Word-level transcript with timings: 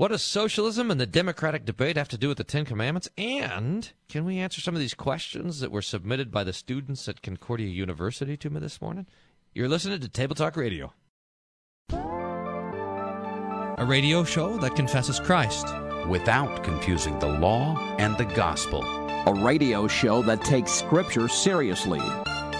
What 0.00 0.12
does 0.12 0.22
socialism 0.22 0.90
and 0.90 0.98
the 0.98 1.04
democratic 1.04 1.66
debate 1.66 1.98
have 1.98 2.08
to 2.08 2.16
do 2.16 2.28
with 2.28 2.38
the 2.38 2.44
Ten 2.44 2.64
Commandments? 2.64 3.10
And 3.18 3.92
can 4.08 4.24
we 4.24 4.38
answer 4.38 4.62
some 4.62 4.74
of 4.74 4.80
these 4.80 4.94
questions 4.94 5.60
that 5.60 5.70
were 5.70 5.82
submitted 5.82 6.32
by 6.32 6.42
the 6.42 6.54
students 6.54 7.06
at 7.06 7.20
Concordia 7.20 7.66
University 7.66 8.34
to 8.38 8.48
me 8.48 8.60
this 8.60 8.80
morning? 8.80 9.04
You're 9.52 9.68
listening 9.68 10.00
to 10.00 10.08
Table 10.08 10.34
Talk 10.34 10.56
Radio, 10.56 10.94
a 11.92 13.84
radio 13.86 14.24
show 14.24 14.56
that 14.56 14.74
confesses 14.74 15.20
Christ 15.20 15.66
without 16.08 16.64
confusing 16.64 17.18
the 17.18 17.28
law 17.28 17.76
and 17.98 18.16
the 18.16 18.24
gospel. 18.24 18.82
A 18.82 19.34
radio 19.44 19.86
show 19.86 20.22
that 20.22 20.42
takes 20.42 20.72
Scripture 20.72 21.28
seriously 21.28 22.00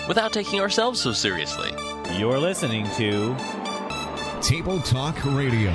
without 0.07 0.35
taking 0.35 0.61
ourselves 0.61 1.01
so 1.01 1.15
seriously. 1.15 1.71
You're 2.19 2.39
listening 2.39 2.85
to 2.97 3.35
Table 4.43 4.79
Talk 4.83 5.25
Radio. 5.25 5.75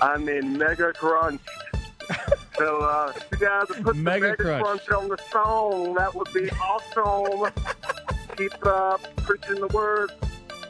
I 0.00 0.16
mean, 0.16 0.56
mega 0.56 0.92
crunch. 0.92 1.40
so, 2.56 2.78
uh, 2.78 3.12
if 3.14 3.26
you 3.32 3.46
guys 3.46 3.68
would 3.68 3.84
put 3.84 3.96
mega, 3.96 4.30
mega 4.30 4.36
crunch. 4.36 4.86
crunch. 4.86 4.90
on 4.90 5.08
the 5.08 5.18
song, 5.30 5.94
that 5.94 6.14
would 6.14 6.32
be 6.32 6.50
awesome. 6.52 7.52
keep 8.36 8.66
uh, 8.66 8.96
preaching 9.18 9.60
the 9.60 9.68
word, 9.68 10.10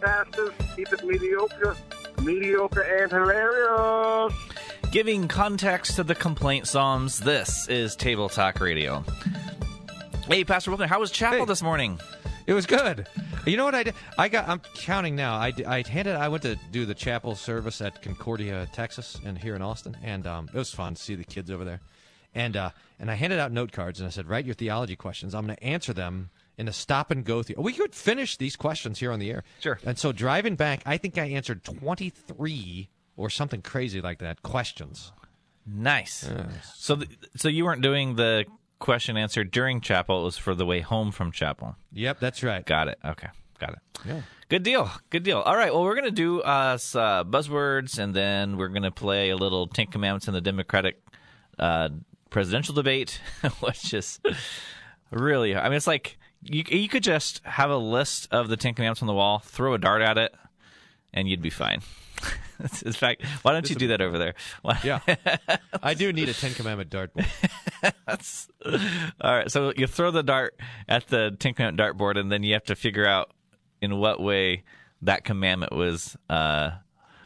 pastors. 0.00 0.50
Keep 0.77 0.92
it 0.92 1.05
mediocre, 1.05 1.77
mediocre 2.22 2.83
and 2.83 3.11
hilarious. 3.11 4.33
Giving 4.91 5.28
context 5.28 5.97
to 5.97 6.03
the 6.03 6.17
complaint 6.17 6.67
psalms, 6.67 7.20
this 7.20 7.69
is 7.69 7.94
Table 7.94 8.28
Talk 8.28 8.61
Radio. 8.61 9.05
Hey, 10.27 10.44
Pastor 10.44 10.72
Wilson, 10.72 10.89
how 10.89 10.98
was 10.98 11.12
chapel 11.12 11.41
hey. 11.41 11.44
this 11.44 11.62
morning? 11.62 12.00
It 12.51 12.55
was 12.55 12.67
good. 12.67 13.06
You 13.47 13.56
know 13.56 13.65
what 13.65 13.77
I 13.77 13.84
did? 13.84 13.95
I 14.19 14.29
got. 14.29 14.48
I'm 14.48 14.59
counting 14.75 15.15
now. 15.15 15.34
I, 15.37 15.53
I 15.69 15.84
handed. 15.89 16.17
I 16.17 16.27
went 16.27 16.43
to 16.43 16.56
do 16.73 16.84
the 16.84 16.95
chapel 16.97 17.37
service 17.37 17.81
at 17.81 18.03
Concordia, 18.03 18.69
Texas, 18.73 19.17
and 19.25 19.39
here 19.39 19.55
in 19.55 19.62
Austin, 19.62 19.97
and 20.03 20.27
um, 20.27 20.51
it 20.53 20.59
was 20.59 20.75
fun 20.75 20.97
to 20.97 21.01
see 21.01 21.15
the 21.15 21.23
kids 21.23 21.48
over 21.48 21.65
there. 21.65 21.78
And 22.34 22.56
uh, 22.56 22.71
and 22.98 23.09
I 23.09 23.15
handed 23.15 23.39
out 23.39 23.53
note 23.53 23.71
cards, 23.71 24.01
and 24.01 24.09
I 24.09 24.11
said, 24.11 24.28
write 24.28 24.47
your 24.47 24.56
theology 24.56 24.97
questions. 24.97 25.33
I'm 25.33 25.47
going 25.47 25.55
to 25.59 25.62
answer 25.62 25.93
them 25.93 26.31
in 26.59 26.67
a 26.67 26.73
stop 26.73 27.12
and 27.12 27.25
go. 27.25 27.45
The- 27.45 27.55
we 27.56 27.73
could 27.73 27.95
finish 27.95 28.37
these 28.37 28.56
questions 28.56 28.98
here 28.98 29.12
on 29.12 29.21
the 29.21 29.31
air. 29.31 29.45
Sure. 29.61 29.78
And 29.84 29.97
so 29.97 30.11
driving 30.11 30.56
back, 30.56 30.83
I 30.84 30.97
think 30.97 31.19
I 31.19 31.27
answered 31.27 31.62
23 31.62 32.91
or 33.17 33.31
something 33.31 33.62
crazy 33.62 34.01
like 34.01 34.19
that 34.19 34.43
questions. 34.43 35.12
Nice. 35.65 36.28
Yes. 36.28 36.73
So, 36.75 36.97
th- 36.97 37.11
so 37.37 37.47
you 37.47 37.65
weren't 37.65 37.83
doing 37.83 38.17
the 38.17 38.45
question 38.81 39.17
answered 39.17 39.53
during 39.53 39.81
chapel. 39.81 40.23
It 40.23 40.25
was 40.25 40.39
for 40.39 40.55
the 40.55 40.67
way 40.67 40.81
home 40.81 41.12
from 41.12 41.31
chapel. 41.31 41.77
Yep, 41.92 42.19
that's 42.19 42.42
right. 42.42 42.67
Got 42.67 42.89
it. 42.89 42.98
Okay, 43.05 43.28
got 43.61 43.75
it. 43.75 43.78
Yeah. 44.05 44.22
Good 44.48 44.64
deal. 44.64 44.91
Good 45.11 45.22
deal. 45.22 45.39
All 45.39 45.56
right. 45.56 45.72
Well, 45.72 45.84
we're 45.84 45.95
gonna 45.95 46.11
do 46.11 46.41
uh, 46.41 46.77
uh 46.77 47.25
buzzwords, 47.25 47.98
and 47.98 48.12
then 48.12 48.56
we're 48.56 48.69
gonna 48.69 48.91
play 48.91 49.31
a 49.31 49.37
little 49.37 49.69
Ten 49.69 49.87
Commandments 49.87 50.27
in 50.27 50.34
the 50.34 50.41
Democratic 50.41 51.00
uh, 51.59 51.91
presidential 52.31 52.75
debate, 52.75 53.20
which 53.61 53.95
is 53.95 54.19
really. 55.12 55.55
I 55.55 55.69
mean, 55.69 55.77
it's 55.77 55.87
like 55.87 56.19
you 56.43 56.65
you 56.69 56.88
could 56.88 57.05
just 57.05 57.43
have 57.44 57.71
a 57.71 57.76
list 57.76 58.26
of 58.32 58.49
the 58.49 58.56
Ten 58.56 58.75
Commandments 58.75 59.03
on 59.03 59.06
the 59.06 59.15
wall, 59.15 59.38
throw 59.38 59.75
a 59.75 59.78
dart 59.78 60.03
at 60.03 60.19
it, 60.19 60.34
and 61.12 61.28
you'd 61.28 61.43
be 61.43 61.50
fine. 61.50 61.82
In 62.84 62.92
fact, 62.92 63.25
why 63.42 63.53
don't 63.53 63.69
you 63.69 63.76
do 63.76 63.88
that 63.88 64.00
over 64.00 64.19
there? 64.19 64.34
yeah, 64.84 65.00
I 65.82 65.94
do 65.94 66.12
need 66.12 66.28
a 66.28 66.34
Ten 66.34 66.53
Commandment 66.53 66.91
dartboard. 66.91 67.26
That's 68.06 68.48
all 69.20 69.32
right. 69.36 69.50
So 69.50 69.72
you 69.76 69.86
throw 69.86 70.10
the 70.10 70.22
dart 70.22 70.58
at 70.88 71.08
the 71.08 71.34
Ten 71.38 71.54
Commandment 71.54 71.98
dartboard, 71.98 72.19
and 72.19 72.31
then 72.31 72.42
you 72.42 72.54
have 72.54 72.64
to 72.64 72.76
figure 72.76 73.06
out 73.06 73.32
in 73.81 73.97
what 73.97 74.20
way 74.20 74.64
that 75.03 75.25
commandment 75.25 75.72
was. 75.72 76.16
Uh, 76.28 76.72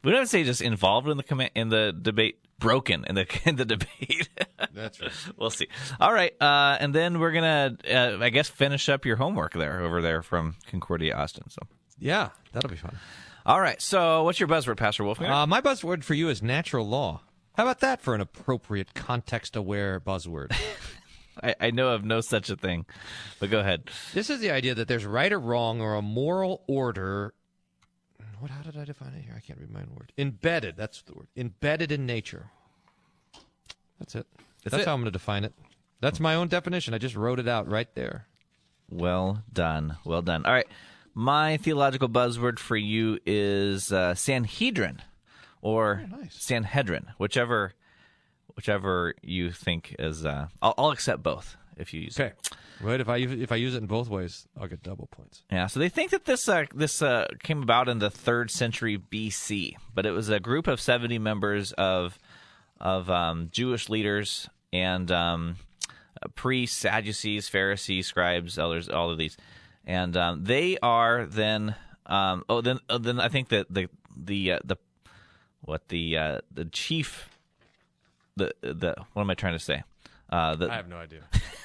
we 0.02 0.12
don't 0.12 0.26
say 0.26 0.44
just 0.44 0.60
involved 0.60 1.08
in 1.08 1.16
the 1.16 1.22
command 1.22 1.50
in 1.54 1.68
the 1.68 1.92
debate, 2.00 2.38
broken 2.58 3.04
in 3.08 3.14
the 3.14 3.26
in 3.44 3.56
the 3.56 3.64
debate. 3.64 4.28
That's 4.72 5.00
right. 5.00 5.10
we'll 5.36 5.50
see. 5.50 5.68
All 6.00 6.12
right, 6.12 6.32
uh, 6.40 6.76
and 6.78 6.94
then 6.94 7.18
we're 7.18 7.32
gonna, 7.32 7.76
uh, 7.90 8.18
I 8.20 8.30
guess, 8.30 8.48
finish 8.48 8.88
up 8.88 9.04
your 9.04 9.16
homework 9.16 9.54
there 9.54 9.80
over 9.80 10.00
there 10.00 10.22
from 10.22 10.56
Concordia, 10.70 11.16
Austin. 11.16 11.48
So 11.50 11.62
yeah, 11.98 12.30
that'll 12.52 12.70
be 12.70 12.76
fun. 12.76 12.96
All 13.46 13.60
right. 13.60 13.80
So, 13.80 14.22
what's 14.22 14.40
your 14.40 14.48
buzzword, 14.48 14.78
Pastor 14.78 15.04
Wolf? 15.04 15.20
Uh, 15.20 15.46
my 15.46 15.60
buzzword 15.60 16.02
for 16.02 16.14
you 16.14 16.28
is 16.28 16.42
natural 16.42 16.88
law. 16.88 17.20
How 17.54 17.64
about 17.64 17.80
that 17.80 18.00
for 18.00 18.14
an 18.14 18.20
appropriate, 18.20 18.94
context-aware 18.94 20.00
buzzword? 20.00 20.54
I, 21.42 21.54
I, 21.60 21.70
know 21.70 21.90
of 21.90 22.04
no 22.04 22.20
such 22.20 22.48
a 22.48 22.56
thing, 22.56 22.86
but 23.40 23.50
go 23.50 23.60
ahead. 23.60 23.90
This 24.12 24.30
is 24.30 24.40
the 24.40 24.50
idea 24.50 24.74
that 24.74 24.88
there's 24.88 25.04
right 25.04 25.32
or 25.32 25.38
wrong 25.38 25.80
or 25.80 25.94
a 25.94 26.02
moral 26.02 26.62
order. 26.66 27.34
What? 28.38 28.50
How 28.50 28.62
did 28.62 28.76
I 28.76 28.84
define 28.84 29.14
it 29.14 29.24
here? 29.24 29.34
I 29.36 29.40
can't 29.40 29.58
read 29.58 29.70
my 29.70 29.80
own 29.80 29.94
word. 29.94 30.12
Embedded. 30.16 30.76
That's 30.76 31.02
the 31.02 31.14
word. 31.14 31.28
Embedded 31.36 31.92
in 31.92 32.06
nature. 32.06 32.50
That's 33.98 34.14
it. 34.14 34.26
That's, 34.62 34.72
that's 34.72 34.82
it. 34.82 34.86
how 34.86 34.94
I'm 34.94 35.00
going 35.00 35.06
to 35.06 35.18
define 35.18 35.44
it. 35.44 35.52
That's 36.00 36.20
my 36.20 36.34
own 36.34 36.48
definition. 36.48 36.94
I 36.94 36.98
just 36.98 37.16
wrote 37.16 37.38
it 37.40 37.48
out 37.48 37.68
right 37.68 37.88
there. 37.94 38.26
Well 38.90 39.42
done. 39.52 39.96
Well 40.04 40.22
done. 40.22 40.44
All 40.46 40.52
right. 40.52 40.66
My 41.14 41.56
theological 41.58 42.08
buzzword 42.08 42.58
for 42.58 42.76
you 42.76 43.18
is 43.24 43.92
uh, 43.92 44.14
Sanhedrin 44.14 45.00
or 45.62 46.02
oh, 46.04 46.16
nice. 46.16 46.34
Sanhedrin, 46.34 47.06
whichever 47.18 47.72
whichever 48.56 49.14
you 49.22 49.50
think 49.50 49.94
is. 49.98 50.24
Uh, 50.26 50.48
I'll, 50.60 50.74
I'll, 50.76 50.90
accept 50.90 51.22
both 51.22 51.56
if 51.76 51.94
you 51.94 52.02
use 52.02 52.18
okay. 52.18 52.32
it. 52.32 52.50
Right. 52.80 53.00
If 53.00 53.08
I 53.08 53.18
if 53.18 53.52
I 53.52 53.56
use 53.56 53.74
it 53.74 53.78
in 53.78 53.86
both 53.86 54.08
ways, 54.08 54.46
I'll 54.60 54.66
get 54.66 54.82
double 54.82 55.06
points. 55.06 55.42
Yeah. 55.50 55.68
So 55.68 55.80
they 55.80 55.88
think 55.88 56.10
that 56.10 56.24
this 56.24 56.48
uh, 56.48 56.64
this 56.74 57.00
uh, 57.00 57.28
came 57.42 57.62
about 57.62 57.88
in 57.88 57.98
the 57.98 58.10
third 58.10 58.50
century 58.50 58.98
BC, 58.98 59.76
but 59.94 60.06
it 60.06 60.10
was 60.10 60.28
a 60.28 60.40
group 60.40 60.66
of 60.66 60.80
seventy 60.80 61.18
members 61.18 61.72
of 61.72 62.18
of 62.80 63.08
um, 63.08 63.48
Jewish 63.52 63.88
leaders 63.88 64.48
and 64.72 65.10
um, 65.12 65.56
priests, 66.34 66.76
Sadducees, 66.76 67.48
Pharisees, 67.48 68.08
scribes, 68.08 68.58
elders, 68.58 68.88
all 68.88 69.10
of 69.10 69.18
these 69.18 69.36
and 69.86 70.16
um, 70.16 70.44
they 70.44 70.78
are 70.82 71.26
then 71.26 71.74
um, 72.06 72.44
oh 72.48 72.60
then 72.60 72.78
oh, 72.88 72.98
then 72.98 73.20
I 73.20 73.28
think 73.28 73.48
that 73.48 73.72
the 73.72 73.88
the 74.16 74.52
uh, 74.52 74.58
the 74.64 74.76
what 75.60 75.88
the 75.88 76.18
uh, 76.18 76.38
the 76.52 76.64
chief 76.66 77.28
the 78.36 78.52
the 78.60 78.94
what 79.12 79.22
am 79.22 79.30
I 79.30 79.34
trying 79.34 79.54
to 79.54 79.64
say? 79.64 79.82
Uh, 80.30 80.54
the, 80.56 80.70
I 80.70 80.76
have 80.76 80.88
no 80.88 80.96
idea. 80.96 81.20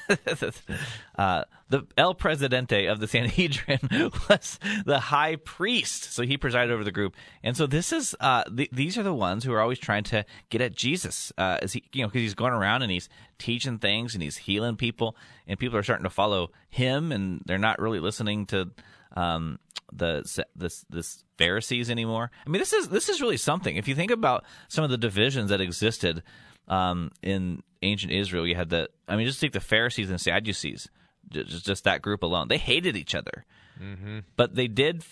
uh, 1.18 1.44
the 1.70 1.84
El 1.97 2.16
Presidente 2.16 2.88
of 2.88 3.00
the 3.00 3.08
Sanhedrin 3.08 3.80
was 4.30 4.59
the 4.86 5.00
high 5.00 5.36
priest, 5.36 6.14
so 6.14 6.24
he 6.24 6.38
presided 6.38 6.72
over 6.72 6.84
the 6.84 6.92
group. 6.92 7.16
And 7.44 7.56
so 7.56 7.68
this 7.68 7.94
is 7.94 8.16
uh, 8.20 8.44
th- 8.44 8.70
these 8.72 8.97
are 8.97 9.03
the 9.03 9.14
ones 9.14 9.44
who 9.44 9.53
are 9.53 9.62
always 9.62 9.80
trying 9.80 10.03
to 10.06 10.25
get 10.50 10.62
at 10.62 10.75
Jesus, 10.75 11.31
uh, 11.38 11.58
as 11.62 11.74
he 11.74 11.84
you 11.94 12.02
know 12.02 12.08
because 12.08 12.22
he's 12.22 12.34
going 12.34 12.53
around 12.53 12.81
and 12.81 12.92
he's 12.92 13.09
teaching 13.38 13.78
things 13.78 14.14
and 14.14 14.24
he's 14.24 14.38
healing 14.38 14.75
people, 14.75 15.16
and 15.47 15.59
people 15.59 15.78
are 15.78 15.84
starting 15.84 16.06
to 16.06 16.09
follow 16.09 16.52
him, 16.70 17.12
and 17.12 17.41
they're 17.46 17.58
not 17.58 17.80
really 17.80 18.00
listening 18.00 18.46
to 18.47 18.72
um, 19.16 19.59
the 19.91 20.46
this 20.56 20.86
this 20.90 21.24
Pharisees 21.38 21.90
anymore. 21.90 22.31
I 22.46 22.50
mean, 22.50 22.59
this 22.59 22.74
is 22.74 22.90
this 22.90 23.09
is 23.09 23.22
really 23.22 23.38
something. 23.38 23.76
If 23.78 23.88
you 23.88 23.96
think 23.96 24.12
about 24.12 24.44
some 24.68 24.84
of 24.84 24.90
the 24.90 24.97
divisions 24.97 25.50
that 25.50 25.61
existed 25.61 26.23
um, 26.67 27.11
in 27.22 27.64
ancient 27.81 28.11
Israel, 28.11 28.47
you 28.47 28.55
had 28.55 28.70
the, 28.70 28.90
I 29.08 29.16
mean, 29.16 29.26
just 29.26 29.41
take 29.41 29.53
the 29.53 29.59
Pharisees 29.59 30.09
and 30.09 30.20
Sadducees, 30.20 30.90
just, 31.29 31.66
just 31.66 31.84
that 31.84 32.02
group 32.02 32.23
alone. 32.23 32.47
They 32.47 32.58
hated 32.58 32.96
each 32.96 33.16
other, 33.16 33.46
mm-hmm. 33.81 34.20
but 34.35 34.55
they 34.55 34.67
did, 34.67 35.03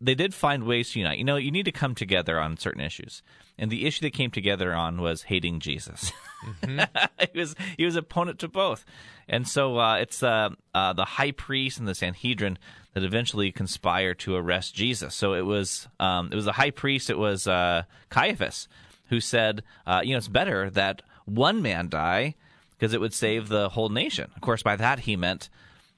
they 0.00 0.14
did 0.14 0.34
find 0.34 0.64
ways 0.64 0.90
to 0.90 0.98
unite. 0.98 1.18
You 1.18 1.24
know, 1.24 1.36
you 1.36 1.50
need 1.50 1.64
to 1.64 1.72
come 1.72 1.94
together 1.94 2.40
on 2.40 2.56
certain 2.56 2.82
issues. 2.82 3.22
And 3.58 3.70
the 3.70 3.86
issue 3.86 4.02
they 4.02 4.10
came 4.10 4.30
together 4.30 4.74
on 4.74 5.00
was 5.00 5.22
hating 5.22 5.60
Jesus. 5.60 6.12
Mm-hmm. 6.44 7.28
he 7.32 7.38
was 7.38 7.54
he 7.78 7.84
was 7.86 7.96
opponent 7.96 8.38
to 8.40 8.48
both, 8.48 8.84
and 9.28 9.48
so 9.48 9.78
uh, 9.78 9.96
it's 9.96 10.22
uh, 10.22 10.50
uh, 10.74 10.92
the 10.92 11.06
high 11.06 11.30
priest 11.30 11.78
and 11.78 11.88
the 11.88 11.94
Sanhedrin 11.94 12.58
that 12.92 13.02
eventually 13.02 13.52
conspire 13.52 14.14
to 14.14 14.36
arrest 14.36 14.74
Jesus. 14.74 15.14
So 15.14 15.32
it 15.32 15.46
was 15.46 15.88
um, 15.98 16.28
it 16.30 16.34
was 16.34 16.44
the 16.44 16.52
high 16.52 16.70
priest. 16.70 17.08
It 17.08 17.18
was 17.18 17.46
uh, 17.46 17.84
Caiaphas 18.10 18.68
who 19.08 19.20
said, 19.20 19.62
uh, 19.86 20.00
you 20.04 20.10
know, 20.12 20.18
it's 20.18 20.28
better 20.28 20.68
that 20.70 21.02
one 21.26 21.62
man 21.62 21.88
die 21.88 22.34
because 22.72 22.94
it 22.94 23.00
would 23.00 23.14
save 23.14 23.48
the 23.48 23.68
whole 23.68 23.90
nation. 23.90 24.30
Of 24.34 24.40
course, 24.40 24.62
by 24.62 24.76
that 24.76 25.00
he 25.00 25.16
meant 25.16 25.50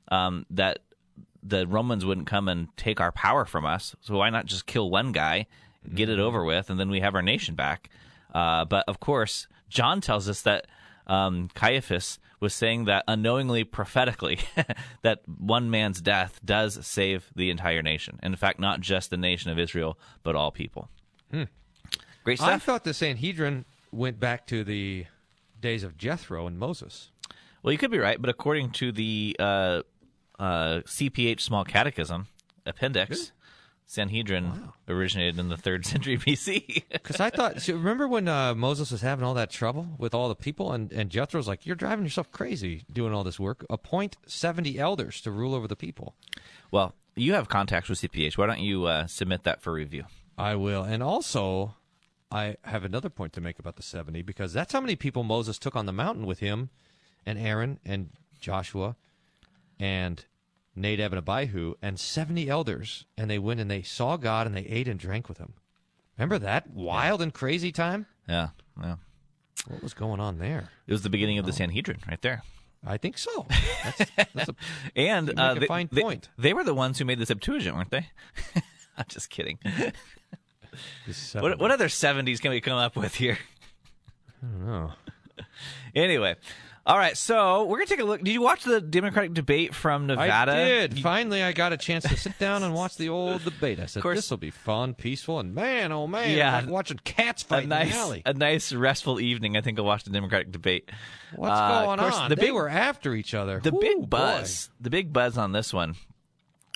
um, 0.08 0.44
that 0.50 0.80
the 1.42 1.66
Romans 1.66 2.04
wouldn't 2.04 2.26
come 2.26 2.48
and 2.48 2.68
take 2.76 3.00
our 3.00 3.12
power 3.12 3.44
from 3.44 3.64
us. 3.64 3.94
So 4.00 4.16
why 4.16 4.30
not 4.30 4.46
just 4.46 4.66
kill 4.66 4.90
one 4.90 5.12
guy 5.12 5.46
get 5.94 6.08
it 6.08 6.18
over 6.18 6.44
with, 6.44 6.70
and 6.70 6.78
then 6.78 6.90
we 6.90 7.00
have 7.00 7.14
our 7.14 7.22
nation 7.22 7.54
back. 7.54 7.90
Uh, 8.34 8.64
but 8.64 8.84
of 8.88 9.00
course, 9.00 9.46
John 9.68 10.00
tells 10.00 10.28
us 10.28 10.42
that 10.42 10.66
um, 11.06 11.48
Caiaphas 11.54 12.18
was 12.40 12.54
saying 12.54 12.84
that 12.84 13.04
unknowingly, 13.08 13.64
prophetically, 13.64 14.38
that 15.02 15.20
one 15.26 15.70
man's 15.70 16.00
death 16.00 16.40
does 16.44 16.86
save 16.86 17.30
the 17.34 17.50
entire 17.50 17.82
nation. 17.82 18.18
In 18.22 18.36
fact, 18.36 18.60
not 18.60 18.80
just 18.80 19.10
the 19.10 19.16
nation 19.16 19.50
of 19.50 19.58
Israel, 19.58 19.98
but 20.22 20.36
all 20.36 20.50
people. 20.50 20.88
Great 22.24 22.38
stuff. 22.38 22.48
I 22.48 22.58
thought 22.58 22.84
the 22.84 22.94
Sanhedrin 22.94 23.64
went 23.90 24.20
back 24.20 24.46
to 24.48 24.62
the 24.62 25.06
days 25.60 25.82
of 25.84 25.96
Jethro 25.96 26.46
and 26.46 26.58
Moses. 26.58 27.10
Well, 27.62 27.72
you 27.72 27.78
could 27.78 27.90
be 27.90 27.98
right, 27.98 28.20
but 28.20 28.30
according 28.30 28.70
to 28.72 28.92
the 28.92 29.36
uh, 29.38 29.82
uh, 30.38 30.80
CPH 30.86 31.40
Small 31.40 31.64
Catechism 31.64 32.28
Appendix, 32.64 33.32
Sanhedrin 33.86 34.70
originated 34.86 35.38
in 35.38 35.48
the 35.48 35.56
third 35.56 35.84
century 35.92 36.18
BC. 36.18 36.84
Because 36.92 37.20
I 37.20 37.30
thought, 37.30 37.62
so 37.62 37.74
remember 37.74 38.06
when 38.06 38.28
uh, 38.28 38.54
Moses 38.54 38.90
was 38.92 39.00
having 39.00 39.24
all 39.24 39.34
that 39.34 39.50
trouble 39.50 39.88
with 39.98 40.14
all 40.14 40.28
the 40.28 40.36
people, 40.36 40.72
and, 40.72 40.92
and 40.92 41.10
Jethro's 41.10 41.48
like, 41.48 41.66
"You're 41.66 41.74
driving 41.74 42.04
yourself 42.04 42.30
crazy 42.30 42.84
doing 42.92 43.12
all 43.12 43.24
this 43.24 43.40
work. 43.40 43.64
Appoint 43.70 44.16
seventy 44.26 44.78
elders 44.78 45.20
to 45.22 45.30
rule 45.30 45.54
over 45.54 45.66
the 45.66 45.76
people." 45.76 46.14
well, 46.70 46.94
you 47.16 47.32
have 47.32 47.48
contacts 47.48 47.88
with 47.88 48.00
CPH. 48.00 48.38
Why 48.38 48.46
don't 48.46 48.60
you 48.60 48.84
uh, 48.84 49.06
submit 49.06 49.44
that 49.44 49.62
for 49.62 49.72
review? 49.72 50.04
I 50.36 50.54
will, 50.54 50.84
and 50.84 51.02
also, 51.02 51.74
I 52.30 52.56
have 52.64 52.84
another 52.84 53.08
point 53.08 53.32
to 53.34 53.40
make 53.40 53.58
about 53.58 53.76
the 53.76 53.82
seventy 53.82 54.22
because 54.22 54.52
that's 54.52 54.72
how 54.72 54.80
many 54.80 54.96
people 54.96 55.22
Moses 55.24 55.58
took 55.58 55.74
on 55.76 55.86
the 55.86 55.92
mountain 55.92 56.26
with 56.26 56.40
him, 56.40 56.70
and 57.24 57.38
Aaron 57.38 57.78
and 57.84 58.10
Joshua, 58.40 58.96
and 59.80 60.24
Nadab 60.76 61.12
and 61.12 61.18
Abihu, 61.18 61.74
and 61.80 61.98
seventy 61.98 62.48
elders, 62.48 63.06
and 63.16 63.30
they 63.30 63.38
went 63.38 63.60
and 63.60 63.70
they 63.70 63.82
saw 63.82 64.16
God 64.16 64.46
and 64.46 64.56
they 64.56 64.66
ate 64.66 64.88
and 64.88 65.00
drank 65.00 65.28
with 65.28 65.38
him. 65.38 65.54
Remember 66.18 66.38
that 66.38 66.70
wild 66.70 67.22
and 67.22 67.32
crazy 67.32 67.72
time? 67.72 68.06
Yeah, 68.28 68.48
yeah. 68.82 68.96
What 69.66 69.82
was 69.82 69.94
going 69.94 70.20
on 70.20 70.38
there? 70.38 70.70
It 70.86 70.92
was 70.92 71.02
the 71.02 71.10
beginning 71.10 71.38
of 71.38 71.46
the 71.46 71.52
Sanhedrin, 71.52 72.00
right 72.08 72.20
there. 72.22 72.42
I 72.86 72.96
think 72.96 73.18
so. 73.18 73.46
That's, 73.84 74.10
that's 74.34 74.48
a, 74.50 74.54
And 74.96 75.30
uh, 75.38 75.54
a 75.56 75.60
they, 75.60 75.66
fine 75.66 75.88
they- 75.90 76.00
point. 76.02 76.28
They, 76.38 76.54
were 76.54 76.62
the 76.62 76.74
ones 76.74 76.98
who 76.98 77.04
made 77.04 77.18
the 77.18 77.26
Septuagint, 77.26 77.74
weren't 77.74 77.90
they? 77.90 78.06
I'm 78.96 79.04
just 79.08 79.30
kidding. 79.30 79.58
What, 81.34 81.58
what 81.58 81.70
other 81.70 81.88
70s 81.88 82.40
can 82.40 82.50
we 82.50 82.60
come 82.60 82.78
up 82.78 82.96
with 82.96 83.14
here? 83.14 83.38
I 84.42 84.46
don't 84.46 84.66
know. 84.66 84.92
Anyway, 85.94 86.36
all 86.86 86.98
right. 86.98 87.16
So 87.16 87.64
we're 87.64 87.78
gonna 87.78 87.86
take 87.86 88.00
a 88.00 88.04
look. 88.04 88.22
Did 88.22 88.32
you 88.32 88.42
watch 88.42 88.64
the 88.64 88.80
Democratic 88.80 89.32
debate 89.34 89.74
from 89.74 90.06
Nevada? 90.06 90.52
I 90.52 90.56
did. 90.56 90.98
Finally, 91.00 91.42
I 91.42 91.52
got 91.52 91.72
a 91.72 91.76
chance 91.76 92.04
to 92.04 92.16
sit 92.16 92.38
down 92.38 92.62
and 92.62 92.74
watch 92.74 92.96
the 92.96 93.08
old 93.08 93.42
debate. 93.44 93.80
I 93.80 93.86
said, 93.86 94.02
course- 94.02 94.16
"This 94.18 94.30
will 94.30 94.36
be 94.36 94.50
fun, 94.50 94.94
peaceful, 94.94 95.40
and 95.40 95.54
man, 95.54 95.90
oh 95.92 96.06
man, 96.06 96.36
Yeah. 96.36 96.56
like 96.56 96.68
watching 96.68 96.98
cats 97.04 97.42
A 97.42 97.46
fight 97.46 97.62
in 97.64 97.68
nice, 97.70 97.92
the 97.92 97.98
alley. 97.98 98.22
a 98.26 98.34
nice 98.34 98.72
restful 98.72 99.18
evening. 99.20 99.56
I 99.56 99.60
think 99.62 99.78
I'll 99.78 99.84
watch 99.84 100.04
the 100.04 100.10
Democratic 100.10 100.52
debate. 100.52 100.90
What's 101.34 101.58
Uh, 101.58 101.84
going 101.84 101.98
course, 102.00 102.14
on? 102.16 102.28
the 102.30 102.36
they 102.36 102.42
big- 102.46 102.52
were 102.54 102.68
after 102.68 103.14
each 103.14 103.32
other. 103.34 103.60
The 103.60 103.74
Ooh, 103.74 103.80
big 103.80 103.96
boy. 104.00 104.06
buzz, 104.06 104.70
the 104.80 104.90
big 104.90 105.12
buzz 105.12 105.38
on 105.38 105.52
this 105.52 105.72
one 105.72 105.94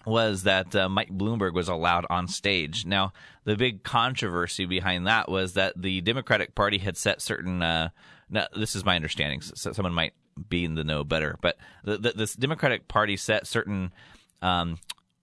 was 0.04 0.42
that 0.42 0.74
uh, 0.74 0.88
Mike 0.88 1.10
Bloomberg 1.10 1.54
was 1.54 1.68
allowed 1.68 2.06
on 2.10 2.28
stage. 2.28 2.84
Now, 2.84 3.12
the 3.44 3.56
big 3.56 3.82
controversy 3.82 4.64
behind 4.64 5.06
that 5.06 5.28
was 5.28 5.54
that 5.54 5.80
the 5.80 6.00
Democratic 6.00 6.54
Party 6.54 6.78
had 6.78 6.96
set 6.96 7.22
certain. 7.22 7.62
Uh, 7.62 7.90
now, 8.28 8.46
this 8.56 8.74
is 8.74 8.84
my 8.84 8.96
understanding. 8.96 9.40
So 9.40 9.72
someone 9.72 9.94
might 9.94 10.14
be 10.48 10.64
in 10.64 10.74
the 10.74 10.84
know 10.84 11.04
better, 11.04 11.36
but 11.40 11.58
the, 11.84 11.98
the, 11.98 12.12
this 12.12 12.34
Democratic 12.34 12.88
Party 12.88 13.16
set 13.16 13.46
certain 13.46 13.92
um, 14.40 14.78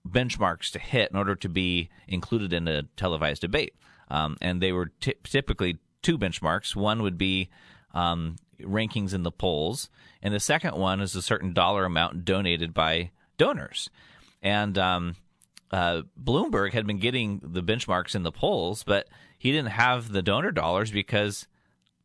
benchmarks 0.08 0.70
to 0.70 0.78
hit 0.78 1.10
in 1.10 1.16
order 1.16 1.34
to 1.34 1.48
be 1.48 1.90
included 2.08 2.52
in 2.52 2.68
a 2.68 2.84
televised 2.96 3.40
debate, 3.40 3.74
um, 4.08 4.36
and 4.40 4.62
they 4.62 4.72
were 4.72 4.92
ty- 5.00 5.14
typically 5.24 5.78
two 6.02 6.16
benchmarks. 6.16 6.76
One 6.76 7.02
would 7.02 7.18
be 7.18 7.50
um, 7.92 8.36
rankings 8.60 9.12
in 9.12 9.24
the 9.24 9.32
polls, 9.32 9.90
and 10.22 10.32
the 10.32 10.40
second 10.40 10.76
one 10.76 11.00
is 11.00 11.14
a 11.16 11.22
certain 11.22 11.52
dollar 11.52 11.84
amount 11.84 12.24
donated 12.24 12.72
by 12.72 13.10
donors. 13.36 13.90
And 14.42 14.76
um, 14.78 15.16
uh, 15.70 16.02
Bloomberg 16.22 16.72
had 16.72 16.86
been 16.86 16.98
getting 16.98 17.40
the 17.42 17.62
benchmarks 17.62 18.14
in 18.14 18.22
the 18.22 18.32
polls, 18.32 18.82
but 18.84 19.08
he 19.38 19.52
didn't 19.52 19.70
have 19.70 20.12
the 20.12 20.22
donor 20.22 20.50
dollars 20.50 20.90
because 20.90 21.46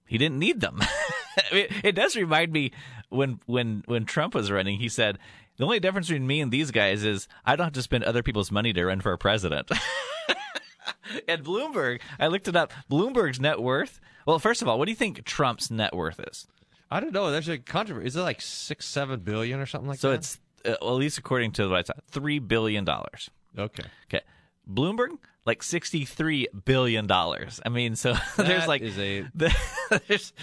he 0.05 0.17
didn't 0.17 0.39
need 0.39 0.59
them. 0.61 0.79
I 1.51 1.53
mean, 1.53 1.67
it 1.83 1.93
does 1.93 2.15
remind 2.15 2.51
me 2.51 2.71
when 3.09 3.39
when 3.45 3.83
when 3.87 4.05
Trump 4.05 4.33
was 4.33 4.51
running, 4.51 4.79
he 4.79 4.89
said 4.89 5.17
the 5.57 5.63
only 5.63 5.79
difference 5.79 6.07
between 6.07 6.27
me 6.27 6.41
and 6.41 6.51
these 6.51 6.71
guys 6.71 7.03
is 7.03 7.27
I 7.45 7.55
don't 7.55 7.65
have 7.65 7.73
to 7.73 7.81
spend 7.81 8.03
other 8.03 8.23
people's 8.23 8.51
money 8.51 8.73
to 8.73 8.85
run 8.85 9.01
for 9.01 9.15
president. 9.17 9.69
and 11.27 11.43
Bloomberg, 11.43 12.01
I 12.19 12.27
looked 12.27 12.47
it 12.47 12.55
up. 12.55 12.71
Bloomberg's 12.89 13.39
net 13.39 13.61
worth. 13.61 13.99
Well, 14.25 14.39
first 14.39 14.61
of 14.61 14.67
all, 14.67 14.77
what 14.79 14.85
do 14.85 14.91
you 14.91 14.95
think 14.97 15.23
Trump's 15.23 15.69
net 15.69 15.95
worth 15.95 16.19
is? 16.19 16.47
I 16.89 16.99
don't 16.99 17.13
know. 17.13 17.31
There's 17.31 17.49
a 17.49 17.57
controversy. 17.57 18.07
Is 18.07 18.15
it 18.15 18.21
like 18.21 18.41
six, 18.41 18.85
seven 18.85 19.19
billion 19.21 19.59
or 19.59 19.65
something 19.65 19.89
like 19.89 19.99
So 19.99 20.09
that? 20.09 20.15
it's 20.15 20.35
uh, 20.35 20.39
well, 20.39 20.44
at 20.65 20.83
least 20.83 21.17
according 21.17 21.51
to 21.53 21.69
what 21.69 21.79
I 21.79 21.81
saw, 21.83 21.93
three 22.09 22.39
billion 22.39 22.85
dollars. 22.85 23.29
okay. 23.57 23.83
Okay, 24.09 24.23
Bloomberg 24.69 25.17
like 25.45 25.61
sixty 25.63 26.05
three 26.05 26.47
billion 26.65 27.07
dollars. 27.07 27.61
I 27.65 27.69
mean, 27.69 27.95
so 27.95 28.15
there's 28.37 28.67
like 28.67 28.81
is 28.81 28.97
a, 28.97 29.25
there's 30.07 30.33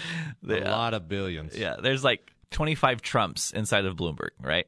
a 0.47 0.59
lot 0.61 0.93
of 0.93 1.07
billions. 1.07 1.57
yeah, 1.57 1.75
there's 1.81 2.03
like 2.03 2.33
25 2.53 3.01
Trumps 3.01 3.51
inside 3.51 3.85
of 3.85 3.97
Bloomberg, 3.97 4.29
right? 4.39 4.67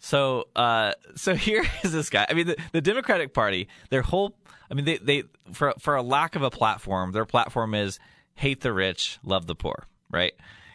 So, 0.00 0.48
uh, 0.56 0.92
so 1.14 1.34
here 1.36 1.64
is 1.84 1.92
this 1.92 2.10
guy. 2.10 2.26
I 2.28 2.34
mean, 2.34 2.48
the, 2.48 2.56
the 2.72 2.80
Democratic 2.80 3.32
Party, 3.32 3.68
their 3.90 4.02
whole, 4.02 4.34
I 4.70 4.74
mean, 4.74 4.84
they, 4.84 4.96
they, 4.98 5.22
for, 5.52 5.74
for 5.78 5.94
a 5.94 6.02
lack 6.02 6.34
of 6.34 6.42
a 6.42 6.50
platform, 6.50 7.12
their 7.12 7.26
platform 7.26 7.74
is 7.74 8.00
hate 8.34 8.62
the 8.62 8.72
rich, 8.72 9.18
love 9.22 9.46
the 9.46 9.54
poor, 9.54 9.86
right? 10.10 10.32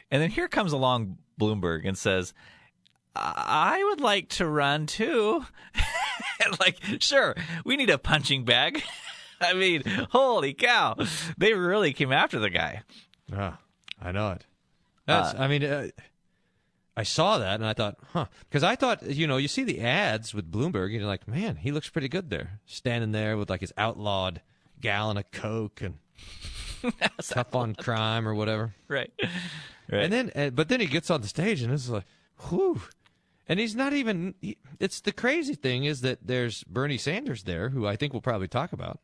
And 0.09 0.21
then 0.21 0.29
here 0.29 0.47
comes 0.47 0.71
along 0.71 1.17
Bloomberg 1.39 1.87
and 1.87 1.97
says, 1.97 2.33
I 3.15 3.83
would 3.89 4.01
like 4.01 4.29
to 4.29 4.47
run 4.47 4.85
too. 4.85 5.45
Like, 6.59 6.77
sure, 6.99 7.35
we 7.63 7.77
need 7.77 7.91
a 7.91 7.99
punching 7.99 8.45
bag. 8.45 8.81
I 9.41 9.53
mean, 9.53 9.83
holy 10.11 10.53
cow. 10.55 10.95
They 11.37 11.53
really 11.53 11.93
came 11.93 12.11
after 12.11 12.39
the 12.39 12.49
guy. 12.49 12.81
Ah, 13.31 13.59
I 14.01 14.11
know 14.11 14.31
it. 14.31 14.45
That's. 15.05 15.37
I 15.39 15.47
mean, 15.47 15.63
uh, 15.63 15.89
I 16.95 17.03
saw 17.03 17.37
that 17.37 17.55
and 17.55 17.65
I 17.65 17.73
thought, 17.73 17.97
huh? 18.13 18.25
Because 18.49 18.63
I 18.63 18.75
thought, 18.75 19.03
you 19.03 19.27
know, 19.27 19.37
you 19.37 19.47
see 19.47 19.63
the 19.63 19.81
ads 19.81 20.33
with 20.33 20.51
Bloomberg, 20.51 20.85
and 20.85 20.93
you're 20.95 21.05
like, 21.05 21.27
man, 21.27 21.57
he 21.57 21.71
looks 21.71 21.89
pretty 21.89 22.09
good 22.09 22.29
there, 22.29 22.59
standing 22.65 23.11
there 23.11 23.37
with 23.37 23.49
like 23.49 23.61
his 23.61 23.73
outlawed 23.77 24.41
gallon 24.79 25.17
of 25.17 25.29
Coke 25.31 25.81
and 25.81 25.99
tough 27.21 27.55
on 27.55 27.75
crime 27.75 28.27
or 28.27 28.35
whatever. 28.35 28.73
Right. 28.87 29.11
Right. 29.91 30.03
And 30.03 30.13
then, 30.13 30.31
uh, 30.35 30.49
but 30.49 30.69
then 30.69 30.79
he 30.79 30.85
gets 30.87 31.09
on 31.09 31.21
the 31.21 31.27
stage 31.27 31.61
and 31.61 31.73
it's 31.73 31.89
like, 31.89 32.05
whew. 32.49 32.81
And 33.51 33.59
he's 33.59 33.75
not 33.75 33.91
even. 33.91 34.33
He, 34.39 34.57
it's 34.79 35.01
the 35.01 35.11
crazy 35.11 35.55
thing 35.55 35.83
is 35.83 35.99
that 36.01 36.19
there's 36.25 36.63
Bernie 36.63 36.97
Sanders 36.97 37.43
there, 37.43 37.67
who 37.67 37.85
I 37.85 37.97
think 37.97 38.13
we'll 38.13 38.21
probably 38.21 38.47
talk 38.47 38.71
about, 38.71 39.01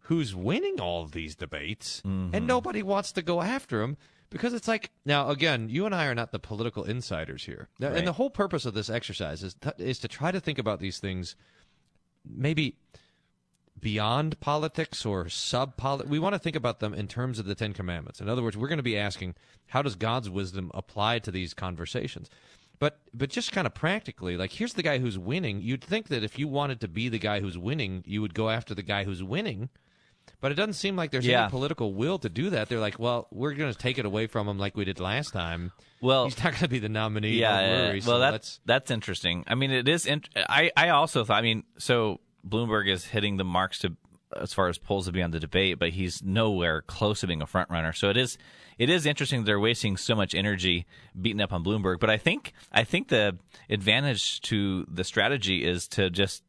who's 0.00 0.34
winning 0.34 0.82
all 0.82 1.02
of 1.02 1.12
these 1.12 1.34
debates, 1.34 2.02
and 2.04 2.30
mm-hmm. 2.30 2.44
nobody 2.44 2.82
wants 2.82 3.10
to 3.12 3.22
go 3.22 3.40
after 3.40 3.80
him 3.80 3.96
because 4.28 4.52
it's 4.52 4.68
like 4.68 4.90
now 5.06 5.30
again, 5.30 5.70
you 5.70 5.86
and 5.86 5.94
I 5.94 6.04
are 6.04 6.14
not 6.14 6.30
the 6.30 6.38
political 6.38 6.84
insiders 6.84 7.46
here, 7.46 7.70
Right. 7.80 7.96
and 7.96 8.06
the 8.06 8.12
whole 8.12 8.28
purpose 8.28 8.66
of 8.66 8.74
this 8.74 8.90
exercise 8.90 9.42
is 9.42 9.54
t- 9.54 9.70
is 9.78 9.98
to 10.00 10.08
try 10.08 10.30
to 10.30 10.40
think 10.40 10.58
about 10.58 10.78
these 10.78 10.98
things, 10.98 11.34
maybe 12.22 12.76
beyond 13.80 14.38
politics 14.40 15.06
or 15.06 15.30
sub 15.30 15.78
politics. 15.78 16.10
We 16.10 16.18
want 16.18 16.34
to 16.34 16.38
think 16.38 16.54
about 16.54 16.80
them 16.80 16.92
in 16.92 17.08
terms 17.08 17.38
of 17.38 17.46
the 17.46 17.54
Ten 17.54 17.72
Commandments. 17.72 18.20
In 18.20 18.28
other 18.28 18.42
words, 18.42 18.58
we're 18.58 18.68
going 18.68 18.76
to 18.76 18.82
be 18.82 18.98
asking, 18.98 19.36
how 19.68 19.80
does 19.80 19.96
God's 19.96 20.28
wisdom 20.28 20.70
apply 20.74 21.20
to 21.20 21.30
these 21.30 21.54
conversations? 21.54 22.28
But 22.78 22.98
but 23.14 23.30
just 23.30 23.52
kind 23.52 23.66
of 23.66 23.74
practically, 23.74 24.36
like 24.36 24.52
here's 24.52 24.74
the 24.74 24.82
guy 24.82 24.98
who's 24.98 25.18
winning. 25.18 25.60
You'd 25.62 25.82
think 25.84 26.08
that 26.08 26.22
if 26.24 26.38
you 26.38 26.48
wanted 26.48 26.80
to 26.80 26.88
be 26.88 27.08
the 27.08 27.18
guy 27.18 27.40
who's 27.40 27.56
winning, 27.56 28.02
you 28.06 28.20
would 28.22 28.34
go 28.34 28.50
after 28.50 28.74
the 28.74 28.82
guy 28.82 29.04
who's 29.04 29.22
winning. 29.22 29.68
But 30.40 30.52
it 30.52 30.54
doesn't 30.56 30.74
seem 30.74 30.96
like 30.96 31.10
there's 31.10 31.26
Yeah. 31.26 31.42
any 31.42 31.50
political 31.50 31.94
will 31.94 32.18
to 32.18 32.28
do 32.28 32.50
that. 32.50 32.68
They're 32.68 32.80
like, 32.80 32.98
well, 32.98 33.28
we're 33.30 33.54
going 33.54 33.72
to 33.72 33.78
take 33.78 33.98
it 33.98 34.04
away 34.06 34.26
from 34.26 34.48
him 34.48 34.58
like 34.58 34.76
we 34.76 34.84
did 34.84 34.98
last 35.00 35.32
time. 35.32 35.72
Well, 36.00 36.24
He's 36.24 36.36
not 36.42 36.52
going 36.52 36.62
to 36.64 36.68
be 36.68 36.78
the 36.78 36.88
nominee. 36.88 37.34
yeah, 37.38 37.88
worry. 37.88 38.00
So 38.00 38.10
well, 38.12 38.20
that's 38.20 38.32
let's- 38.32 38.60
that's 38.66 38.90
interesting. 38.90 39.44
I 39.46 39.54
mean, 39.54 39.70
it 39.70 39.88
is. 39.88 40.04
Int- 40.06 40.28
I 40.36 40.70
I 40.76 40.88
also 40.90 41.24
thought. 41.24 41.36
I 41.38 41.42
mean, 41.42 41.62
so 41.78 42.20
Bloomberg 42.46 42.88
is 42.90 43.04
hitting 43.06 43.36
the 43.36 43.44
marks 43.44 43.78
to 43.80 43.96
as 44.40 44.52
far 44.52 44.68
as 44.68 44.78
polls 44.78 45.06
to 45.06 45.12
be 45.12 45.22
on 45.22 45.30
the 45.30 45.40
debate, 45.40 45.78
but 45.78 45.90
he's 45.90 46.22
nowhere 46.22 46.82
close 46.82 47.20
to 47.20 47.26
being 47.26 47.42
a 47.42 47.46
front 47.46 47.70
runner. 47.70 47.92
So 47.92 48.10
it 48.10 48.16
is 48.16 48.38
it 48.78 48.90
is 48.90 49.06
interesting 49.06 49.44
they're 49.44 49.60
wasting 49.60 49.96
so 49.96 50.14
much 50.14 50.34
energy 50.34 50.86
beating 51.20 51.40
up 51.40 51.52
on 51.52 51.64
Bloomberg. 51.64 52.00
But 52.00 52.10
I 52.10 52.16
think 52.16 52.52
I 52.72 52.84
think 52.84 53.08
the 53.08 53.38
advantage 53.70 54.40
to 54.42 54.86
the 54.90 55.04
strategy 55.04 55.64
is 55.64 55.88
to 55.88 56.10
just 56.10 56.42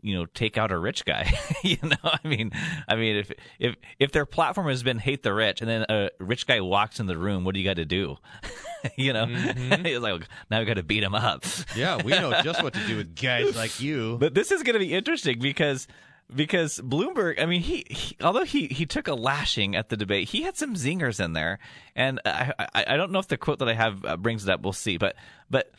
you 0.00 0.14
know 0.14 0.26
take 0.26 0.56
out 0.56 0.70
a 0.70 0.78
rich 0.78 1.04
guy 1.04 1.32
you 1.62 1.76
know 1.82 1.96
i 2.04 2.26
mean 2.26 2.52
i 2.86 2.94
mean 2.94 3.16
if 3.16 3.32
if 3.58 3.74
if 3.98 4.12
their 4.12 4.24
platform 4.26 4.68
has 4.68 4.82
been 4.82 4.98
hate 4.98 5.22
the 5.22 5.32
rich 5.32 5.60
and 5.60 5.68
then 5.68 5.84
a 5.88 6.10
rich 6.20 6.46
guy 6.46 6.60
walks 6.60 7.00
in 7.00 7.06
the 7.06 7.18
room 7.18 7.44
what 7.44 7.54
do 7.54 7.60
you 7.60 7.68
got 7.68 7.76
to 7.76 7.84
do 7.84 8.16
you 8.96 9.12
know 9.12 9.26
mm-hmm. 9.26 9.72
it's 9.86 10.00
like 10.00 10.28
now 10.50 10.60
we 10.60 10.66
got 10.66 10.74
to 10.74 10.82
beat 10.82 11.02
him 11.02 11.14
up 11.14 11.44
yeah, 11.74 12.00
we 12.02 12.12
know 12.12 12.40
just 12.42 12.62
what 12.62 12.74
to 12.74 12.86
do 12.86 12.96
with 12.96 13.14
guys 13.14 13.56
like 13.56 13.80
you. 13.80 14.16
but 14.18 14.34
this 14.34 14.52
is 14.52 14.62
going 14.62 14.74
to 14.74 14.80
be 14.80 14.94
interesting 14.94 15.38
because 15.40 15.88
because 16.34 16.78
Bloomberg, 16.80 17.40
I 17.40 17.46
mean, 17.46 17.60
he, 17.62 17.84
he 17.88 18.16
although 18.20 18.44
he 18.44 18.66
he 18.66 18.86
took 18.86 19.08
a 19.08 19.14
lashing 19.14 19.74
at 19.76 19.88
the 19.88 19.96
debate, 19.96 20.28
he 20.28 20.42
had 20.42 20.56
some 20.56 20.74
zingers 20.74 21.22
in 21.24 21.32
there, 21.32 21.58
and 21.96 22.20
I 22.24 22.52
I, 22.74 22.84
I 22.88 22.96
don't 22.96 23.12
know 23.12 23.18
if 23.18 23.28
the 23.28 23.36
quote 23.36 23.58
that 23.60 23.68
I 23.68 23.74
have 23.74 24.04
uh, 24.04 24.16
brings 24.16 24.44
it 24.44 24.50
up. 24.50 24.62
We'll 24.62 24.72
see, 24.72 24.98
but 24.98 25.16
but 25.50 25.72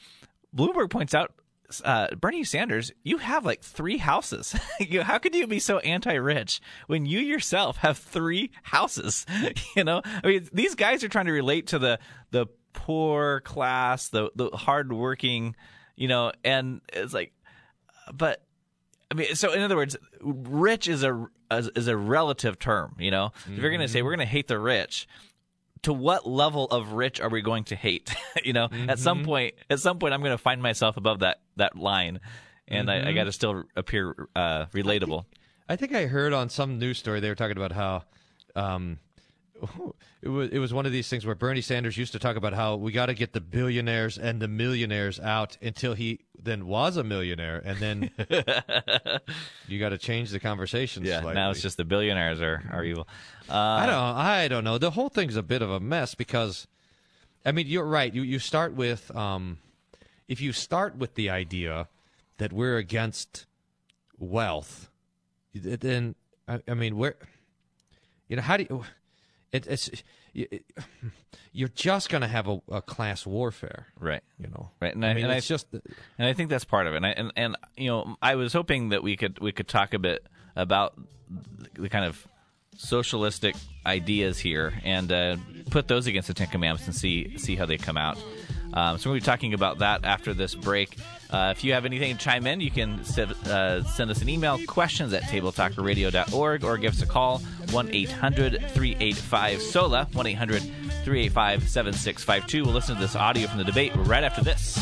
Bloomberg 0.55 0.89
points 0.89 1.13
out. 1.13 1.33
Uh, 1.85 2.07
Bernie 2.15 2.43
Sanders, 2.43 2.91
you 3.03 3.19
have 3.19 3.45
like 3.45 3.61
three 3.61 3.97
houses. 3.97 4.55
You- 4.79 5.03
How 5.03 5.19
could 5.19 5.35
you 5.35 5.45
be 5.45 5.59
so 5.59 5.77
anti-rich 5.77 6.61
when 6.87 7.05
you 7.05 7.19
yourself 7.19 7.77
have 7.77 7.99
three 7.99 8.49
houses? 8.63 9.23
you 9.75 9.83
know, 9.83 10.01
I 10.03 10.25
mean, 10.27 10.49
these 10.51 10.73
guys 10.73 11.03
are 11.03 11.09
trying 11.09 11.27
to 11.27 11.31
relate 11.31 11.67
to 11.67 11.77
the 11.77 11.99
the 12.31 12.47
poor 12.73 13.41
class, 13.41 14.09
the 14.09 14.31
the 14.35 14.49
hardworking, 14.49 15.55
you 15.95 16.07
know, 16.07 16.31
and 16.43 16.81
it's 16.91 17.13
like, 17.13 17.33
but 18.11 18.41
I 19.11 19.15
mean, 19.15 19.35
so 19.35 19.53
in 19.53 19.61
other 19.61 19.75
words, 19.75 19.97
rich 20.21 20.87
is 20.87 21.03
a 21.03 21.27
is 21.51 21.87
a 21.87 21.97
relative 21.97 22.59
term. 22.59 22.95
You 22.99 23.11
know, 23.11 23.31
if 23.47 23.57
you're 23.57 23.71
going 23.71 23.81
to 23.81 23.87
say 23.87 24.01
we're 24.01 24.15
going 24.15 24.25
to 24.25 24.31
hate 24.31 24.47
the 24.47 24.59
rich, 24.59 25.07
to 25.83 25.93
what 25.93 26.27
level 26.27 26.65
of 26.65 26.93
rich 26.93 27.19
are 27.19 27.29
we 27.29 27.41
going 27.41 27.63
to 27.65 27.75
hate? 27.75 28.13
you 28.43 28.53
know, 28.53 28.69
at 28.87 28.99
some 28.99 29.23
point, 29.25 29.55
at 29.69 29.79
some 29.79 29.97
point, 29.99 30.13
I'm 30.13 30.21
going 30.21 30.31
to 30.31 30.37
find 30.37 30.61
myself 30.61 30.97
above 30.97 31.19
that 31.19 31.41
that 31.55 31.75
line, 31.75 32.19
and 32.67 32.89
I, 32.89 33.09
I 33.09 33.13
got 33.13 33.23
to 33.23 33.31
still 33.31 33.63
appear 33.75 34.27
uh, 34.35 34.65
relatable. 34.67 35.25
I 35.67 35.75
think 35.75 35.93
I 35.93 36.05
heard 36.05 36.33
on 36.33 36.49
some 36.49 36.79
news 36.79 36.97
story 36.97 37.19
they 37.19 37.29
were 37.29 37.35
talking 37.35 37.57
about 37.57 37.71
how 37.71 38.03
um, 38.55 38.99
it 40.21 40.29
was 40.29 40.49
it 40.49 40.59
was 40.59 40.73
one 40.73 40.85
of 40.85 40.91
these 40.91 41.07
things 41.09 41.25
where 41.25 41.35
Bernie 41.35 41.61
Sanders 41.61 41.97
used 41.97 42.11
to 42.13 42.19
talk 42.19 42.35
about 42.35 42.53
how 42.53 42.75
we 42.75 42.91
got 42.91 43.07
to 43.07 43.13
get 43.13 43.33
the 43.33 43.41
billionaires 43.41 44.17
and 44.17 44.41
the 44.41 44.47
millionaires 44.47 45.19
out 45.19 45.57
until 45.61 45.93
he 45.93 46.19
then 46.41 46.67
was 46.67 46.97
a 46.97 47.03
millionaire, 47.03 47.61
and 47.63 47.77
then 47.79 48.11
you 49.67 49.79
got 49.79 49.89
to 49.89 49.97
change 49.97 50.31
the 50.31 50.39
conversation. 50.39 51.03
Yeah, 51.03 51.21
slightly. 51.21 51.35
now 51.35 51.51
it's 51.51 51.61
just 51.61 51.77
the 51.77 51.85
billionaires 51.85 52.41
are 52.41 52.63
are 52.71 52.83
evil. 52.83 53.07
Uh, 53.49 53.53
I 53.55 53.85
don't. 53.85 53.95
I 53.95 54.47
don't 54.47 54.63
know. 54.63 54.77
The 54.77 54.91
whole 54.91 55.09
thing's 55.09 55.35
a 55.35 55.43
bit 55.43 55.61
of 55.61 55.69
a 55.69 55.79
mess 55.79 56.15
because, 56.15 56.67
I 57.45 57.51
mean, 57.51 57.67
you're 57.67 57.85
right. 57.85 58.13
You 58.13 58.21
you 58.21 58.39
start 58.39 58.73
with 58.73 59.15
um, 59.15 59.59
if 60.27 60.39
you 60.41 60.53
start 60.53 60.97
with 60.97 61.15
the 61.15 61.29
idea 61.29 61.87
that 62.37 62.53
we're 62.53 62.77
against 62.77 63.45
wealth, 64.17 64.89
then 65.53 66.15
I, 66.47 66.59
I 66.67 66.73
mean, 66.73 66.97
we're, 66.97 67.15
you 68.27 68.35
know, 68.35 68.41
how 68.41 68.57
do 68.57 68.65
you? 68.69 68.83
It, 69.51 69.67
it's 69.67 69.89
it, 70.33 70.63
you're 71.51 71.69
just 71.69 72.09
going 72.09 72.21
to 72.21 72.27
have 72.27 72.47
a, 72.47 72.61
a 72.71 72.81
class 72.81 73.25
warfare, 73.25 73.87
right. 73.99 74.21
you 74.37 74.47
know. 74.47 74.69
Right, 74.81 74.93
and 74.93 75.05
I 75.05 75.09
I- 75.09 75.13
mean, 75.13 75.23
and 75.25 75.33
I- 75.33 75.37
it's 75.37 75.47
just 75.47 75.67
and 75.73 76.27
I 76.27 76.33
think 76.33 76.49
that's 76.49 76.65
part 76.65 76.87
of 76.87 76.93
it. 76.93 76.97
And, 76.97 77.05
I, 77.05 77.09
and 77.09 77.31
and 77.35 77.57
you 77.75 77.89
know, 77.89 78.15
I 78.21 78.35
was 78.35 78.53
hoping 78.53 78.89
that 78.89 79.03
we 79.03 79.15
could 79.15 79.39
we 79.39 79.51
could 79.51 79.67
talk 79.67 79.93
a 79.93 79.99
bit 79.99 80.25
about 80.55 80.99
the 81.73 81.89
kind 81.89 82.05
of 82.05 82.27
socialistic 82.77 83.55
ideas 83.85 84.39
here 84.39 84.73
and 84.83 85.11
uh, 85.11 85.35
put 85.69 85.87
those 85.87 86.07
against 86.07 86.27
the 86.27 86.33
Ten 86.33 86.47
Commandments 86.47 86.87
and 86.87 86.95
see 86.95 87.37
see 87.37 87.55
how 87.55 87.65
they 87.65 87.77
come 87.77 87.97
out. 87.97 88.17
Um, 88.73 88.97
so 88.97 89.09
we'll 89.09 89.19
be 89.19 89.25
talking 89.25 89.53
about 89.53 89.79
that 89.79 90.05
after 90.05 90.33
this 90.33 90.55
break. 90.55 90.97
Uh, 91.29 91.53
if 91.55 91.63
you 91.63 91.73
have 91.73 91.85
anything 91.85 92.17
to 92.17 92.23
chime 92.23 92.47
in, 92.47 92.59
you 92.59 92.71
can 92.71 93.03
send, 93.03 93.31
uh, 93.47 93.83
send 93.83 94.09
us 94.09 94.21
an 94.21 94.29
email, 94.29 94.59
questions 94.65 95.13
at 95.13 95.23
tabletalkradio.org, 95.23 96.63
or 96.63 96.77
give 96.77 96.93
us 96.93 97.01
a 97.01 97.05
call, 97.05 97.39
1 97.71 97.89
800 97.93 98.53
385 98.71 99.61
SOLA, 99.61 100.07
1 100.13 100.27
800 100.27 100.61
385 100.61 101.69
7652. 101.69 102.63
We'll 102.63 102.73
listen 102.73 102.95
to 102.95 103.01
this 103.01 103.15
audio 103.15 103.47
from 103.47 103.59
the 103.59 103.63
debate 103.63 103.91
right 103.95 104.23
after 104.23 104.43
this. 104.43 104.79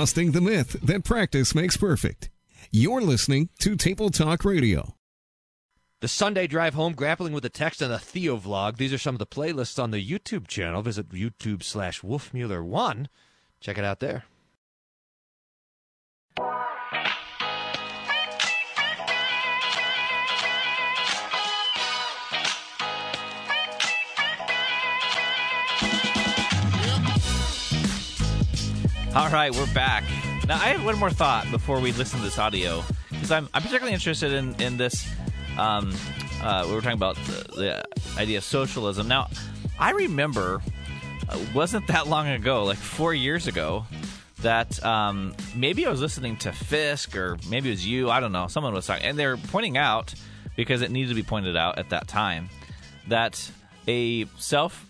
Busting 0.00 0.30
the 0.30 0.40
myth 0.40 0.80
that 0.82 1.04
practice 1.04 1.54
makes 1.54 1.76
perfect. 1.76 2.30
You're 2.70 3.02
listening 3.02 3.50
to 3.58 3.76
Table 3.76 4.08
Talk 4.08 4.46
Radio. 4.46 4.94
The 6.00 6.08
Sunday 6.08 6.46
drive 6.46 6.72
home, 6.72 6.94
grappling 6.94 7.34
with 7.34 7.42
the 7.42 7.50
text 7.50 7.82
and 7.82 7.92
the 7.92 7.98
Theo 7.98 8.38
vlog. 8.38 8.78
These 8.78 8.94
are 8.94 8.98
some 8.98 9.14
of 9.14 9.18
the 9.18 9.26
playlists 9.26 9.78
on 9.78 9.90
the 9.90 10.02
YouTube 10.02 10.48
channel. 10.48 10.80
Visit 10.80 11.10
YouTube 11.10 11.62
slash 11.62 12.00
Wolfmueller1. 12.00 13.08
Check 13.60 13.76
it 13.76 13.84
out 13.84 14.00
there. 14.00 14.24
All 29.12 29.28
right, 29.28 29.52
we're 29.52 29.66
back. 29.74 30.04
Now, 30.46 30.54
I 30.54 30.68
have 30.68 30.84
one 30.84 30.96
more 30.96 31.10
thought 31.10 31.50
before 31.50 31.80
we 31.80 31.90
listen 31.90 32.20
to 32.20 32.24
this 32.24 32.38
audio 32.38 32.84
because 33.10 33.32
I'm, 33.32 33.48
I'm 33.52 33.60
particularly 33.60 33.92
interested 33.92 34.32
in 34.32 34.54
in 34.60 34.76
this. 34.76 35.12
Um, 35.58 35.92
uh, 36.40 36.64
we 36.68 36.74
were 36.74 36.80
talking 36.80 36.96
about 36.96 37.16
the, 37.16 37.44
the 37.56 38.20
idea 38.20 38.38
of 38.38 38.44
socialism. 38.44 39.08
Now, 39.08 39.28
I 39.80 39.90
remember 39.90 40.62
uh, 41.28 41.40
wasn't 41.52 41.88
that 41.88 42.06
long 42.06 42.28
ago, 42.28 42.62
like 42.62 42.78
four 42.78 43.12
years 43.12 43.48
ago, 43.48 43.84
that 44.42 44.82
um, 44.84 45.34
maybe 45.56 45.86
I 45.86 45.90
was 45.90 46.00
listening 46.00 46.36
to 46.38 46.52
Fisk 46.52 47.16
or 47.16 47.36
maybe 47.48 47.68
it 47.68 47.72
was 47.72 47.86
you. 47.86 48.10
I 48.10 48.20
don't 48.20 48.32
know. 48.32 48.46
Someone 48.46 48.74
was 48.74 48.86
talking, 48.86 49.04
and 49.04 49.18
they're 49.18 49.38
pointing 49.38 49.76
out 49.76 50.14
because 50.54 50.82
it 50.82 50.92
needed 50.92 51.08
to 51.08 51.14
be 51.16 51.24
pointed 51.24 51.56
out 51.56 51.80
at 51.80 51.90
that 51.90 52.06
time 52.06 52.48
that 53.08 53.50
a 53.88 54.26
self 54.38 54.86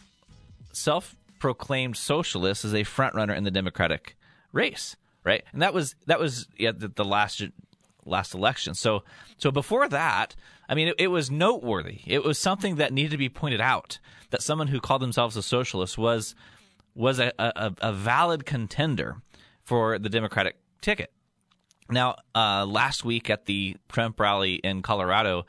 self 0.73 1.17
self-proclaimed 1.41 1.97
socialist 1.97 2.65
as 2.65 2.75
a 2.75 2.85
front 2.85 3.15
runner 3.15 3.35
in 3.35 3.45
the 3.45 3.51
Democratic 3.51 4.17
race, 4.53 4.97
right? 5.25 5.43
And 5.53 5.63
that 5.63 5.73
was 5.73 5.95
that 6.07 6.21
was 6.21 6.49
yeah, 6.59 6.73
the, 6.73 6.89
the 6.89 7.05
last 7.05 7.43
last 8.05 8.35
election. 8.35 8.75
So 8.75 9.03
so 9.39 9.51
before 9.51 9.89
that, 9.89 10.37
I 10.69 10.75
mean, 10.75 10.89
it, 10.89 10.97
it 10.99 11.09
was 11.09 11.31
noteworthy. 11.31 12.01
It 12.07 12.25
was 12.25 12.39
something 12.39 12.77
that 12.77 12.93
needed 12.93 13.13
to 13.13 13.19
be 13.19 13.29
pointed 13.29 13.61
out 13.61 13.99
that 14.31 14.43
someone 14.43 14.69
who 14.69 14.81
called 14.81 15.03
themselves 15.03 15.37
a 15.37 15.43
socialist 15.43 15.97
was 15.97 16.35
was 16.95 17.19
a, 17.19 17.33
a, 17.39 17.73
a 17.81 17.93
valid 17.93 18.45
contender 18.45 19.17
for 19.63 19.99
the 19.99 20.09
Democratic 20.09 20.57
ticket. 20.81 21.11
Now, 21.89 22.17
uh, 22.35 22.67
last 22.67 23.05
week 23.05 23.31
at 23.31 23.47
the 23.47 23.77
Trump 23.89 24.21
rally 24.21 24.55
in 24.55 24.83
Colorado, 24.83 25.47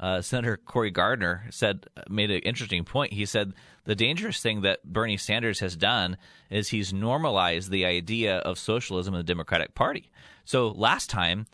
uh, 0.00 0.22
Senator 0.22 0.56
Cory 0.56 0.90
Gardner 0.90 1.46
said 1.50 1.86
made 2.08 2.30
an 2.30 2.40
interesting 2.40 2.84
point. 2.84 3.12
He 3.12 3.26
said 3.26 3.52
the 3.84 3.94
dangerous 3.94 4.40
thing 4.40 4.62
that 4.62 4.82
Bernie 4.84 5.16
Sanders 5.16 5.60
has 5.60 5.76
done 5.76 6.16
is 6.50 6.68
he's 6.68 6.92
normalized 6.92 7.70
the 7.70 7.84
idea 7.84 8.38
of 8.38 8.58
socialism 8.58 9.14
in 9.14 9.18
the 9.18 9.24
Democratic 9.24 9.74
Party. 9.74 10.10
So 10.44 10.68
last 10.68 11.10
time, 11.10 11.46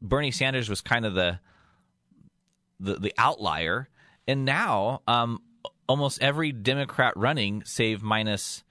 Bernie 0.00 0.30
Sanders 0.30 0.68
was 0.68 0.80
kind 0.80 1.04
of 1.04 1.14
the 1.14 1.40
the, 2.80 2.94
the 2.94 3.12
outlier, 3.18 3.88
and 4.28 4.44
now 4.44 5.02
um, 5.08 5.42
almost 5.88 6.22
every 6.22 6.52
Democrat 6.52 7.12
running, 7.16 7.64
save 7.64 8.02
minus 8.02 8.62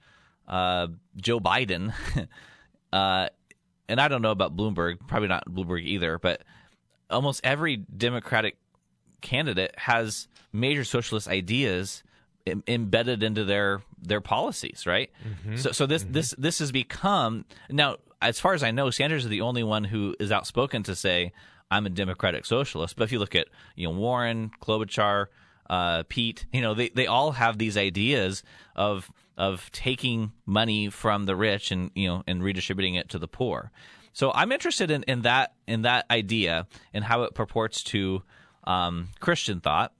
uh, 0.46 0.86
Joe 1.16 1.40
Biden, 1.40 1.92
uh, 2.92 3.28
and 3.86 4.00
I 4.00 4.08
don't 4.08 4.22
know 4.22 4.30
about 4.30 4.56
Bloomberg, 4.56 5.06
probably 5.06 5.28
not 5.28 5.44
Bloomberg 5.46 5.82
either, 5.82 6.18
but 6.18 6.42
almost 7.10 7.42
every 7.44 7.76
Democratic 7.76 8.56
candidate 9.20 9.74
has 9.76 10.28
major 10.52 10.84
socialist 10.84 11.28
ideas 11.28 12.02
Im- 12.50 12.64
embedded 12.66 13.22
into 13.22 13.44
their 13.44 13.82
their 14.00 14.20
policies, 14.20 14.86
right? 14.86 15.10
So, 15.56 15.72
so 15.72 15.86
this 15.86 16.04
this 16.04 16.34
this 16.38 16.58
has 16.60 16.72
become 16.72 17.44
now, 17.70 17.96
as 18.20 18.40
far 18.40 18.54
as 18.54 18.62
I 18.62 18.70
know, 18.70 18.90
Sanders 18.90 19.24
is 19.24 19.30
the 19.30 19.40
only 19.42 19.62
one 19.62 19.84
who 19.84 20.14
is 20.18 20.32
outspoken 20.32 20.82
to 20.84 20.94
say 20.94 21.32
I'm 21.70 21.86
a 21.86 21.90
democratic 21.90 22.46
socialist. 22.46 22.96
But 22.96 23.04
if 23.04 23.12
you 23.12 23.18
look 23.18 23.34
at 23.34 23.48
you 23.76 23.88
know 23.88 23.94
Warren, 23.94 24.50
Klobuchar, 24.60 25.26
uh, 25.68 26.02
Pete, 26.08 26.46
you 26.52 26.60
know 26.60 26.74
they 26.74 26.88
they 26.88 27.06
all 27.06 27.32
have 27.32 27.58
these 27.58 27.76
ideas 27.76 28.42
of 28.74 29.10
of 29.36 29.70
taking 29.72 30.32
money 30.46 30.90
from 30.90 31.26
the 31.26 31.36
rich 31.36 31.70
and 31.70 31.90
you 31.94 32.08
know 32.08 32.22
and 32.26 32.42
redistributing 32.42 32.94
it 32.94 33.08
to 33.10 33.18
the 33.18 33.28
poor. 33.28 33.70
So 34.12 34.32
I'm 34.34 34.50
interested 34.50 34.90
in, 34.90 35.04
in 35.04 35.22
that 35.22 35.52
in 35.66 35.82
that 35.82 36.06
idea 36.10 36.66
and 36.92 37.04
how 37.04 37.22
it 37.22 37.34
purports 37.34 37.84
to 37.84 38.22
um, 38.64 39.08
Christian 39.20 39.60
thought. 39.60 39.92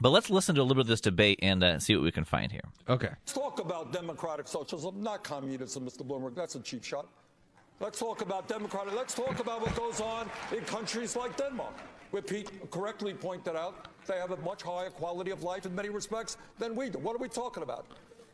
But 0.00 0.10
let's 0.10 0.28
listen 0.28 0.54
to 0.56 0.60
a 0.60 0.64
little 0.64 0.76
bit 0.76 0.82
of 0.82 0.86
this 0.88 1.00
debate 1.00 1.38
and 1.42 1.64
uh, 1.64 1.78
see 1.78 1.96
what 1.96 2.04
we 2.04 2.12
can 2.12 2.24
find 2.24 2.52
here. 2.52 2.64
Okay. 2.88 3.08
Let's 3.08 3.32
talk 3.32 3.60
about 3.60 3.92
democratic 3.92 4.46
socialism, 4.46 5.02
not 5.02 5.24
communism, 5.24 5.86
Mr. 5.86 6.06
Bloomberg. 6.06 6.34
That's 6.34 6.54
a 6.54 6.60
cheap 6.60 6.84
shot. 6.84 7.06
Let's 7.80 7.98
talk 7.98 8.20
about 8.20 8.48
democratic. 8.48 8.94
Let's 8.94 9.14
talk 9.14 9.40
about 9.40 9.60
what 9.60 9.74
goes 9.74 10.00
on 10.00 10.30
in 10.56 10.64
countries 10.64 11.16
like 11.16 11.36
Denmark, 11.36 11.74
where 12.10 12.22
Pete 12.22 12.50
correctly 12.70 13.14
pointed 13.14 13.56
out 13.56 13.88
they 14.06 14.16
have 14.16 14.30
a 14.30 14.36
much 14.38 14.62
higher 14.62 14.90
quality 14.90 15.30
of 15.30 15.42
life 15.42 15.66
in 15.66 15.74
many 15.74 15.88
respects 15.88 16.36
than 16.58 16.74
we 16.74 16.88
do. 16.90 16.98
What 16.98 17.14
are 17.14 17.18
we 17.18 17.28
talking 17.28 17.62
about? 17.62 17.86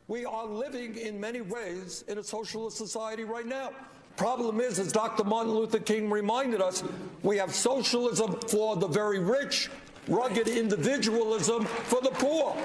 We 0.08 0.24
are 0.24 0.46
living 0.46 0.96
in 0.96 1.18
many 1.18 1.40
ways 1.40 2.04
in 2.08 2.18
a 2.18 2.22
socialist 2.24 2.76
society 2.76 3.24
right 3.24 3.46
now. 3.46 3.70
Problem 4.16 4.60
is, 4.60 4.78
as 4.78 4.92
Dr. 4.92 5.24
Martin 5.24 5.52
Luther 5.52 5.78
King 5.78 6.10
reminded 6.10 6.60
us, 6.60 6.84
we 7.22 7.36
have 7.38 7.54
socialism 7.54 8.38
for 8.48 8.76
the 8.76 8.86
very 8.86 9.18
rich, 9.20 9.70
rugged 10.08 10.48
individualism 10.48 11.64
for 11.64 12.00
the 12.00 12.10
poor. 12.10 12.56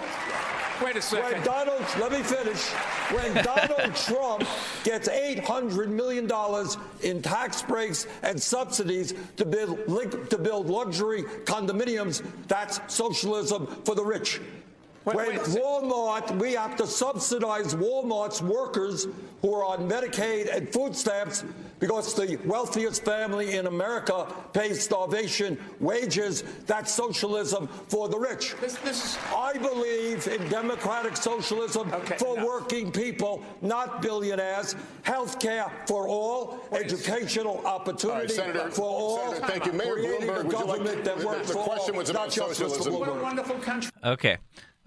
Wait 0.83 0.95
a 0.95 1.01
second. 1.01 1.31
When 1.31 1.43
Donald, 1.43 1.85
let 1.99 2.11
me 2.11 2.21
finish. 2.21 2.69
When 3.11 3.33
Donald 3.43 3.95
Trump 3.95 4.47
gets 4.83 5.09
$800 5.09 5.87
million 5.87 6.29
in 7.01 7.21
tax 7.21 7.63
breaks 7.63 8.05
and 8.21 8.41
subsidies 8.41 9.13
to 9.37 9.45
build, 9.45 10.29
to 10.29 10.37
build 10.37 10.67
luxury 10.67 11.23
condominiums, 11.45 12.23
that's 12.47 12.79
socialism 12.93 13.65
for 13.85 13.95
the 13.95 14.03
rich. 14.03 14.39
Wait- 15.05 15.15
when 15.15 15.29
wait 15.29 15.39
Walmart, 15.39 16.37
we 16.37 16.53
have 16.53 16.75
to 16.75 16.85
subsidize 16.85 17.73
Walmart's 17.73 18.41
workers 18.41 19.07
who 19.41 19.53
are 19.53 19.63
on 19.63 19.89
Medicaid 19.89 20.53
and 20.53 20.69
food 20.71 20.95
stamps 20.95 21.43
because 21.79 22.13
the 22.13 22.37
wealthiest 22.45 23.03
family 23.05 23.55
in 23.57 23.67
America 23.67 24.25
pays 24.53 24.83
starvation 24.83 25.57
wages. 25.79 26.43
That's 26.65 26.91
socialism 26.93 27.67
for 27.87 28.09
the 28.09 28.17
rich. 28.17 28.55
This, 28.61 28.75
this 28.77 29.03
is. 29.05 29.17
I 29.35 29.53
believe 29.57 30.27
in 30.27 30.47
democratic 30.49 31.15
socialism 31.17 31.91
Okay, 31.93 32.17
for 32.17 32.35
enough. 32.35 32.45
working 32.47 32.91
people, 32.91 33.43
not 33.61 34.01
billionaires. 34.01 34.75
Health 35.03 35.39
care 35.39 35.71
for 35.87 36.07
all, 36.07 36.59
educational 36.71 37.65
opportunity 37.65 38.33
Senator- 38.33 38.71
for 38.71 38.81
all. 38.83 39.33
Senator, 39.33 39.47
thank 39.47 39.65
you. 39.65 39.73
Mayor 39.73 39.95
Bloomberg, 39.97 40.39
a 40.39 40.43
would 40.47 40.51
you 40.59 40.65
like 40.65 40.77
to- 40.83 41.01
that 41.03 41.19
the- 41.19 41.25
works 41.27 41.47
the 41.47 41.53
for 41.53 41.63
question 41.63 41.95
all, 41.95 41.99
was 42.01 42.09
about 42.09 42.27
not 42.27 42.31
just 42.31 42.49
Mr. 42.61 42.69
socialism. 42.69 42.93
What 42.99 43.09
a 43.09 43.13
wonderful 43.13 43.55
country 43.59 43.91
Okay. 44.03 44.37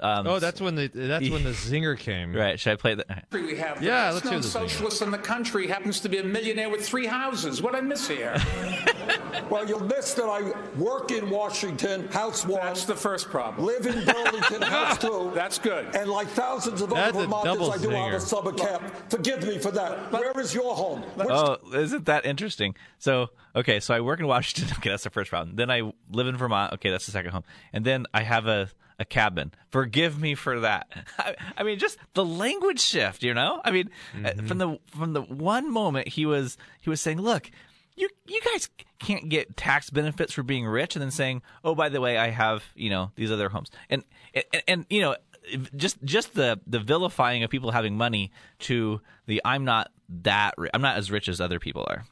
Um, 0.02 0.26
Oh, 0.26 0.38
that's 0.38 0.60
when 0.60 0.74
the 0.74 0.88
that's 0.88 1.28
when 1.28 1.44
the 1.44 1.50
zinger 1.70 1.98
came. 1.98 2.34
right. 2.34 2.58
Should 2.58 2.72
I 2.72 2.76
play 2.76 2.94
that? 2.94 3.26
we 3.32 3.56
have. 3.56 3.80
The 3.80 3.86
Yeah, 3.86 4.06
best 4.06 4.14
let's 4.14 4.24
known 4.24 4.32
hear 4.34 4.40
this 4.42 4.52
thing. 4.52 4.68
socialist 4.68 5.02
in 5.02 5.10
the 5.10 5.18
country 5.18 5.66
happens 5.66 6.00
to 6.00 6.08
be 6.08 6.18
a 6.18 6.24
millionaire 6.24 6.70
with 6.70 6.86
three 6.86 7.06
houses. 7.06 7.60
What 7.62 7.74
I 7.74 7.80
miss 7.80 8.08
here? 8.08 8.36
Well, 9.48 9.66
you'll 9.68 9.82
miss 9.82 10.14
that 10.14 10.26
I 10.26 10.52
work 10.78 11.10
in 11.10 11.28
Washington, 11.28 12.06
House 12.08 12.46
One, 12.46 12.60
That's 12.66 12.84
the 12.84 12.94
first 12.94 13.28
problem. 13.30 13.66
live 13.66 13.84
in 13.84 14.04
Burlington, 14.04 14.62
House 14.62 14.96
Two. 14.98 15.32
That's 15.34 15.58
good. 15.58 15.92
And 15.96 16.08
like 16.08 16.28
thousands 16.28 16.80
of 16.82 16.90
That's 16.90 17.16
other 17.16 17.24
a 17.24 17.26
Vermonters, 17.26 17.68
I 17.68 17.78
do 17.78 17.88
have 17.90 18.12
a 18.12 18.16
zinger. 18.16 18.20
summer 18.20 18.52
camp. 18.52 18.94
Forgive 19.10 19.42
me 19.44 19.58
for 19.58 19.72
that. 19.72 20.12
Where 20.12 20.38
is 20.38 20.54
your 20.54 20.74
home? 20.76 21.02
Which 21.16 21.26
Oh, 21.28 21.56
isn't 21.74 22.06
that 22.06 22.26
interesting? 22.26 22.76
So, 22.98 23.30
okay, 23.56 23.80
so 23.80 23.92
I 23.92 24.00
work 24.02 24.20
in 24.20 24.28
Washington. 24.28 24.72
Okay, 24.78 24.90
that's 24.90 25.02
the 25.04 25.10
first 25.10 25.30
problem. 25.30 25.56
Then 25.56 25.68
I 25.70 25.82
live 26.12 26.28
in 26.28 26.36
Vermont. 26.36 26.74
Okay, 26.74 26.90
that's 26.90 27.06
the 27.06 27.12
second 27.12 27.32
home. 27.32 27.42
And 27.72 27.84
then 27.84 28.06
I 28.14 28.22
have 28.22 28.46
a, 28.46 28.68
a 29.00 29.04
cabin. 29.04 29.52
Forgive 29.70 30.20
me 30.20 30.34
for 30.36 30.60
that. 30.60 30.86
I, 31.18 31.34
I 31.56 31.62
mean, 31.64 31.78
just 31.78 31.98
the 32.14 32.24
language 32.24 32.80
shift, 32.80 33.22
you 33.24 33.34
know? 33.34 33.60
I 33.64 33.70
mean, 33.72 33.90
uh, 34.24 34.34
from 34.46 34.58
the 34.58 34.78
from 34.96 35.14
the 35.14 35.22
one 35.22 35.72
moment 35.72 36.06
he 36.06 36.26
was 36.26 36.56
he 36.80 36.90
was 36.90 37.00
saying, 37.00 37.20
"Look, 37.20 37.50
you 37.96 38.08
you 38.26 38.40
guys 38.52 38.68
can't 39.00 39.28
get 39.28 39.56
tax 39.56 39.90
benefits 39.90 40.34
for 40.34 40.42
being 40.42 40.66
rich," 40.66 40.94
and 40.94 41.02
then 41.02 41.10
saying, 41.10 41.42
"Oh, 41.64 41.74
by 41.74 41.88
the 41.88 42.00
way, 42.00 42.18
I 42.18 42.28
have 42.28 42.62
you 42.76 42.90
know 42.90 43.10
these 43.16 43.32
other 43.32 43.48
homes," 43.48 43.70
and 43.88 44.04
and, 44.34 44.44
and 44.68 44.86
you 44.88 45.00
know. 45.00 45.16
Just, 45.74 46.04
just 46.04 46.34
the 46.34 46.60
the 46.66 46.78
vilifying 46.78 47.42
of 47.42 47.50
people 47.50 47.72
having 47.72 47.96
money 47.96 48.30
to 48.60 49.00
the 49.26 49.40
I'm 49.44 49.64
not 49.64 49.90
that 50.22 50.54
ri- 50.58 50.68
I'm 50.72 50.82
not 50.82 50.96
as 50.98 51.10
rich 51.10 51.28
as 51.28 51.40
other 51.40 51.58
people 51.58 51.84
are. 51.88 52.04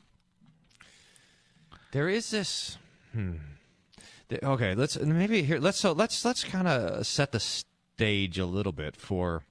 There 1.93 2.09
is 2.09 2.31
this. 2.31 2.79
Hmm. 3.13 3.37
Okay, 4.31 4.75
let's 4.75 4.99
maybe 4.99 5.43
here. 5.43 5.59
Let's 5.59 5.79
so 5.79 5.93
let's 5.93 6.25
let's 6.25 6.45
kind 6.45 6.69
of 6.69 7.07
set 7.07 7.33
the 7.33 7.41
stage 7.41 8.39
a 8.39 8.47
little 8.47 8.73
bit 8.73 8.95
for 8.95 9.43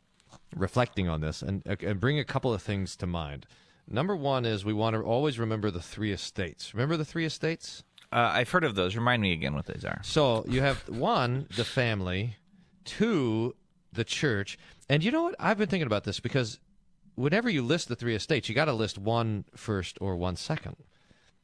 reflecting 0.56 1.10
on 1.10 1.22
this 1.22 1.42
and 1.42 1.64
and 1.66 2.00
bring 2.00 2.20
a 2.20 2.24
couple 2.24 2.54
of 2.54 2.62
things 2.62 2.96
to 2.98 3.08
mind. 3.08 3.48
Number 3.90 4.16
one 4.16 4.46
is 4.46 4.66
we 4.66 4.74
want 4.74 4.96
to 4.96 5.02
always 5.02 5.40
remember 5.40 5.72
the 5.72 5.82
three 5.82 6.12
estates. 6.12 6.74
Remember 6.74 6.98
the 6.98 7.06
three 7.06 7.26
estates? 7.26 7.84
Uh, 8.12 8.32
I've 8.34 8.50
heard 8.50 8.64
of 8.64 8.76
those. 8.76 8.96
Remind 8.96 9.22
me 9.22 9.34
again 9.34 9.54
what 9.56 9.66
those 9.66 9.84
are. 9.84 10.00
So 10.04 10.46
you 10.48 10.62
have 10.62 10.88
one, 10.90 11.48
the 11.56 11.66
family, 11.66 12.36
two, 12.86 13.56
the 13.92 14.04
church, 14.04 14.58
and 14.90 15.04
you 15.04 15.12
know 15.12 15.24
what? 15.24 15.36
I've 15.40 15.58
been 15.58 15.70
thinking 15.70 15.88
about 15.88 16.04
this 16.04 16.20
because 16.20 16.60
whenever 17.16 17.50
you 17.50 17.62
list 17.62 17.88
the 17.88 17.96
three 17.96 18.16
estates, 18.16 18.48
you 18.48 18.56
got 18.56 18.66
to 18.66 18.74
list 18.74 18.98
one 18.98 19.46
first 19.56 19.98
or 20.00 20.16
one 20.16 20.36
second. 20.36 20.76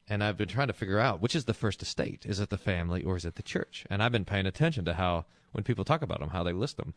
And 0.08 0.22
I've 0.22 0.36
been 0.36 0.48
trying 0.48 0.66
to 0.66 0.72
figure 0.74 0.98
out 0.98 1.20
which 1.22 1.34
is 1.34 1.46
the 1.46 1.54
first 1.54 1.80
estate. 1.82 2.26
Is 2.26 2.38
it 2.40 2.50
the 2.50 2.58
family 2.58 3.02
or 3.02 3.16
is 3.16 3.24
it 3.24 3.36
the 3.36 3.42
church? 3.42 3.86
And 3.88 4.02
I've 4.02 4.12
been 4.12 4.24
paying 4.26 4.46
attention 4.46 4.84
to 4.84 4.94
how 4.94 5.24
when 5.52 5.64
people 5.64 5.84
talk 5.84 6.02
about 6.02 6.20
them, 6.20 6.30
how 6.30 6.42
they 6.42 6.52
list 6.52 6.76
them. 6.76 6.92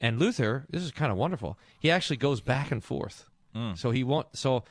And 0.00 0.18
Luther, 0.18 0.64
this 0.70 0.82
is 0.82 0.90
kind 0.92 1.10
of 1.10 1.18
wonderful. 1.18 1.58
He 1.78 1.90
actually 1.90 2.16
goes 2.16 2.40
back 2.40 2.70
and 2.70 2.82
forth. 2.82 3.28
Hmm. 3.54 3.74
So 3.74 3.90
he 3.90 4.04
won't. 4.04 4.28
So 4.36 4.64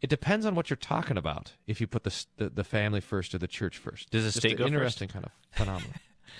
it 0.00 0.10
depends 0.10 0.44
on 0.46 0.54
what 0.54 0.68
you're 0.70 0.76
talking 0.76 1.16
about. 1.16 1.52
If 1.66 1.80
you 1.80 1.86
put 1.86 2.04
the 2.04 2.24
the, 2.36 2.48
the 2.50 2.64
family 2.64 3.00
first 3.00 3.34
or 3.34 3.38
the 3.38 3.46
church 3.48 3.78
first, 3.78 4.10
Does 4.10 4.24
the 4.24 4.32
state 4.32 4.58
go 4.58 4.64
first? 4.64 4.72
interesting 4.72 5.08
kind 5.08 5.24
of 5.24 5.32
phenomenon. 5.52 5.94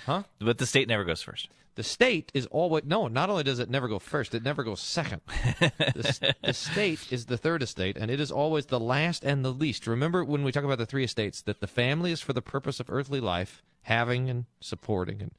Huh? 0.07 0.25
But 0.39 0.59
the 0.59 0.67
state 0.67 0.89
never 0.89 1.05
goes 1.05 1.23
first. 1.23 1.49
The 1.75 1.83
state 1.83 2.31
is 2.35 2.47
always 2.47 2.85
no. 2.85 3.09
Not 3.09 3.31
only 3.31 3.45
does 3.45 3.59
it 3.59 3.71
never 3.71 3.89
go 3.89 3.99
first, 3.99 4.35
it 4.35 4.43
never 4.43 4.63
goes 4.63 4.81
second. 4.81 5.23
the, 5.61 6.35
the 6.43 6.53
state 6.53 7.11
is 7.11 7.27
the 7.27 7.39
third 7.39 7.63
estate, 7.63 7.97
and 7.97 8.11
it 8.11 8.21
is 8.21 8.31
always 8.31 8.67
the 8.67 8.81
last 8.81 9.25
and 9.25 9.43
the 9.43 9.53
least. 9.53 9.87
Remember 9.87 10.23
when 10.23 10.45
we 10.45 10.53
talk 10.53 10.65
about 10.65 10.77
the 10.77 10.87
three 10.87 11.05
estates 11.05 11.41
that 11.43 11.61
the 11.61 11.67
family 11.67 12.13
is 12.13 12.21
for 12.21 12.35
the 12.35 12.43
purpose 12.43 12.79
of 12.79 12.91
earthly 12.91 13.21
life, 13.21 13.63
having 13.83 14.29
and 14.29 14.45
supporting, 14.61 15.23
and 15.23 15.31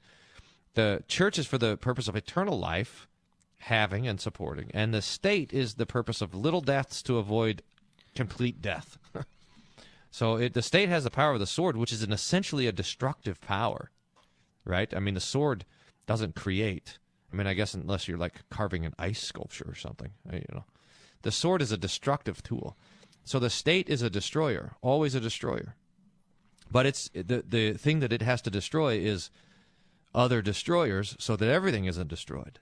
the 0.73 1.03
church 1.07 1.37
is 1.37 1.45
for 1.45 1.59
the 1.59 1.77
purpose 1.77 2.07
of 2.07 2.15
eternal 2.15 2.57
life, 2.57 3.07
having 3.59 4.07
and 4.07 4.19
supporting, 4.19 4.71
and 4.73 4.91
the 4.91 5.03
state 5.03 5.53
is 5.53 5.75
the 5.75 5.85
purpose 5.85 6.19
of 6.19 6.33
little 6.33 6.61
deaths 6.61 7.03
to 7.03 7.19
avoid 7.19 7.61
complete 8.15 8.59
death. 8.59 8.97
so 10.09 10.37
it, 10.37 10.53
the 10.53 10.63
state 10.63 10.89
has 10.89 11.03
the 11.03 11.11
power 11.11 11.33
of 11.33 11.39
the 11.39 11.45
sword, 11.45 11.77
which 11.77 11.91
is 11.91 12.01
an 12.01 12.11
essentially 12.11 12.65
a 12.65 12.71
destructive 12.71 13.39
power 13.39 13.91
right? 14.65 14.93
I 14.93 14.99
mean, 14.99 15.13
the 15.13 15.19
sword 15.19 15.65
doesn't 16.05 16.35
create. 16.35 16.97
I 17.31 17.35
mean, 17.35 17.47
I 17.47 17.53
guess 17.53 17.73
unless 17.73 18.07
you're 18.07 18.17
like 18.17 18.47
carving 18.49 18.85
an 18.85 18.93
ice 18.99 19.21
sculpture 19.21 19.65
or 19.67 19.75
something, 19.75 20.11
uh, 20.31 20.35
you 20.35 20.45
know, 20.53 20.65
the 21.23 21.31
sword 21.31 21.61
is 21.61 21.71
a 21.71 21.77
destructive 21.77 22.43
tool. 22.43 22.77
So 23.23 23.39
the 23.39 23.49
state 23.49 23.89
is 23.89 24.01
a 24.01 24.09
destroyer, 24.09 24.75
always 24.81 25.15
a 25.15 25.19
destroyer. 25.19 25.75
But 26.69 26.85
it's 26.85 27.09
the 27.13 27.43
the 27.47 27.73
thing 27.73 27.99
that 27.99 28.13
it 28.13 28.21
has 28.21 28.41
to 28.43 28.49
destroy 28.49 28.97
is 28.97 29.29
other 30.13 30.41
destroyers, 30.41 31.15
so 31.19 31.35
that 31.35 31.49
everything 31.49 31.85
isn't 31.85 32.07
destroyed. 32.07 32.59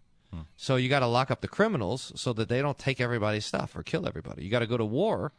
So 0.55 0.77
you 0.77 0.87
got 0.87 0.99
to 0.99 1.07
lock 1.07 1.29
up 1.29 1.41
the 1.41 1.47
criminals 1.49 2.13
so 2.15 2.31
that 2.33 2.47
they 2.47 2.61
don't 2.61 2.77
take 2.77 3.01
everybody's 3.01 3.45
stuff 3.45 3.75
or 3.75 3.83
kill 3.83 4.07
everybody. 4.07 4.43
You 4.43 4.49
got 4.49 4.59
to 4.59 4.67
go 4.67 4.77
to 4.77 4.85
war 4.85 5.33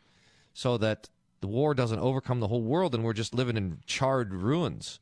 so 0.52 0.76
that 0.78 1.08
the 1.40 1.46
war 1.46 1.72
doesn't 1.74 1.98
overcome 1.98 2.40
the 2.40 2.48
whole 2.48 2.62
world 2.62 2.94
and 2.94 3.02
we're 3.02 3.14
just 3.14 3.34
living 3.34 3.56
in 3.56 3.78
charred 3.86 4.34
ruins. 4.34 5.00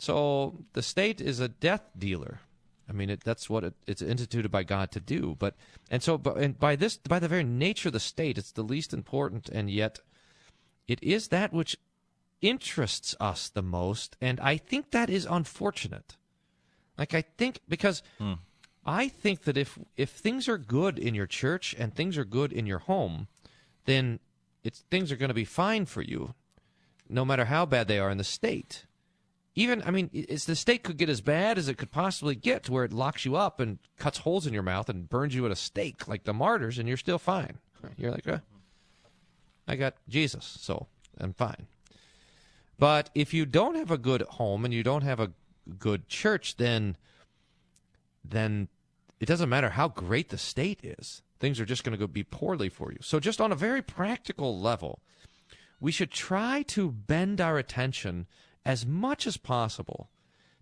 So 0.00 0.64
the 0.72 0.82
state 0.82 1.20
is 1.20 1.40
a 1.40 1.48
death 1.48 1.90
dealer. 1.96 2.40
I 2.88 2.92
mean, 2.92 3.10
it, 3.10 3.20
that's 3.22 3.50
what 3.50 3.64
it, 3.64 3.74
it's 3.86 4.00
instituted 4.00 4.50
by 4.50 4.62
God 4.62 4.90
to 4.92 5.00
do. 5.00 5.36
But 5.38 5.54
and 5.90 6.02
so, 6.02 6.16
but, 6.16 6.38
and 6.38 6.58
by 6.58 6.74
this, 6.74 6.96
by 6.96 7.18
the 7.18 7.28
very 7.28 7.44
nature 7.44 7.90
of 7.90 7.92
the 7.92 8.00
state, 8.00 8.38
it's 8.38 8.50
the 8.50 8.62
least 8.62 8.94
important, 8.94 9.50
and 9.50 9.70
yet 9.70 10.00
it 10.88 11.02
is 11.02 11.28
that 11.28 11.52
which 11.52 11.76
interests 12.40 13.14
us 13.20 13.50
the 13.50 13.62
most. 13.62 14.16
And 14.22 14.40
I 14.40 14.56
think 14.56 14.90
that 14.90 15.10
is 15.10 15.26
unfortunate. 15.28 16.16
Like 16.98 17.14
I 17.14 17.20
think 17.20 17.60
because 17.68 18.02
hmm. 18.18 18.34
I 18.86 19.06
think 19.06 19.42
that 19.42 19.58
if 19.58 19.78
if 19.98 20.10
things 20.10 20.48
are 20.48 20.58
good 20.58 20.98
in 20.98 21.14
your 21.14 21.26
church 21.26 21.76
and 21.78 21.94
things 21.94 22.16
are 22.16 22.24
good 22.24 22.52
in 22.54 22.64
your 22.64 22.80
home, 22.80 23.28
then 23.84 24.18
it's 24.64 24.80
things 24.90 25.12
are 25.12 25.16
going 25.16 25.28
to 25.28 25.34
be 25.34 25.44
fine 25.44 25.84
for 25.84 26.00
you, 26.00 26.34
no 27.06 27.24
matter 27.24 27.44
how 27.44 27.66
bad 27.66 27.86
they 27.86 27.98
are 27.98 28.10
in 28.10 28.18
the 28.18 28.24
state 28.24 28.86
even 29.60 29.82
I 29.82 29.90
mean, 29.90 30.10
it's 30.12 30.44
the 30.46 30.56
state 30.56 30.82
could 30.82 30.96
get 30.96 31.08
as 31.08 31.20
bad 31.20 31.58
as 31.58 31.68
it 31.68 31.76
could 31.76 31.90
possibly 31.90 32.34
get 32.34 32.64
to 32.64 32.72
where 32.72 32.84
it 32.84 32.92
locks 32.92 33.24
you 33.24 33.36
up 33.36 33.60
and 33.60 33.78
cuts 33.98 34.18
holes 34.18 34.46
in 34.46 34.54
your 34.54 34.62
mouth 34.62 34.88
and 34.88 35.08
burns 35.08 35.34
you 35.34 35.44
at 35.44 35.52
a 35.52 35.56
stake 35.56 36.08
like 36.08 36.24
the 36.24 36.32
martyrs, 36.32 36.78
and 36.78 36.88
you're 36.88 36.96
still 36.96 37.18
fine. 37.18 37.58
You're 37.96 38.10
like, 38.10 38.26
I 39.68 39.76
got 39.76 39.94
Jesus, 40.08 40.58
so 40.60 40.86
I'm 41.18 41.32
fine. 41.32 41.66
But 42.78 43.10
if 43.14 43.34
you 43.34 43.44
don't 43.44 43.74
have 43.74 43.90
a 43.90 43.98
good 43.98 44.22
home 44.22 44.64
and 44.64 44.72
you 44.72 44.82
don't 44.82 45.02
have 45.02 45.20
a 45.20 45.32
good 45.78 46.08
church, 46.08 46.56
then 46.56 46.96
then 48.24 48.68
it 49.18 49.26
doesn't 49.26 49.48
matter 49.48 49.70
how 49.70 49.88
great 49.88 50.30
the 50.30 50.38
state 50.38 50.80
is. 50.82 51.22
Things 51.38 51.60
are 51.60 51.64
just 51.64 51.84
going 51.84 51.92
to 51.92 51.98
go 51.98 52.06
be 52.06 52.22
poorly 52.22 52.68
for 52.68 52.92
you. 52.92 52.98
So 53.00 53.20
just 53.20 53.40
on 53.40 53.52
a 53.52 53.56
very 53.56 53.82
practical 53.82 54.58
level, 54.58 55.00
we 55.80 55.92
should 55.92 56.10
try 56.10 56.62
to 56.68 56.90
bend 56.90 57.40
our 57.40 57.58
attention 57.58 58.26
as 58.64 58.86
much 58.86 59.26
as 59.26 59.36
possible 59.36 60.10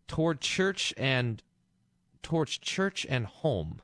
toward 0.06 0.40
church 0.40 0.94
and 0.96 1.42
towards 2.22 2.58
church 2.58 3.06
and 3.08 3.26
home. 3.26 3.80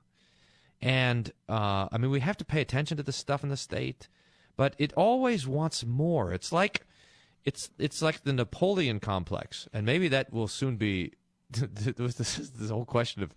And 0.81 1.33
uh, 1.49 1.89
I 1.91 1.99
mean, 1.99 2.11
we 2.11 2.21
have 2.21 2.37
to 2.39 2.45
pay 2.45 2.61
attention 2.61 2.97
to 2.97 3.03
the 3.03 3.13
stuff 3.13 3.43
in 3.43 3.49
the 3.49 3.57
state, 3.57 4.09
but 4.57 4.75
it 4.79 4.93
always 4.95 5.47
wants 5.47 5.85
more. 5.85 6.33
It's 6.33 6.53
like 6.53 6.87
it's 7.45 7.71
it's 7.79 8.03
like 8.03 8.25
the 8.25 8.33
Napoleon 8.33 9.01
complex, 9.01 9.69
and 9.73 9.87
maybe 9.87 10.09
that 10.09 10.33
will 10.33 10.49
soon 10.49 10.77
be. 10.77 11.13
this, 11.51 12.17
this 12.17 12.71
whole 12.71 12.85
question 12.85 13.23
of 13.23 13.33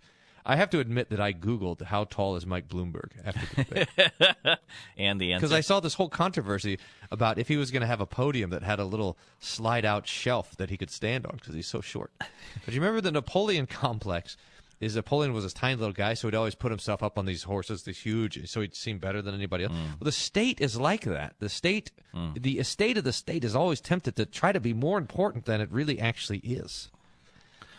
I 0.48 0.56
have 0.56 0.70
to 0.70 0.80
admit 0.80 1.10
that 1.10 1.20
I 1.20 1.34
googled 1.34 1.82
how 1.82 2.04
tall 2.04 2.34
is 2.36 2.46
Mike 2.46 2.68
Bloomberg 2.68 3.10
after 3.22 3.46
the 3.54 3.64
debate 3.64 4.58
and 4.96 5.20
the 5.20 5.34
answer 5.34 5.46
because 5.46 5.52
I 5.52 5.60
saw 5.60 5.78
this 5.78 5.92
whole 5.92 6.08
controversy 6.08 6.78
about 7.10 7.38
if 7.38 7.48
he 7.48 7.58
was 7.58 7.70
going 7.70 7.82
to 7.82 7.86
have 7.86 8.00
a 8.00 8.06
podium 8.06 8.48
that 8.50 8.62
had 8.62 8.78
a 8.78 8.84
little 8.84 9.18
slide 9.40 9.84
out 9.84 10.06
shelf 10.06 10.56
that 10.56 10.70
he 10.70 10.78
could 10.78 10.90
stand 10.90 11.26
on 11.26 11.36
because 11.36 11.54
he's 11.54 11.68
so 11.68 11.82
short. 11.82 12.10
But 12.64 12.74
you 12.74 12.80
remember 12.80 13.02
the 13.02 13.12
Napoleon 13.12 13.66
complex? 13.66 14.36
Is 14.80 14.94
Napoleon 14.96 15.32
was 15.32 15.44
this 15.44 15.52
tiny 15.52 15.74
little 15.74 15.92
guy, 15.92 16.14
so 16.14 16.28
he'd 16.28 16.34
always 16.34 16.54
put 16.54 16.70
himself 16.70 17.02
up 17.02 17.18
on 17.18 17.26
these 17.26 17.42
horses, 17.42 17.82
these 17.82 17.98
huge, 17.98 18.48
so 18.48 18.60
he'd 18.60 18.74
seem 18.74 18.98
better 18.98 19.20
than 19.20 19.34
anybody 19.34 19.64
else. 19.64 19.72
Mm. 19.72 20.00
Well, 20.00 20.04
the 20.04 20.12
state 20.12 20.60
is 20.60 20.78
like 20.78 21.02
that. 21.02 21.34
The 21.40 21.48
state, 21.48 21.90
mm. 22.14 22.40
the 22.40 22.58
estate 22.58 22.96
of 22.96 23.04
the 23.04 23.12
state 23.12 23.44
is 23.44 23.56
always 23.56 23.80
tempted 23.80 24.16
to 24.16 24.26
try 24.26 24.52
to 24.52 24.60
be 24.60 24.72
more 24.72 24.96
important 24.96 25.46
than 25.46 25.60
it 25.60 25.70
really 25.72 25.98
actually 25.98 26.38
is. 26.38 26.90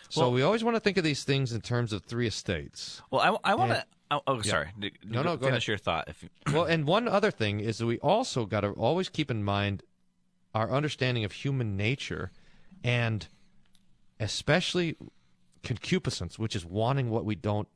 So 0.10 0.22
Well- 0.22 0.32
we 0.32 0.42
always 0.42 0.64
want 0.64 0.76
to 0.76 0.80
think 0.80 0.98
of 0.98 1.04
these 1.04 1.24
things 1.24 1.54
in 1.54 1.62
terms 1.62 1.94
of 1.94 2.04
three 2.04 2.28
estates. 2.28 3.02
well, 3.12 3.40
I, 3.44 3.52
I 3.52 3.56
want 3.56 3.72
to. 3.72 3.86
Oh, 4.12 4.22
oh, 4.26 4.42
sorry. 4.42 4.70
No, 5.06 5.22
no, 5.22 5.38
go 5.38 5.46
finish 5.46 5.64
ahead. 5.64 5.68
your 5.68 5.78
thought. 5.78 6.10
If 6.10 6.24
you, 6.24 6.30
well, 6.54 6.66
and 6.66 6.88
one 6.88 7.08
other 7.08 7.30
thing 7.30 7.60
is 7.60 7.78
that 7.78 7.86
we 7.86 8.00
also 8.00 8.48
got 8.48 8.62
to 8.62 8.70
always 8.72 9.08
keep 9.08 9.30
in 9.30 9.44
mind 9.44 9.84
our 10.56 10.72
understanding 10.72 11.24
of 11.26 11.32
human 11.32 11.78
nature 11.78 12.32
and 12.84 13.28
especially 14.20 14.96
concupiscence, 15.62 16.40
which 16.40 16.56
is 16.56 16.66
wanting 16.66 17.12
what 17.12 17.24
we 17.24 17.36
don't 17.36 17.68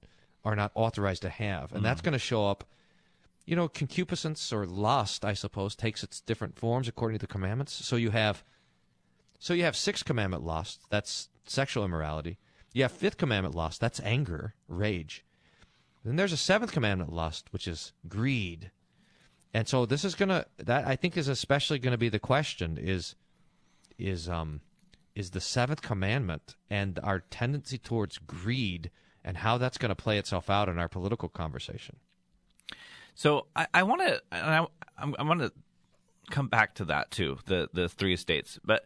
are 0.43 0.55
not 0.55 0.71
authorized 0.73 1.21
to 1.21 1.29
have. 1.29 1.71
And 1.71 1.85
that's 1.85 1.99
mm-hmm. 2.01 2.05
going 2.05 2.13
to 2.13 2.19
show 2.19 2.49
up 2.49 2.65
you 3.45 3.55
know, 3.55 3.67
concupiscence 3.67 4.53
or 4.53 4.65
lust, 4.65 5.25
I 5.25 5.33
suppose, 5.33 5.75
takes 5.75 6.03
its 6.03 6.21
different 6.21 6.57
forms 6.57 6.87
according 6.87 7.19
to 7.19 7.25
the 7.25 7.31
commandments. 7.31 7.73
So 7.73 7.95
you 7.95 8.11
have 8.11 8.43
so 9.43 9.53
you 9.53 9.65
have 9.65 9.75
sixth 9.75 10.05
commandment 10.05 10.41
lust, 10.45 10.83
that's 10.89 11.27
sexual 11.45 11.83
immorality. 11.83 12.37
You 12.71 12.83
have 12.83 12.93
fifth 12.93 13.17
commandment 13.17 13.53
lust, 13.53 13.81
that's 13.81 13.99
anger, 13.99 14.53
rage. 14.69 15.25
Then 16.05 16.15
there's 16.15 16.31
a 16.31 16.37
seventh 16.37 16.71
commandment 16.71 17.11
lust, 17.11 17.51
which 17.51 17.67
is 17.67 17.91
greed. 18.07 18.71
And 19.53 19.67
so 19.67 19.85
this 19.85 20.05
is 20.05 20.15
gonna 20.15 20.45
that 20.59 20.87
I 20.87 20.95
think 20.95 21.17
is 21.17 21.27
especially 21.27 21.77
gonna 21.77 21.97
be 21.97 22.07
the 22.07 22.19
question 22.19 22.77
is 22.77 23.15
is 23.97 24.29
um 24.29 24.61
is 25.13 25.31
the 25.31 25.41
seventh 25.41 25.81
commandment 25.81 26.55
and 26.69 26.97
our 27.03 27.19
tendency 27.19 27.77
towards 27.77 28.19
greed 28.19 28.91
and 29.25 29.35
how 29.35 29.57
that's 29.57 29.77
gonna 29.77 29.93
play 29.93 30.17
itself 30.17 30.49
out 30.49 30.69
in 30.69 30.79
our 30.79 30.87
political 30.87 31.27
conversation. 31.27 31.97
So 33.13 33.47
I, 33.57 33.67
I 33.73 33.83
want 33.83 33.99
to, 34.07 34.21
I, 34.31 34.65
I'm- 34.97 35.15
I 35.19 35.23
want 35.23 35.41
to 35.41 35.51
come 36.31 36.47
back 36.47 36.75
to 36.75 36.85
that 36.85 37.11
too, 37.11 37.39
the 37.45 37.67
the 37.73 37.89
three 37.89 38.13
estates, 38.13 38.57
but 38.63 38.85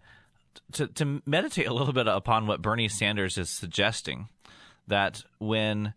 to 0.74 0.88
to 0.88 1.22
meditate 1.26 1.68
a 1.68 1.74
little 1.74 1.94
bit 1.94 2.08
upon 2.08 2.48
what 2.48 2.62
Bernie 2.62 2.90
Sanders 2.90 3.38
is 3.38 3.50
suggesting, 3.50 4.30
that 4.88 5.24
when 5.40 5.94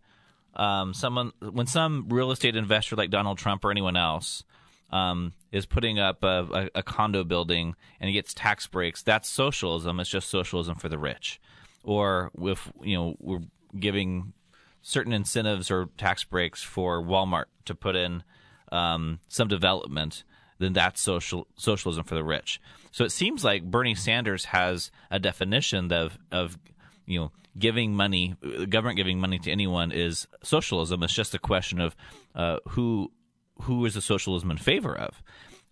um, 0.55 0.93
someone, 0.93 1.31
when 1.39 1.67
some 1.67 2.07
real 2.09 2.31
estate 2.31 2.55
investor 2.55 2.95
like 2.95 3.09
Donald 3.09 3.37
Trump 3.37 3.63
or 3.63 3.71
anyone 3.71 3.95
else 3.95 4.43
um, 4.91 5.33
is 5.51 5.65
putting 5.65 5.99
up 5.99 6.23
a, 6.23 6.69
a, 6.75 6.79
a 6.79 6.83
condo 6.83 7.23
building 7.23 7.75
and 7.99 8.07
he 8.09 8.13
gets 8.13 8.33
tax 8.33 8.67
breaks, 8.67 9.01
that's 9.01 9.29
socialism. 9.29 9.99
It's 9.99 10.09
just 10.09 10.29
socialism 10.29 10.75
for 10.75 10.89
the 10.89 10.97
rich. 10.99 11.39
Or 11.83 12.31
if 12.39 12.71
you 12.81 12.97
know 12.97 13.15
we're 13.19 13.43
giving 13.79 14.33
certain 14.81 15.13
incentives 15.13 15.71
or 15.71 15.89
tax 15.97 16.23
breaks 16.23 16.61
for 16.61 17.01
Walmart 17.01 17.45
to 17.65 17.75
put 17.75 17.95
in 17.95 18.23
um, 18.71 19.19
some 19.27 19.47
development, 19.47 20.23
then 20.59 20.73
that's 20.73 21.01
social 21.01 21.47
socialism 21.55 22.03
for 22.03 22.15
the 22.15 22.23
rich. 22.23 22.59
So 22.91 23.05
it 23.05 23.11
seems 23.11 23.43
like 23.43 23.63
Bernie 23.63 23.95
Sanders 23.95 24.45
has 24.45 24.91
a 25.09 25.19
definition 25.19 25.91
of 25.91 26.17
of 26.31 26.57
you 27.05 27.19
know 27.19 27.31
giving 27.57 27.95
money, 27.95 28.35
government 28.69 28.97
giving 28.97 29.19
money 29.19 29.39
to 29.39 29.51
anyone 29.51 29.91
is 29.91 30.27
socialism. 30.43 31.03
It's 31.03 31.13
just 31.13 31.33
a 31.33 31.39
question 31.39 31.79
of 31.81 31.95
uh, 32.35 32.57
who 32.69 33.11
who 33.61 33.85
is 33.85 33.93
the 33.93 34.01
socialism 34.01 34.51
in 34.51 34.57
favor 34.57 34.95
of, 34.95 35.21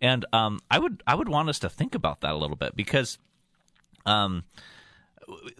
and 0.01 0.25
um, 0.33 0.59
I 0.71 0.79
would 0.79 1.03
I 1.05 1.15
would 1.15 1.29
want 1.29 1.49
us 1.49 1.59
to 1.59 1.69
think 1.69 1.95
about 1.95 2.21
that 2.21 2.31
a 2.31 2.37
little 2.37 2.55
bit 2.55 2.75
because 2.75 3.17
um, 4.05 4.43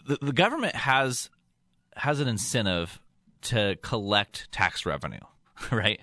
the, 0.06 0.18
the 0.22 0.34
government 0.34 0.76
has 0.76 1.30
has 1.96 2.20
an 2.20 2.28
incentive 2.28 3.00
to 3.42 3.78
collect 3.82 4.52
tax 4.52 4.86
revenue, 4.86 5.20
right? 5.72 6.00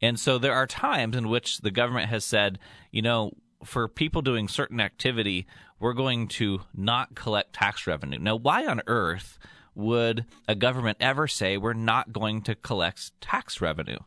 And 0.00 0.18
so 0.18 0.38
there 0.38 0.54
are 0.54 0.66
times 0.66 1.16
in 1.16 1.28
which 1.28 1.58
the 1.58 1.70
government 1.70 2.08
has 2.08 2.24
said, 2.24 2.58
you 2.92 3.02
know, 3.02 3.32
for 3.64 3.88
people 3.88 4.22
doing 4.22 4.48
certain 4.48 4.80
activity, 4.80 5.46
we're 5.80 5.92
going 5.92 6.28
to 6.28 6.62
not 6.74 7.14
collect 7.14 7.54
tax 7.54 7.86
revenue. 7.86 8.18
Now, 8.18 8.36
why 8.36 8.66
on 8.66 8.82
earth 8.86 9.38
would 9.74 10.24
a 10.48 10.54
government 10.54 10.98
ever 11.00 11.28
say 11.28 11.56
we're 11.56 11.72
not 11.72 12.12
going 12.12 12.42
to 12.42 12.54
collect 12.54 13.18
tax 13.20 13.60
revenue? 13.60 13.98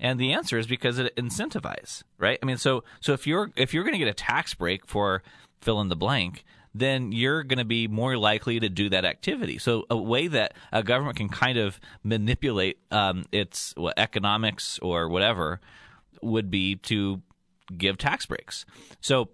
And 0.00 0.18
the 0.18 0.32
answer 0.32 0.58
is 0.58 0.66
because 0.66 0.98
it 0.98 1.14
incentivizes, 1.16 2.02
right? 2.18 2.38
I 2.42 2.46
mean, 2.46 2.56
so 2.56 2.84
so 3.00 3.12
if 3.12 3.26
you're 3.26 3.50
if 3.56 3.74
you're 3.74 3.84
going 3.84 3.94
to 3.94 3.98
get 3.98 4.08
a 4.08 4.14
tax 4.14 4.54
break 4.54 4.86
for 4.86 5.22
fill 5.60 5.80
in 5.80 5.88
the 5.88 5.96
blank, 5.96 6.44
then 6.74 7.12
you're 7.12 7.42
going 7.42 7.58
to 7.58 7.64
be 7.64 7.88
more 7.88 8.16
likely 8.16 8.60
to 8.60 8.68
do 8.68 8.88
that 8.90 9.04
activity. 9.04 9.58
So 9.58 9.86
a 9.90 9.96
way 9.96 10.28
that 10.28 10.54
a 10.72 10.82
government 10.82 11.16
can 11.16 11.28
kind 11.28 11.58
of 11.58 11.80
manipulate 12.04 12.78
um, 12.90 13.24
its 13.32 13.74
economics 13.96 14.78
or 14.80 15.08
whatever 15.08 15.60
would 16.22 16.50
be 16.50 16.76
to 16.76 17.22
give 17.76 17.98
tax 17.98 18.26
breaks. 18.26 18.64
So 19.00 19.30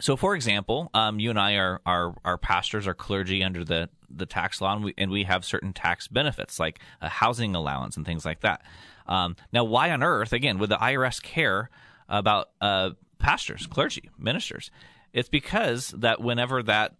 so, 0.00 0.16
for 0.16 0.34
example, 0.34 0.90
um, 0.94 1.20
you 1.20 1.30
and 1.30 1.38
I 1.38 1.54
are, 1.54 1.80
are 1.84 2.14
are 2.24 2.38
pastors, 2.38 2.86
are 2.86 2.94
clergy 2.94 3.44
under 3.44 3.64
the, 3.64 3.88
the 4.10 4.26
tax 4.26 4.60
law, 4.60 4.74
and 4.74 4.84
we, 4.84 4.94
and 4.96 5.10
we 5.10 5.24
have 5.24 5.44
certain 5.44 5.72
tax 5.72 6.08
benefits 6.08 6.58
like 6.58 6.80
a 7.00 7.08
housing 7.08 7.54
allowance 7.54 7.96
and 7.96 8.06
things 8.06 8.24
like 8.24 8.40
that. 8.40 8.62
Um, 9.06 9.36
now, 9.52 9.64
why 9.64 9.90
on 9.90 10.02
earth, 10.02 10.32
again, 10.32 10.58
would 10.58 10.70
the 10.70 10.76
IRS 10.76 11.22
care 11.22 11.68
about 12.08 12.50
uh, 12.60 12.90
pastors, 13.18 13.66
clergy, 13.66 14.10
ministers? 14.18 14.70
It's 15.12 15.28
because 15.28 15.88
that 15.90 16.20
whenever 16.22 16.62
that 16.62 16.94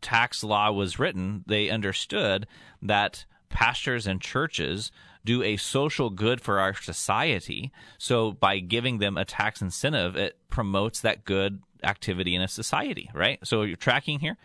tax 0.00 0.44
law 0.44 0.70
was 0.70 0.98
written, 0.98 1.44
they 1.46 1.70
understood 1.70 2.46
that 2.82 3.24
pastors 3.48 4.06
and 4.06 4.20
churches 4.20 4.92
do 5.28 5.42
a 5.42 5.58
social 5.58 6.08
good 6.08 6.40
for 6.40 6.58
our 6.58 6.72
society. 6.72 7.70
So 7.98 8.32
by 8.32 8.60
giving 8.60 8.96
them 8.96 9.18
a 9.18 9.26
tax 9.26 9.60
incentive, 9.60 10.16
it 10.16 10.38
promotes 10.48 11.02
that 11.02 11.26
good 11.26 11.60
activity 11.84 12.34
in 12.34 12.40
a 12.40 12.48
society, 12.48 13.10
right? 13.12 13.38
So 13.44 13.60
you're 13.60 13.76
tracking 13.76 14.20
here. 14.20 14.38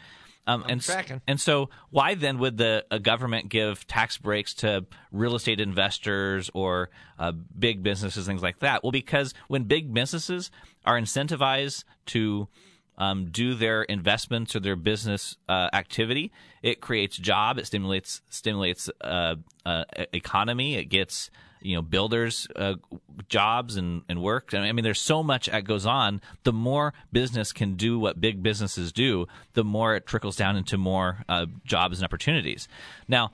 Um, 0.46 0.66
and, 0.68 0.82
tracking. 0.82 1.22
and 1.26 1.40
so, 1.40 1.70
why 1.90 2.16
then 2.16 2.38
would 2.40 2.58
the 2.58 2.86
a 2.92 3.00
government 3.00 3.48
give 3.48 3.88
tax 3.88 4.18
breaks 4.18 4.54
to 4.56 4.86
real 5.10 5.38
estate 5.38 5.62
investors 5.62 6.52
or 6.54 6.90
uh, 7.18 7.32
big 7.32 7.82
businesses, 7.82 8.26
things 8.26 8.44
like 8.44 8.60
that? 8.60 8.84
Well, 8.84 8.92
because 8.92 9.34
when 9.48 9.64
big 9.64 9.94
businesses 9.94 10.52
are 10.86 11.00
incentivized 11.00 11.86
to 12.08 12.50
um, 12.98 13.30
do 13.32 13.54
their 13.54 13.84
investments 13.84 14.56
or 14.56 14.60
their 14.60 14.76
business 14.76 15.38
uh, 15.50 15.70
activity, 15.74 16.32
it 16.62 16.82
creates 16.82 17.18
job. 17.18 17.58
It 17.58 17.66
stimulates 17.66 18.22
stimulates 18.30 18.90
uh, 19.02 19.36
uh, 19.66 19.86
economy. 20.14 20.76
It 20.76 20.86
gets 20.86 21.30
you 21.62 21.76
know 21.76 21.82
builders 21.82 22.48
uh, 22.56 22.76
jobs 23.30 23.78
and, 23.78 24.04
and 24.08 24.22
work. 24.22 24.54
I 24.54 24.72
mean, 24.72 24.84
there's 24.84 25.02
so 25.02 25.24
much 25.24 25.48
that 25.48 25.64
goes 25.64 25.86
on. 25.86 26.22
The 26.44 26.54
more 26.54 26.94
business 27.12 27.52
can 27.52 27.76
do 27.76 27.98
what 27.98 28.22
big 28.22 28.44
businesses 28.44 28.92
do, 28.92 29.28
the 29.54 29.64
more 29.64 29.96
it 29.96 30.06
trickles 30.06 30.36
down 30.36 30.56
into 30.56 30.78
more 30.78 31.24
uh, 31.28 31.48
jobs 31.66 32.00
and 32.00 32.06
opportunities. 32.06 32.68
Now, 33.08 33.32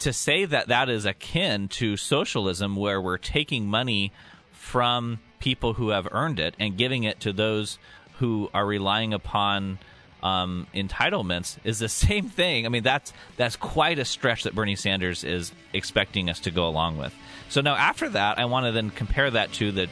to 0.00 0.12
say 0.12 0.44
that 0.44 0.68
that 0.68 0.88
is 0.88 1.06
akin 1.06 1.68
to 1.68 1.96
socialism, 1.96 2.76
where 2.76 3.00
we're 3.00 3.18
taking 3.18 3.66
money 3.66 4.12
from 4.52 5.20
people 5.38 5.74
who 5.74 5.88
have 5.88 6.06
earned 6.10 6.38
it 6.38 6.54
and 6.58 6.76
giving 6.76 7.04
it 7.04 7.18
to 7.20 7.32
those 7.32 7.78
who 8.20 8.50
are 8.52 8.66
relying 8.66 9.14
upon 9.14 9.78
um, 10.22 10.66
entitlements, 10.74 11.56
is 11.64 11.78
the 11.78 11.88
same 12.06 12.28
thing. 12.28 12.66
I 12.66 12.68
mean, 12.68 12.82
that's 12.82 13.12
that's 13.36 13.56
quite 13.56 13.98
a 13.98 14.04
stretch 14.04 14.44
that 14.44 14.54
Bernie 14.54 14.76
Sanders 14.76 15.24
is 15.24 15.52
expecting 15.72 16.30
us 16.30 16.38
to 16.40 16.50
go 16.50 16.68
along 16.68 16.98
with. 16.98 17.14
So 17.48 17.62
now, 17.62 17.74
after 17.74 18.10
that, 18.10 18.38
I 18.38 18.44
want 18.44 18.66
to 18.66 18.72
then 18.72 18.90
compare 18.90 19.30
that 19.30 19.52
to 19.54 19.72
the 19.72 19.88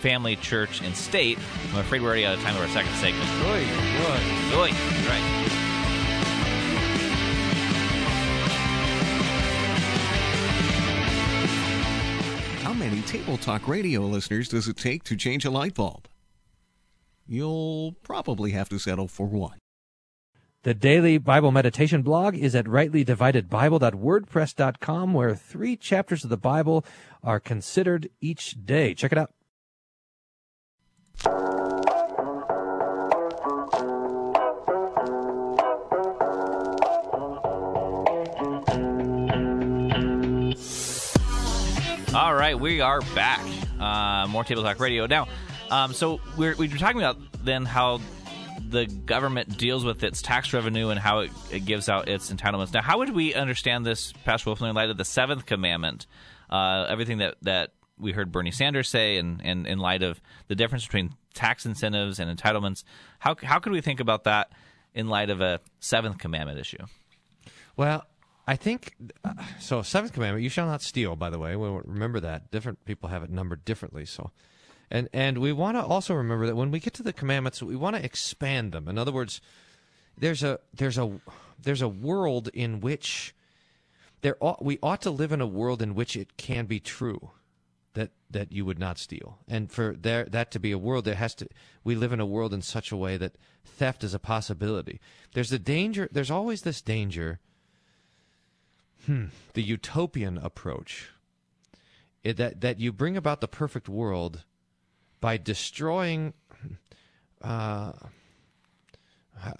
family, 0.00 0.36
church, 0.36 0.80
and 0.80 0.96
state. 0.96 1.38
I'm 1.72 1.80
afraid 1.80 2.00
we're 2.00 2.08
already 2.08 2.24
out 2.24 2.34
of 2.34 2.40
time 2.40 2.54
for 2.54 2.62
our 2.62 2.68
second 2.68 2.94
segment. 2.94 3.28
Oy, 3.44 3.64
oy. 4.00 4.20
Oy, 4.56 4.70
right. 5.06 5.54
How 12.62 12.72
many 12.72 13.02
Table 13.02 13.36
Talk 13.36 13.68
radio 13.68 14.00
listeners 14.00 14.48
does 14.48 14.68
it 14.68 14.78
take 14.78 15.04
to 15.04 15.16
change 15.16 15.44
a 15.44 15.50
light 15.50 15.74
bulb? 15.74 16.08
You'll 17.28 17.92
probably 18.02 18.50
have 18.52 18.70
to 18.70 18.78
settle 18.78 19.06
for 19.06 19.26
one. 19.26 19.58
The 20.62 20.72
daily 20.74 21.18
Bible 21.18 21.52
meditation 21.52 22.00
blog 22.02 22.34
is 22.34 22.54
at 22.54 22.64
rightlydividedbible.wordpress.com, 22.64 25.12
where 25.12 25.34
three 25.34 25.76
chapters 25.76 26.24
of 26.24 26.30
the 26.30 26.38
Bible 26.38 26.86
are 27.22 27.38
considered 27.38 28.08
each 28.20 28.56
day. 28.64 28.94
Check 28.94 29.12
it 29.12 29.18
out. 29.18 29.32
All 42.14 42.34
right, 42.34 42.58
we 42.58 42.80
are 42.80 43.02
back. 43.14 43.44
Uh, 43.78 44.26
more 44.28 44.44
Table 44.44 44.62
Talk 44.62 44.80
Radio. 44.80 45.04
Now, 45.06 45.28
um, 45.70 45.92
so 45.92 46.20
we're, 46.36 46.54
we 46.56 46.68
were 46.68 46.76
talking 46.76 46.98
about 46.98 47.18
then 47.44 47.64
how 47.64 48.00
the 48.68 48.86
government 48.86 49.56
deals 49.56 49.84
with 49.84 50.02
its 50.02 50.20
tax 50.20 50.52
revenue 50.52 50.88
and 50.88 50.98
how 50.98 51.20
it, 51.20 51.30
it 51.50 51.64
gives 51.64 51.88
out 51.88 52.08
its 52.08 52.32
entitlements. 52.32 52.72
Now, 52.72 52.82
how 52.82 52.98
would 52.98 53.14
we 53.14 53.34
understand 53.34 53.86
this, 53.86 54.12
Pastor 54.24 54.50
Wolfman, 54.50 54.70
in 54.70 54.76
light 54.76 54.90
of 54.90 54.96
the 54.96 55.04
seventh 55.04 55.46
commandment? 55.46 56.06
Uh, 56.50 56.86
everything 56.88 57.18
that, 57.18 57.36
that 57.42 57.72
we 57.98 58.12
heard 58.12 58.32
Bernie 58.32 58.50
Sanders 58.50 58.88
say, 58.88 59.16
and, 59.16 59.40
and 59.44 59.66
in 59.66 59.78
light 59.78 60.02
of 60.02 60.20
the 60.48 60.54
difference 60.54 60.84
between 60.84 61.14
tax 61.34 61.66
incentives 61.66 62.18
and 62.18 62.36
entitlements, 62.36 62.84
how, 63.18 63.36
how 63.42 63.58
could 63.58 63.72
we 63.72 63.80
think 63.80 64.00
about 64.00 64.24
that 64.24 64.52
in 64.94 65.08
light 65.08 65.30
of 65.30 65.40
a 65.40 65.60
seventh 65.80 66.18
commandment 66.18 66.58
issue? 66.58 66.84
Well, 67.76 68.04
I 68.48 68.56
think 68.56 68.94
uh, 69.24 69.34
so. 69.60 69.82
Seventh 69.82 70.14
commandment: 70.14 70.42
You 70.42 70.48
shall 70.48 70.66
not 70.66 70.80
steal. 70.80 71.16
By 71.16 71.28
the 71.28 71.38
way, 71.38 71.54
remember 71.54 72.18
that. 72.20 72.50
Different 72.50 72.82
people 72.86 73.10
have 73.10 73.22
it 73.22 73.28
numbered 73.28 73.62
differently. 73.64 74.06
So, 74.06 74.30
and 74.90 75.08
and 75.12 75.38
we 75.38 75.52
want 75.52 75.76
to 75.76 75.84
also 75.84 76.14
remember 76.14 76.46
that 76.46 76.56
when 76.56 76.70
we 76.70 76.80
get 76.80 76.94
to 76.94 77.02
the 77.02 77.12
commandments, 77.12 77.62
we 77.62 77.76
want 77.76 77.96
to 77.96 78.04
expand 78.04 78.72
them. 78.72 78.88
In 78.88 78.98
other 78.98 79.12
words, 79.12 79.40
there's 80.16 80.42
a 80.42 80.60
there's 80.74 80.98
a 80.98 81.20
there's 81.60 81.82
a 81.82 81.88
world 81.88 82.48
in 82.54 82.80
which 82.80 83.34
there 84.20 84.36
ought, 84.40 84.64
we 84.64 84.78
ought 84.82 85.02
to 85.02 85.10
live 85.10 85.32
in 85.32 85.40
a 85.40 85.46
world 85.46 85.82
in 85.82 85.94
which 85.94 86.16
it 86.16 86.36
can 86.36 86.66
be 86.66 86.80
true 86.80 87.30
that 87.94 88.10
that 88.30 88.52
you 88.52 88.64
would 88.64 88.78
not 88.78 88.98
steal, 88.98 89.38
and 89.48 89.70
for 89.70 89.94
there 89.98 90.24
that 90.24 90.50
to 90.52 90.60
be 90.60 90.72
a 90.72 90.78
world, 90.78 91.04
there 91.04 91.14
has 91.14 91.34
to 91.36 91.48
we 91.84 91.94
live 91.94 92.12
in 92.12 92.20
a 92.20 92.26
world 92.26 92.54
in 92.54 92.62
such 92.62 92.92
a 92.92 92.96
way 92.96 93.16
that 93.16 93.36
theft 93.64 94.02
is 94.04 94.14
a 94.14 94.18
possibility. 94.18 95.00
There's 95.34 95.52
a 95.52 95.58
danger. 95.58 96.08
There's 96.10 96.30
always 96.30 96.62
this 96.62 96.80
danger 96.80 97.40
Hmm. 99.08 99.26
The 99.54 99.62
utopian 99.62 100.36
approach. 100.36 101.08
It, 102.22 102.36
that 102.36 102.60
that 102.60 102.78
you 102.78 102.92
bring 102.92 103.16
about 103.16 103.40
the 103.40 103.48
perfect 103.48 103.88
world 103.88 104.44
by 105.20 105.36
destroying. 105.36 106.32
Uh, 107.42 107.92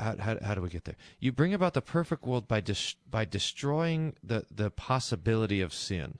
how, 0.00 0.16
how, 0.18 0.36
how 0.42 0.54
do 0.54 0.60
we 0.60 0.68
get 0.68 0.84
there? 0.84 0.96
You 1.20 1.30
bring 1.30 1.54
about 1.54 1.74
the 1.74 1.80
perfect 1.80 2.24
world 2.24 2.48
by 2.48 2.60
dis, 2.60 2.96
by 3.08 3.24
destroying 3.24 4.14
the, 4.24 4.44
the 4.50 4.70
possibility 4.70 5.60
of 5.60 5.72
sin. 5.72 6.18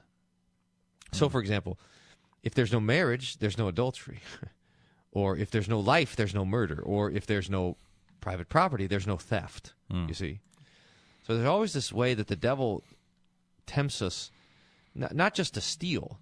So, 1.13 1.29
for 1.29 1.41
example, 1.41 1.79
if 2.45 2.55
there's 2.55 2.73
no 2.73 2.81
marriage, 2.81 3.39
there's 3.39 3.59
no 3.59 3.67
adultery. 3.67 4.21
or 5.13 5.37
if 5.37 5.51
there's 5.51 5.69
no 5.69 5.81
life, 5.81 6.15
there's 6.15 6.35
no 6.35 6.45
murder. 6.45 6.81
Or 6.81 7.11
if 7.11 7.27
there's 7.27 7.51
no 7.51 7.77
private 8.21 8.49
property, 8.49 8.87
there's 8.87 9.07
no 9.07 9.17
theft. 9.17 9.75
You 10.07 10.15
see? 10.15 10.41
So 11.27 11.35
there's 11.35 11.49
always 11.49 11.73
this 11.73 11.93
way 11.93 12.15
that 12.15 12.29
the 12.29 12.37
devil 12.37 12.85
tempts 13.67 14.01
us 14.01 14.31
not, 14.95 15.15
not 15.15 15.35
just 15.35 15.55
to 15.55 15.61
steal, 15.61 16.19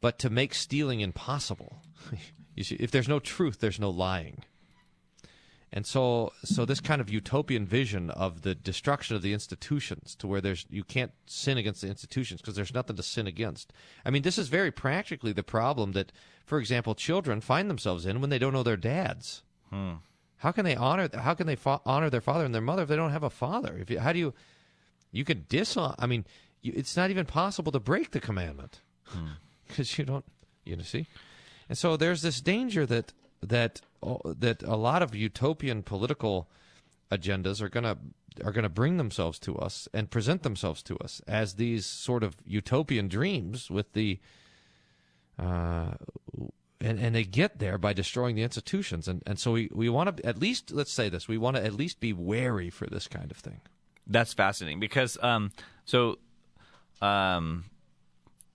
but 0.00 0.18
to 0.20 0.30
make 0.30 0.54
stealing 0.54 1.00
impossible. 1.00 1.82
you 2.58 2.64
see, 2.64 2.74
if 2.80 2.90
there's 2.90 3.08
no 3.08 3.20
truth, 3.20 3.60
there's 3.60 3.78
no 3.78 3.88
lying. 3.88 4.44
And 5.72 5.86
so, 5.86 6.32
so 6.44 6.64
this 6.64 6.80
kind 6.80 7.00
of 7.00 7.08
utopian 7.08 7.66
vision 7.66 8.10
of 8.10 8.42
the 8.42 8.54
destruction 8.54 9.14
of 9.14 9.22
the 9.22 9.32
institutions, 9.32 10.16
to 10.16 10.26
where 10.26 10.40
there's 10.40 10.66
you 10.68 10.82
can't 10.82 11.12
sin 11.26 11.56
against 11.56 11.82
the 11.82 11.88
institutions 11.88 12.40
because 12.40 12.56
there's 12.56 12.74
nothing 12.74 12.96
to 12.96 13.02
sin 13.02 13.28
against. 13.28 13.72
I 14.04 14.10
mean, 14.10 14.22
this 14.22 14.38
is 14.38 14.48
very 14.48 14.72
practically 14.72 15.32
the 15.32 15.44
problem 15.44 15.92
that, 15.92 16.10
for 16.46 16.58
example, 16.58 16.96
children 16.96 17.40
find 17.40 17.70
themselves 17.70 18.06
in 18.06 18.20
when 18.20 18.30
they 18.30 18.38
don't 18.38 18.54
know 18.54 18.64
their 18.64 18.76
dads. 18.76 19.42
Hmm. 19.70 19.94
How 20.38 20.50
can 20.50 20.64
they 20.64 20.74
honor? 20.74 21.08
How 21.14 21.34
can 21.34 21.46
they 21.46 21.56
fa- 21.56 21.82
honor 21.86 22.10
their 22.10 22.20
father 22.20 22.44
and 22.44 22.54
their 22.54 22.62
mother 22.62 22.82
if 22.82 22.88
they 22.88 22.96
don't 22.96 23.12
have 23.12 23.22
a 23.22 23.30
father? 23.30 23.76
If 23.78 23.88
you, 23.88 24.00
how 24.00 24.12
do 24.12 24.18
you? 24.18 24.34
You 25.12 25.24
can 25.24 25.44
dishonor. 25.48 25.94
I 25.98 26.06
mean, 26.06 26.24
you, 26.62 26.72
it's 26.74 26.96
not 26.96 27.10
even 27.10 27.24
possible 27.24 27.70
to 27.70 27.80
break 27.80 28.10
the 28.10 28.20
commandment 28.20 28.80
because 29.68 29.96
you 29.96 30.04
don't. 30.04 30.24
You 30.64 30.76
know, 30.76 30.82
see, 30.82 31.06
and 31.68 31.76
so 31.76 31.96
there's 31.96 32.22
this 32.22 32.40
danger 32.40 32.86
that 32.86 33.12
that 33.42 33.80
that 34.02 34.62
a 34.62 34.76
lot 34.76 35.02
of 35.02 35.14
utopian 35.14 35.82
political 35.82 36.48
agendas 37.10 37.60
are 37.60 37.68
gonna 37.68 37.96
are 38.44 38.52
gonna 38.52 38.68
bring 38.68 38.96
themselves 38.96 39.38
to 39.40 39.56
us 39.56 39.88
and 39.92 40.10
present 40.10 40.42
themselves 40.42 40.82
to 40.84 40.96
us 40.98 41.20
as 41.26 41.54
these 41.54 41.86
sort 41.86 42.22
of 42.22 42.36
utopian 42.44 43.08
dreams 43.08 43.70
with 43.70 43.92
the. 43.92 44.18
Uh, 45.38 45.92
and, 46.80 47.00
and 47.00 47.14
they 47.14 47.24
get 47.24 47.58
there 47.58 47.76
by 47.76 47.92
destroying 47.92 48.36
the 48.36 48.42
institutions. 48.42 49.08
And, 49.08 49.20
and 49.26 49.38
so 49.38 49.50
we, 49.52 49.68
we 49.72 49.88
want 49.88 50.16
to, 50.16 50.26
at 50.26 50.38
least, 50.38 50.70
let's 50.70 50.92
say 50.92 51.08
this, 51.08 51.26
we 51.26 51.36
want 51.36 51.56
to 51.56 51.64
at 51.64 51.72
least 51.72 51.98
be 51.98 52.12
wary 52.12 52.70
for 52.70 52.86
this 52.86 53.08
kind 53.08 53.32
of 53.32 53.36
thing. 53.36 53.60
That's 54.06 54.32
fascinating 54.32 54.78
because 54.78 55.18
um, 55.20 55.50
so 55.84 56.18
um, 57.02 57.64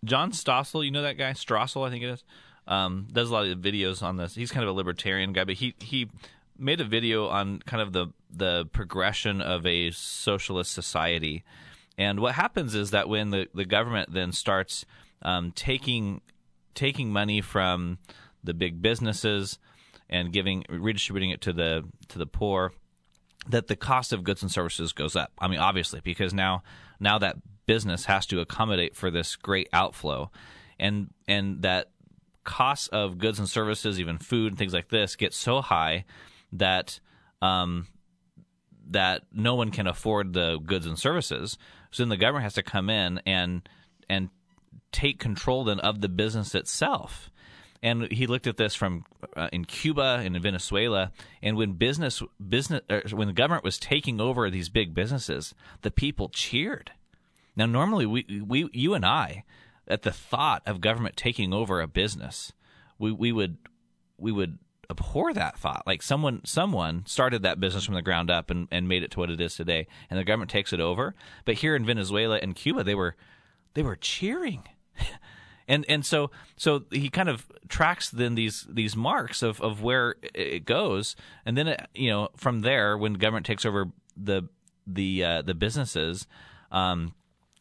John 0.03 0.31
Stossel, 0.31 0.83
you 0.85 0.91
know 0.91 1.01
that 1.01 1.17
guy 1.17 1.31
stossel 1.31 1.85
I 1.85 1.89
think 1.89 2.03
it 2.03 2.09
is, 2.09 2.23
um, 2.67 3.07
does 3.11 3.29
a 3.29 3.33
lot 3.33 3.45
of 3.45 3.57
videos 3.59 4.01
on 4.01 4.17
this. 4.17 4.35
He's 4.35 4.51
kind 4.51 4.63
of 4.63 4.69
a 4.69 4.73
libertarian 4.73 5.33
guy, 5.33 5.43
but 5.43 5.55
he 5.55 5.75
he 5.79 6.09
made 6.57 6.81
a 6.81 6.85
video 6.85 7.27
on 7.27 7.59
kind 7.59 7.81
of 7.81 7.93
the 7.93 8.07
the 8.29 8.65
progression 8.71 9.41
of 9.41 9.65
a 9.65 9.91
socialist 9.91 10.71
society. 10.71 11.43
And 11.97 12.19
what 12.19 12.33
happens 12.33 12.73
is 12.73 12.91
that 12.91 13.07
when 13.07 13.29
the, 13.29 13.47
the 13.53 13.65
government 13.65 14.11
then 14.11 14.31
starts 14.31 14.85
um, 15.21 15.51
taking 15.51 16.21
taking 16.73 17.11
money 17.11 17.41
from 17.41 17.99
the 18.43 18.53
big 18.53 18.81
businesses 18.81 19.59
and 20.09 20.33
giving 20.33 20.65
redistributing 20.69 21.29
it 21.29 21.41
to 21.41 21.53
the 21.53 21.83
to 22.09 22.17
the 22.17 22.25
poor, 22.25 22.73
that 23.47 23.67
the 23.67 23.75
cost 23.75 24.13
of 24.13 24.23
goods 24.23 24.41
and 24.41 24.51
services 24.51 24.93
goes 24.93 25.15
up. 25.15 25.31
I 25.39 25.47
mean, 25.47 25.59
obviously, 25.59 26.01
because 26.03 26.33
now 26.33 26.63
now 26.99 27.19
that 27.19 27.37
business 27.65 28.05
has 28.05 28.25
to 28.27 28.39
accommodate 28.39 28.95
for 28.95 29.11
this 29.11 29.35
great 29.35 29.69
outflow, 29.71 30.31
and 30.79 31.13
and 31.27 31.61
that 31.61 31.89
costs 32.43 32.87
of 32.87 33.17
goods 33.17 33.39
and 33.39 33.49
services, 33.49 33.99
even 33.99 34.17
food 34.17 34.51
and 34.51 34.57
things 34.57 34.73
like 34.73 34.89
this, 34.89 35.15
get 35.15 35.33
so 35.33 35.61
high 35.61 36.05
that 36.51 36.99
um, 37.41 37.87
that 38.89 39.23
no 39.31 39.55
one 39.55 39.71
can 39.71 39.87
afford 39.87 40.33
the 40.33 40.59
goods 40.59 40.85
and 40.85 40.97
services. 40.97 41.57
So 41.91 42.03
then 42.03 42.09
the 42.09 42.17
government 42.17 42.43
has 42.43 42.53
to 42.55 42.63
come 42.63 42.89
in 42.89 43.21
and 43.25 43.67
and 44.09 44.29
take 44.91 45.19
control 45.19 45.63
then 45.63 45.79
of 45.79 46.01
the 46.01 46.09
business 46.09 46.55
itself. 46.55 47.29
And 47.81 48.09
he 48.11 48.27
looked 48.27 48.47
at 48.47 48.55
this 48.55 48.75
from 48.75 49.03
uh, 49.35 49.49
in 49.51 49.65
Cuba 49.65 50.21
and 50.23 50.37
in 50.37 50.41
Venezuela, 50.41 51.11
and 51.41 51.57
when 51.57 51.73
business 51.73 52.23
business 52.47 52.81
er, 52.89 53.03
when 53.11 53.27
the 53.27 53.33
government 53.33 53.65
was 53.65 53.77
taking 53.77 54.21
over 54.21 54.49
these 54.49 54.69
big 54.69 54.93
businesses, 54.93 55.53
the 55.81 55.91
people 55.91 56.29
cheered. 56.29 56.91
Now, 57.57 57.65
normally 57.65 58.05
we 58.05 58.41
we 58.45 58.69
you 58.71 58.93
and 58.93 59.05
I, 59.05 59.43
at 59.87 60.03
the 60.03 60.11
thought 60.11 60.61
of 60.65 60.81
government 60.81 61.15
taking 61.15 61.53
over 61.53 61.81
a 61.81 61.87
business, 61.87 62.53
we 62.97 63.11
we 63.11 63.31
would 63.31 63.57
we 64.17 64.31
would 64.31 64.59
abhor 64.89 65.33
that 65.33 65.57
thought. 65.57 65.83
Like 65.85 66.01
someone 66.01 66.41
someone 66.45 67.03
started 67.05 67.41
that 67.43 67.59
business 67.59 67.85
from 67.85 67.95
the 67.95 68.01
ground 68.01 68.29
up 68.29 68.49
and, 68.49 68.67
and 68.71 68.87
made 68.87 69.03
it 69.03 69.11
to 69.11 69.19
what 69.19 69.29
it 69.29 69.41
is 69.41 69.55
today, 69.55 69.87
and 70.09 70.19
the 70.19 70.23
government 70.23 70.51
takes 70.51 70.73
it 70.73 70.79
over. 70.79 71.15
But 71.45 71.55
here 71.55 71.75
in 71.75 71.85
Venezuela 71.85 72.37
and 72.37 72.55
Cuba, 72.55 72.83
they 72.83 72.95
were 72.95 73.15
they 73.73 73.83
were 73.83 73.95
cheering. 73.95 74.63
and 75.67 75.85
and 75.89 76.05
so 76.05 76.31
so 76.55 76.83
he 76.91 77.09
kind 77.09 77.29
of 77.29 77.51
tracks 77.67 78.09
then 78.09 78.35
these 78.35 78.65
these 78.69 78.95
marks 78.95 79.41
of, 79.41 79.61
of 79.61 79.81
where 79.81 80.15
it 80.33 80.65
goes, 80.65 81.15
and 81.45 81.57
then 81.57 81.67
it, 81.67 81.87
you 81.93 82.09
know 82.09 82.29
from 82.35 82.61
there 82.61 82.97
when 82.97 83.13
government 83.13 83.45
takes 83.45 83.65
over 83.65 83.91
the 84.15 84.43
the 84.85 85.23
uh, 85.23 85.41
the 85.41 85.53
businesses, 85.53 86.27
um, 86.71 87.13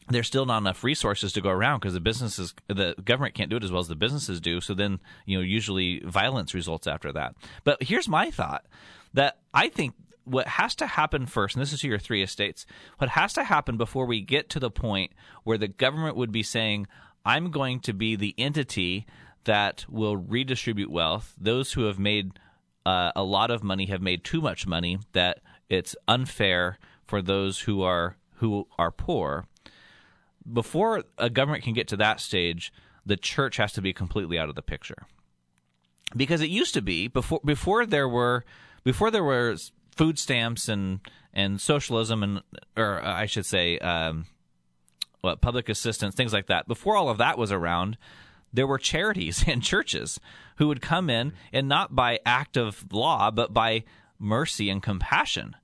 there's 0.09 0.27
still 0.27 0.45
not 0.45 0.59
enough 0.59 0.83
resources 0.83 1.33
to 1.33 1.41
go 1.41 1.49
around 1.49 1.79
because 1.79 1.93
the 1.93 1.99
businesses 1.99 2.53
the 2.67 2.95
government 3.03 3.35
can't 3.35 3.49
do 3.49 3.57
it 3.57 3.63
as 3.63 3.71
well 3.71 3.81
as 3.81 3.87
the 3.87 3.95
businesses 3.95 4.39
do. 4.39 4.61
So 4.61 4.73
then 4.73 4.99
you 5.25 5.37
know 5.37 5.43
usually 5.43 5.99
violence 5.99 6.53
results 6.53 6.87
after 6.87 7.11
that. 7.13 7.35
But 7.63 7.83
here's 7.83 8.07
my 8.07 8.31
thought 8.31 8.65
that 9.13 9.37
I 9.53 9.69
think 9.69 9.93
what 10.25 10.47
has 10.47 10.75
to 10.75 10.87
happen 10.87 11.25
first, 11.25 11.55
and 11.55 11.61
this 11.61 11.73
is 11.73 11.81
to 11.81 11.87
your 11.87 11.99
three 11.99 12.23
estates, 12.23 12.65
what 12.97 13.11
has 13.11 13.33
to 13.33 13.43
happen 13.43 13.77
before 13.77 14.05
we 14.05 14.21
get 14.21 14.49
to 14.49 14.59
the 14.59 14.71
point 14.71 15.11
where 15.43 15.57
the 15.57 15.67
government 15.67 16.15
would 16.15 16.31
be 16.31 16.43
saying, 16.43 16.87
I'm 17.25 17.51
going 17.51 17.79
to 17.81 17.93
be 17.93 18.15
the 18.15 18.33
entity 18.37 19.05
that 19.43 19.85
will 19.89 20.17
redistribute 20.17 20.89
wealth. 20.89 21.33
Those 21.37 21.73
who 21.73 21.85
have 21.85 21.99
made 21.99 22.39
uh, 22.85 23.11
a 23.15 23.23
lot 23.23 23.51
of 23.51 23.63
money 23.63 23.85
have 23.87 24.01
made 24.01 24.23
too 24.23 24.41
much 24.41 24.65
money 24.65 24.99
that 25.13 25.39
it's 25.69 25.95
unfair 26.07 26.77
for 27.05 27.21
those 27.21 27.59
who 27.61 27.81
are 27.81 28.17
who 28.35 28.67
are 28.77 28.91
poor. 28.91 29.45
Before 30.51 31.03
a 31.17 31.29
government 31.29 31.63
can 31.63 31.73
get 31.73 31.87
to 31.89 31.97
that 31.97 32.19
stage, 32.19 32.73
the 33.05 33.17
church 33.17 33.57
has 33.57 33.73
to 33.73 33.81
be 33.81 33.93
completely 33.93 34.37
out 34.37 34.49
of 34.49 34.55
the 34.55 34.61
picture. 34.61 35.07
Because 36.15 36.41
it 36.41 36.49
used 36.49 36.73
to 36.73 36.81
be 36.81 37.07
before 37.07 37.41
before 37.43 37.85
there 37.85 38.07
were 38.07 38.43
before 38.83 39.09
there 39.09 39.23
was 39.23 39.71
food 39.95 40.19
stamps 40.19 40.67
and 40.67 40.99
and 41.33 41.59
socialism 41.59 42.23
and 42.23 42.41
or 42.77 43.03
I 43.03 43.25
should 43.25 43.45
say 43.45 43.79
um, 43.79 44.25
public 45.21 45.69
assistance 45.69 46.13
things 46.13 46.33
like 46.33 46.47
that. 46.47 46.67
Before 46.67 46.95
all 46.95 47.09
of 47.09 47.17
that 47.17 47.37
was 47.37 47.51
around, 47.51 47.97
there 48.51 48.67
were 48.67 48.77
charities 48.77 49.43
and 49.47 49.63
churches 49.63 50.19
who 50.57 50.67
would 50.67 50.81
come 50.81 51.09
in 51.09 51.33
and 51.51 51.67
not 51.67 51.95
by 51.95 52.19
act 52.25 52.57
of 52.57 52.91
law 52.91 53.31
but 53.31 53.53
by 53.53 53.83
mercy 54.19 54.69
and 54.69 54.83
compassion 54.83 55.55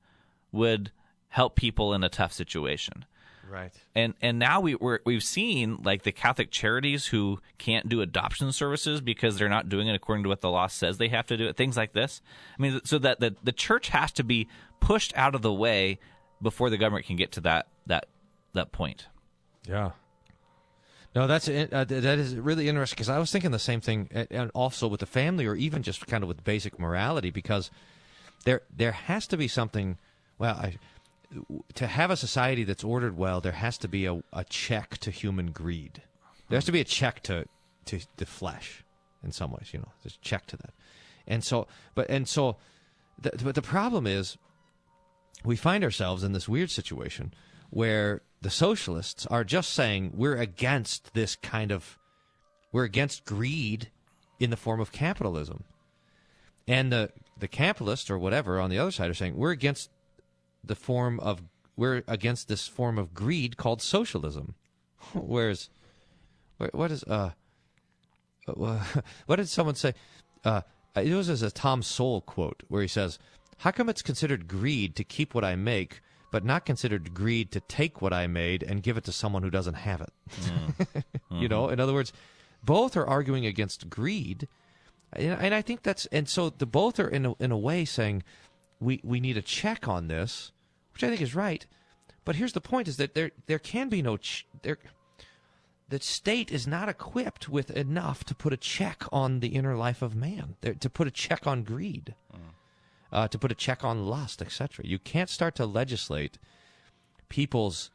would 0.52 0.92
help 1.30 1.56
people 1.56 1.94
in 1.94 2.04
a 2.04 2.10
tough 2.10 2.34
situation. 2.34 3.06
Right. 3.50 3.74
And 3.96 4.14
and 4.22 4.38
now 4.38 4.62
we 4.62 4.76
we're, 4.76 5.00
we've 5.06 5.24
seen 5.24 5.78
like 5.84 6.04
the 6.04 6.12
Catholic 6.12 6.52
charities 6.52 7.08
who 7.08 7.40
can't 7.58 7.90
do 7.90 8.02
adoption 8.02 8.52
services 8.52 9.02
because 9.02 9.38
they're 9.38 9.50
not 9.50 9.70
doing 9.70 9.88
it 9.88 9.96
according 9.96 10.24
to 10.24 10.30
what 10.30 10.42
the 10.42 10.52
law 10.52 10.68
says 10.68 10.98
they 10.98 11.08
have 11.08 11.28
to 11.28 11.38
do 11.38 11.48
it. 11.48 11.58
Things 11.58 11.76
like 11.76 11.94
this. 11.94 12.22
I 12.58 12.62
mean, 12.62 12.82
so 12.84 13.00
that 13.00 13.20
the 13.20 13.36
the 13.44 13.52
church 13.52 13.90
has 13.90 14.12
to 14.14 14.24
be 14.24 14.48
pushed 14.80 15.16
out 15.16 15.36
of 15.36 15.42
the 15.42 15.54
way 15.54 16.00
before 16.42 16.70
the 16.70 16.78
government 16.78 17.06
can 17.06 17.16
get 17.16 17.32
to 17.34 17.42
that 17.42 17.68
that 17.88 18.06
that 18.54 18.72
point. 18.72 19.08
Yeah. 19.68 19.92
No, 21.16 21.26
that's 21.26 21.50
uh, 21.50 21.86
that 21.88 22.20
is 22.20 22.36
really 22.36 22.70
interesting 22.70 22.96
because 22.96 23.10
I 23.10 23.18
was 23.18 23.32
thinking 23.32 23.50
the 23.50 23.58
same 23.58 23.82
thing, 23.82 24.10
and 24.30 24.52
also 24.54 24.88
with 24.88 25.00
the 25.00 25.08
family, 25.08 25.48
or 25.48 25.56
even 25.56 25.82
just 25.82 26.06
kind 26.06 26.24
of 26.24 26.28
with 26.28 26.44
basic 26.44 26.80
morality, 26.80 27.32
because 27.32 27.72
there 28.46 28.62
there 28.76 28.92
has 28.92 29.26
to 29.28 29.38
be 29.38 29.48
something. 29.48 29.98
Well, 30.38 30.56
I, 30.56 30.78
to 31.76 31.88
have 31.88 32.12
a 32.12 32.18
society 32.18 32.64
that's 32.64 32.84
ordered 32.84 33.18
well, 33.18 33.42
there 33.42 33.52
has 33.52 33.78
to 33.80 33.88
be 33.88 34.06
a, 34.06 34.22
a 34.34 34.44
check 34.46 34.98
to 35.00 35.12
human 35.12 35.52
greed. 35.52 36.02
There 36.50 36.58
has 36.58 36.66
to 36.66 36.72
be 36.72 36.82
a 36.82 36.86
check 36.86 37.22
to 37.24 37.46
to 37.86 38.00
the 38.18 38.26
flesh, 38.26 38.84
in 39.24 39.32
some 39.32 39.52
ways. 39.52 39.70
You 39.72 39.80
know, 39.80 39.92
there's 40.04 40.16
a 40.16 40.26
check 40.26 40.48
to 40.48 40.58
that, 40.58 40.74
and 41.28 41.44
so, 41.44 41.68
but 41.96 42.10
and 42.10 42.28
so, 42.28 42.58
the, 43.22 43.32
but 43.44 43.56
the 43.56 43.62
problem 43.62 44.08
is, 44.08 44.38
we 45.44 45.56
find 45.56 45.84
ourselves 45.84 46.24
in 46.24 46.34
this 46.34 46.50
weird 46.50 46.72
situation 46.72 47.34
where 47.70 48.22
the 48.42 48.50
socialists 48.50 49.26
are 49.28 49.44
just 49.44 49.72
saying 49.72 50.14
we're 50.16 50.38
against 50.38 51.14
this 51.14 51.36
kind 51.36 51.72
of 51.72 51.98
we're 52.72 52.84
against 52.84 53.26
greed 53.26 53.90
in 54.40 54.50
the 54.50 54.58
form 54.58 54.80
of 54.80 54.92
capitalism 54.92 55.64
and 56.68 56.92
the 56.92 57.12
the 57.38 57.48
capitalists 57.48 58.10
or 58.10 58.18
whatever 58.18 58.60
on 58.60 58.70
the 58.70 58.80
other 58.80 58.92
side 58.92 59.10
are 59.10 59.14
saying 59.14 59.36
we're 59.36 59.52
against 59.52 59.90
the 60.70 60.76
form 60.76 61.20
of 61.20 61.42
we're 61.76 62.04
against 62.08 62.48
this 62.48 62.68
form 62.68 62.98
of 62.98 63.14
greed 63.14 63.58
called 63.58 63.82
socialism 63.82 64.56
whereas 65.14 65.70
what 66.72 66.92
is 66.92 67.04
uh 67.04 67.32
what 69.26 69.36
did 69.36 69.50
someone 69.50 69.76
say 69.76 69.94
uh 70.46 70.62
it 70.96 71.14
was 71.14 71.30
as 71.30 71.42
a 71.42 71.52
tom 71.52 71.84
sowell 71.84 72.22
quote 72.22 72.64
where 72.70 72.82
he 72.82 72.88
says 72.88 73.20
how 73.58 73.72
come 73.72 73.90
it's 73.90 74.02
considered 74.02 74.48
greed 74.48 74.96
to 74.96 75.04
keep 75.04 75.36
what 75.36 75.44
i 75.44 75.56
make 75.56 76.02
but 76.32 76.46
not 76.46 76.66
considered 76.66 77.14
greed 77.14 77.52
to 77.52 77.60
take 77.60 78.02
what 78.02 78.14
I 78.14 78.28
made 78.28 78.64
and 78.64 78.84
give 78.84 78.98
it 78.98 79.04
to 79.06 79.12
someone 79.12 79.44
who 79.44 79.50
doesn't 79.50 79.76
have 79.76 80.02
it. 80.02 80.14
Mm. 80.42 81.04
you 81.32 81.48
know, 81.48 81.70
in 81.70 81.80
other 81.80 81.94
words, 81.94 82.14
both 82.64 82.96
are 82.96 83.08
arguing 83.08 83.46
against 83.46 83.90
greed, 83.90 84.48
and 85.14 85.56
I 85.56 85.62
think 85.62 85.84
that's 85.84 86.06
and 86.08 86.30
so 86.30 86.50
the 86.50 86.66
both 86.66 87.00
are 87.00 87.08
in 87.08 87.26
a, 87.26 87.34
in 87.40 87.52
a 87.52 87.58
way 87.58 87.86
saying 87.86 88.24
we 88.80 89.02
we 89.04 89.20
need 89.20 89.38
a 89.38 89.42
check 89.42 89.88
on 89.88 90.08
this, 90.08 90.52
which 91.00 91.08
I 91.08 91.10
think 91.10 91.22
is 91.22 91.36
right. 91.36 91.66
But 92.26 92.36
here's 92.36 92.54
the 92.54 92.62
point: 92.62 92.88
is 92.88 92.98
that 92.98 93.14
there 93.14 93.32
there 93.48 93.60
can 93.60 93.90
be 93.90 94.02
no 94.02 94.18
ch- 94.18 94.46
there. 94.62 94.78
The 95.88 96.00
state 96.00 96.52
is 96.52 96.68
not 96.68 96.88
equipped 96.88 97.50
with 97.50 97.72
enough 97.72 98.24
to 98.26 98.36
put 98.36 98.54
a 98.54 98.58
check 98.58 99.06
on 99.12 99.40
the 99.40 99.48
inner 99.48 99.76
life 99.76 100.04
of 100.04 100.16
man, 100.16 100.56
there, 100.62 100.76
to 100.76 100.90
put 100.90 101.08
a 101.08 101.12
check 101.12 101.48
on 101.48 101.64
greed. 101.64 102.14
Mm 102.32 102.50
uh, 103.12 103.28
to 103.28 103.40
put 103.40 103.52
a 103.52 103.56
check 103.56 103.84
on 103.84 104.06
lust, 104.06 104.42
etc. 104.42 104.86
You 104.86 105.00
can't 105.00 105.30
start 105.30 105.56
to 105.56 105.66
legislate 105.66 106.38
people's 107.28 107.90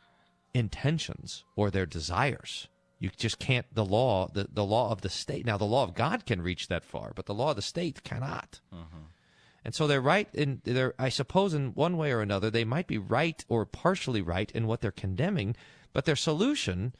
intentions 0.52 1.44
or 1.56 1.70
their 1.70 1.86
desires. 1.86 2.68
You 2.98 3.10
just 3.16 3.38
can't. 3.38 3.66
The 3.72 3.84
law, 3.84 4.28
the, 4.32 4.48
the 4.52 4.64
law 4.64 4.90
of 4.90 5.02
the 5.02 5.08
state. 5.08 5.44
Now, 5.44 5.58
the 5.58 5.64
law 5.64 5.84
of 5.84 5.94
God 5.94 6.26
can 6.26 6.40
reach 6.40 6.68
that 6.68 6.84
far, 6.84 7.12
but 7.14 7.26
the 7.26 7.34
law 7.34 7.50
of 7.50 7.56
the 7.56 7.62
state 7.62 8.02
cannot. 8.02 8.60
Mm-hmm. 8.72 9.03
And 9.64 9.74
so 9.74 9.86
they're 9.86 10.00
right 10.00 10.28
in. 10.34 10.60
They're, 10.64 10.94
I 10.98 11.08
suppose, 11.08 11.54
in 11.54 11.72
one 11.72 11.96
way 11.96 12.12
or 12.12 12.20
another, 12.20 12.50
they 12.50 12.64
might 12.64 12.86
be 12.86 12.98
right 12.98 13.42
or 13.48 13.64
partially 13.64 14.20
right 14.20 14.50
in 14.52 14.66
what 14.66 14.80
they're 14.80 14.92
condemning, 14.92 15.56
but 15.92 16.04
their 16.04 16.16
solution 16.16 16.94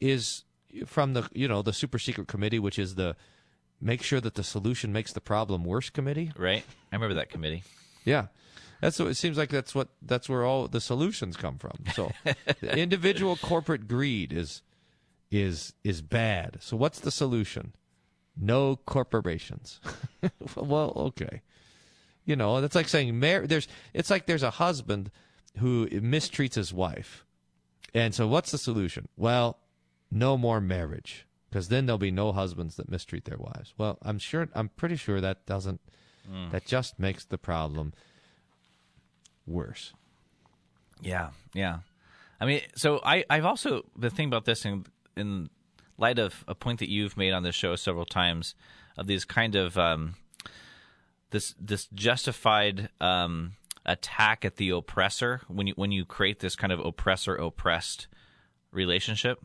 is 0.00 0.44
from 0.86 1.14
the 1.14 1.28
you 1.32 1.48
know 1.48 1.62
the 1.62 1.72
super 1.72 1.98
secret 1.98 2.28
committee, 2.28 2.58
which 2.58 2.78
is 2.78 2.96
the 2.96 3.16
make 3.80 4.02
sure 4.02 4.20
that 4.20 4.34
the 4.34 4.44
solution 4.44 4.92
makes 4.92 5.12
the 5.12 5.20
problem 5.20 5.64
worse 5.64 5.90
committee. 5.90 6.32
Right. 6.36 6.64
I 6.92 6.96
remember 6.96 7.14
that 7.14 7.30
committee. 7.30 7.62
Yeah. 8.04 8.26
That's 8.80 8.98
what 8.98 9.08
it 9.08 9.14
seems 9.14 9.38
like 9.38 9.50
that's 9.50 9.74
what 9.74 9.88
that's 10.02 10.28
where 10.28 10.44
all 10.44 10.68
the 10.68 10.80
solutions 10.80 11.36
come 11.36 11.58
from. 11.58 11.84
So 11.94 12.10
individual 12.62 13.36
corporate 13.36 13.88
greed 13.88 14.32
is 14.32 14.62
is 15.30 15.72
is 15.84 16.02
bad. 16.02 16.58
So 16.60 16.76
what's 16.76 17.00
the 17.00 17.10
solution? 17.10 17.74
No 18.36 18.76
corporations. 18.76 19.80
well, 20.56 20.92
okay. 20.96 21.42
You 22.24 22.36
know, 22.36 22.60
that's 22.60 22.74
like 22.74 22.88
saying 22.88 23.18
mar- 23.18 23.46
there's 23.46 23.68
it's 23.92 24.10
like 24.10 24.26
there's 24.26 24.42
a 24.42 24.50
husband 24.50 25.10
who 25.58 25.86
mistreats 25.88 26.54
his 26.54 26.72
wife. 26.72 27.24
And 27.92 28.14
so 28.14 28.26
what's 28.26 28.50
the 28.50 28.58
solution? 28.58 29.08
Well, 29.16 29.58
no 30.10 30.36
more 30.36 30.60
marriage 30.60 31.26
because 31.54 31.68
then 31.68 31.86
there'll 31.86 31.98
be 31.98 32.10
no 32.10 32.32
husbands 32.32 32.74
that 32.76 32.90
mistreat 32.90 33.26
their 33.26 33.38
wives. 33.38 33.74
Well, 33.78 33.98
I'm 34.02 34.18
sure, 34.18 34.48
I'm 34.54 34.70
pretty 34.70 34.96
sure 34.96 35.20
that 35.20 35.46
doesn't, 35.46 35.80
mm. 36.28 36.50
that 36.50 36.66
just 36.66 36.98
makes 36.98 37.24
the 37.24 37.38
problem 37.38 37.92
worse. 39.46 39.92
Yeah, 41.00 41.30
yeah. 41.52 41.78
I 42.40 42.46
mean, 42.46 42.62
so 42.74 43.00
I, 43.04 43.24
I've 43.30 43.44
also 43.44 43.84
the 43.96 44.10
thing 44.10 44.26
about 44.26 44.46
this 44.46 44.64
in, 44.64 44.86
in 45.16 45.48
light 45.96 46.18
of 46.18 46.44
a 46.48 46.56
point 46.56 46.80
that 46.80 46.90
you've 46.90 47.16
made 47.16 47.32
on 47.32 47.44
this 47.44 47.54
show 47.54 47.76
several 47.76 48.04
times 48.04 48.56
of 48.96 49.06
these 49.06 49.24
kind 49.24 49.54
of 49.54 49.78
um, 49.78 50.16
this 51.34 51.54
this 51.60 51.88
justified 51.92 52.88
um, 53.00 53.56
attack 53.84 54.44
at 54.44 54.56
the 54.56 54.70
oppressor 54.70 55.40
when 55.48 55.66
you 55.66 55.74
when 55.76 55.90
you 55.90 56.06
create 56.06 56.38
this 56.38 56.54
kind 56.54 56.72
of 56.72 56.78
oppressor 56.78 57.34
oppressed 57.34 58.06
relationship. 58.70 59.44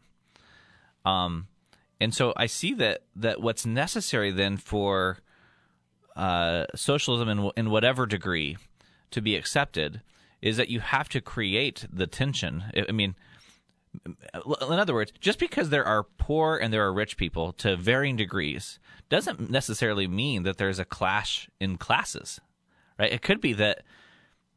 Um, 1.03 1.47
and 1.99 2.13
so 2.13 2.31
I 2.37 2.45
see 2.45 2.73
that 2.75 3.01
that 3.15 3.41
what's 3.41 3.65
necessary 3.65 4.31
then 4.31 4.55
for 4.57 5.17
uh, 6.15 6.65
socialism 6.75 7.27
in 7.27 7.51
in 7.57 7.69
whatever 7.71 8.05
degree 8.05 8.57
to 9.09 9.19
be 9.19 9.35
accepted 9.35 10.01
is 10.43 10.57
that 10.57 10.69
you 10.69 10.79
have 10.79 11.09
to 11.09 11.19
create 11.19 11.87
the 11.91 12.07
tension. 12.07 12.65
I 12.87 12.91
mean, 12.91 13.15
in 14.05 14.79
other 14.79 14.93
words, 14.93 15.11
just 15.19 15.39
because 15.39 15.69
there 15.69 15.85
are 15.85 16.03
poor 16.03 16.57
and 16.57 16.73
there 16.73 16.85
are 16.85 16.93
rich 16.93 17.17
people 17.17 17.53
to 17.53 17.75
varying 17.75 18.15
degrees 18.15 18.79
doesn't 19.09 19.49
necessarily 19.49 20.07
mean 20.07 20.43
that 20.43 20.57
there's 20.57 20.79
a 20.79 20.85
clash 20.85 21.49
in 21.59 21.77
classes, 21.77 22.39
right? 22.97 23.11
It 23.11 23.21
could 23.21 23.41
be 23.41 23.53
that 23.53 23.83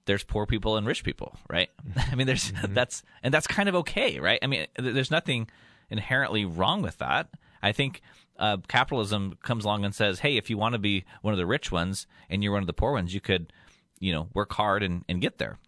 there's 0.04 0.24
poor 0.24 0.46
people 0.46 0.76
and 0.76 0.86
rich 0.86 1.04
people, 1.04 1.36
right? 1.48 1.70
I 2.10 2.14
mean, 2.14 2.26
there's 2.26 2.52
mm-hmm. 2.52 2.74
that's 2.74 3.02
and 3.22 3.32
that's 3.32 3.46
kind 3.46 3.68
of 3.68 3.74
okay, 3.76 4.18
right? 4.18 4.38
I 4.42 4.46
mean, 4.46 4.66
there's 4.76 5.10
nothing 5.10 5.48
inherently 5.90 6.44
wrong 6.44 6.82
with 6.82 6.98
that. 6.98 7.28
I 7.62 7.72
think 7.72 8.02
uh, 8.38 8.56
capitalism 8.68 9.38
comes 9.42 9.64
along 9.64 9.84
and 9.84 9.94
says, 9.94 10.20
hey, 10.20 10.36
if 10.36 10.50
you 10.50 10.58
want 10.58 10.72
to 10.72 10.78
be 10.78 11.04
one 11.20 11.32
of 11.32 11.38
the 11.38 11.46
rich 11.46 11.70
ones 11.70 12.06
and 12.28 12.42
you're 12.42 12.52
one 12.52 12.62
of 12.62 12.66
the 12.66 12.72
poor 12.72 12.92
ones, 12.92 13.14
you 13.14 13.20
could, 13.20 13.52
you 14.00 14.12
know, 14.12 14.28
work 14.34 14.52
hard 14.52 14.82
and, 14.82 15.04
and 15.08 15.20
get 15.20 15.38
there. 15.38 15.58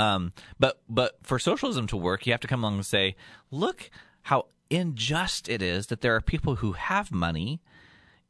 Um, 0.00 0.32
but 0.58 0.80
but 0.88 1.18
for 1.22 1.38
socialism 1.38 1.86
to 1.88 1.96
work, 1.96 2.26
you 2.26 2.32
have 2.32 2.40
to 2.40 2.48
come 2.48 2.64
along 2.64 2.76
and 2.76 2.86
say, 2.86 3.16
look 3.50 3.90
how 4.22 4.46
unjust 4.70 5.48
it 5.48 5.60
is 5.60 5.88
that 5.88 6.00
there 6.00 6.16
are 6.16 6.22
people 6.22 6.56
who 6.56 6.72
have 6.72 7.12
money, 7.12 7.60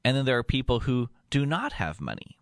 and 0.04 0.16
then 0.16 0.24
there 0.24 0.38
are 0.38 0.42
people 0.42 0.80
who 0.80 1.08
do 1.30 1.46
not 1.46 1.74
have 1.74 2.00
money. 2.00 2.36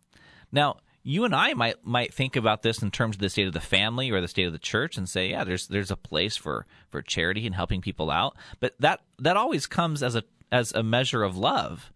Now, 0.51 0.79
you 1.03 1.25
and 1.25 1.35
I 1.35 1.53
might 1.53 1.85
might 1.85 2.15
think 2.15 2.37
about 2.37 2.63
this 2.63 2.81
in 2.81 2.91
terms 2.91 3.17
of 3.17 3.21
the 3.21 3.29
state 3.29 3.47
of 3.47 3.53
the 3.53 3.61
family 3.61 4.11
or 4.11 4.23
the 4.23 4.29
state 4.29 4.47
of 4.47 4.53
the 4.55 4.59
church 4.59 4.97
and 4.97 5.07
say, 5.07 5.31
yeah, 5.31 5.45
there's 5.45 5.67
there's 5.67 5.91
a 5.91 5.97
place 5.97 6.37
for 6.37 6.65
for 6.89 7.03
charity 7.03 7.45
and 7.45 7.55
helping 7.55 7.83
people 7.83 8.11
out, 8.11 8.35
but 8.61 8.75
that 8.81 9.01
that 9.19 9.37
always 9.37 9.67
comes 9.67 10.03
as 10.03 10.17
a 10.17 10.25
as 10.51 10.73
a 10.73 10.83
measure 10.83 11.23
of 11.23 11.37
love. 11.37 11.93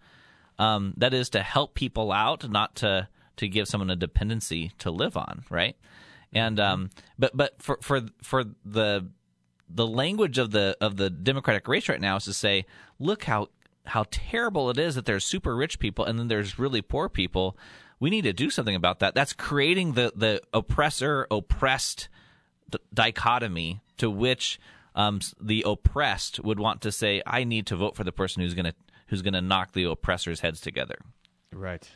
Um, 0.59 0.93
that 0.99 1.15
is 1.15 1.31
to 1.31 1.43
help 1.43 1.75
people 1.75 2.13
out, 2.13 2.49
not 2.51 2.77
to 2.77 3.09
to 3.37 3.49
give 3.49 3.69
someone 3.69 3.89
a 3.91 3.97
dependency 3.97 4.73
to 4.81 4.91
live 4.91 5.17
on, 5.17 5.45
right? 5.49 5.77
And 6.33 6.59
um, 6.59 6.91
but 7.19 7.37
but 7.37 7.63
for 7.63 7.79
for 7.83 8.03
for 8.23 8.45
the 8.65 9.09
the 9.69 9.87
language 9.87 10.39
of 10.39 10.51
the 10.51 10.77
of 10.81 10.97
the 10.97 11.11
democratic 11.11 11.69
race 11.69 11.89
right 11.89 12.01
now 12.01 12.17
is 12.17 12.25
to 12.25 12.33
say, 12.33 12.67
look 12.99 13.25
how 13.25 13.49
how 13.87 14.05
terrible 14.11 14.71
it 14.71 14.79
is 14.79 14.95
that 14.95 15.07
there's 15.07 15.25
super 15.25 15.57
rich 15.57 15.79
people 15.79 16.05
and 16.05 16.19
then 16.19 16.29
there's 16.29 16.59
really 16.59 16.81
poor 16.81 17.09
people 17.09 17.57
we 18.03 18.11
need 18.11 18.23
to 18.23 18.33
do 18.33 18.51
something 18.51 18.75
about 18.75 18.99
that. 18.99 19.15
That's 19.15 19.33
creating 19.33 19.93
the 19.93 20.13
the 20.17 20.41
oppressor 20.53 21.29
oppressed 21.31 22.09
dichotomy 22.93 23.81
to 23.99 24.11
which 24.11 24.59
um, 24.97 25.21
the 25.41 25.63
oppressed 25.65 26.41
would 26.41 26.59
want 26.59 26.81
to 26.81 26.91
say, 26.91 27.23
"I 27.25 27.45
need 27.45 27.65
to 27.69 27.77
vote 27.77 27.95
for 27.95 28.03
the 28.03 28.11
person 28.11 28.43
who's 28.43 28.55
gonna 28.55 28.75
who's 29.07 29.23
gonna 29.23 29.41
knock 29.41 29.71
the 29.71 29.85
oppressors' 29.85 30.41
heads 30.41 30.61
together." 30.61 30.97
Right. 31.53 31.89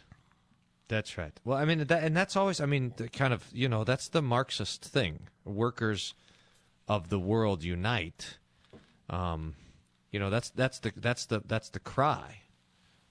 That's 0.88 1.18
right. 1.18 1.32
Well, 1.44 1.58
I 1.58 1.64
mean, 1.64 1.84
that, 1.84 2.04
and 2.04 2.16
that's 2.16 2.36
always, 2.36 2.60
I 2.60 2.66
mean, 2.66 2.92
the 2.96 3.08
kind 3.08 3.32
of, 3.32 3.44
you 3.52 3.68
know, 3.68 3.82
that's 3.82 4.08
the 4.08 4.22
Marxist 4.22 4.84
thing. 4.84 5.28
Workers 5.44 6.14
of 6.86 7.08
the 7.08 7.18
world 7.18 7.64
unite. 7.64 8.38
Um, 9.10 9.54
you 10.12 10.20
know, 10.20 10.30
that's 10.30 10.50
that's 10.50 10.78
the 10.78 10.92
that's 10.96 11.26
the 11.26 11.42
that's 11.44 11.68
the 11.68 11.80
cry 11.80 12.42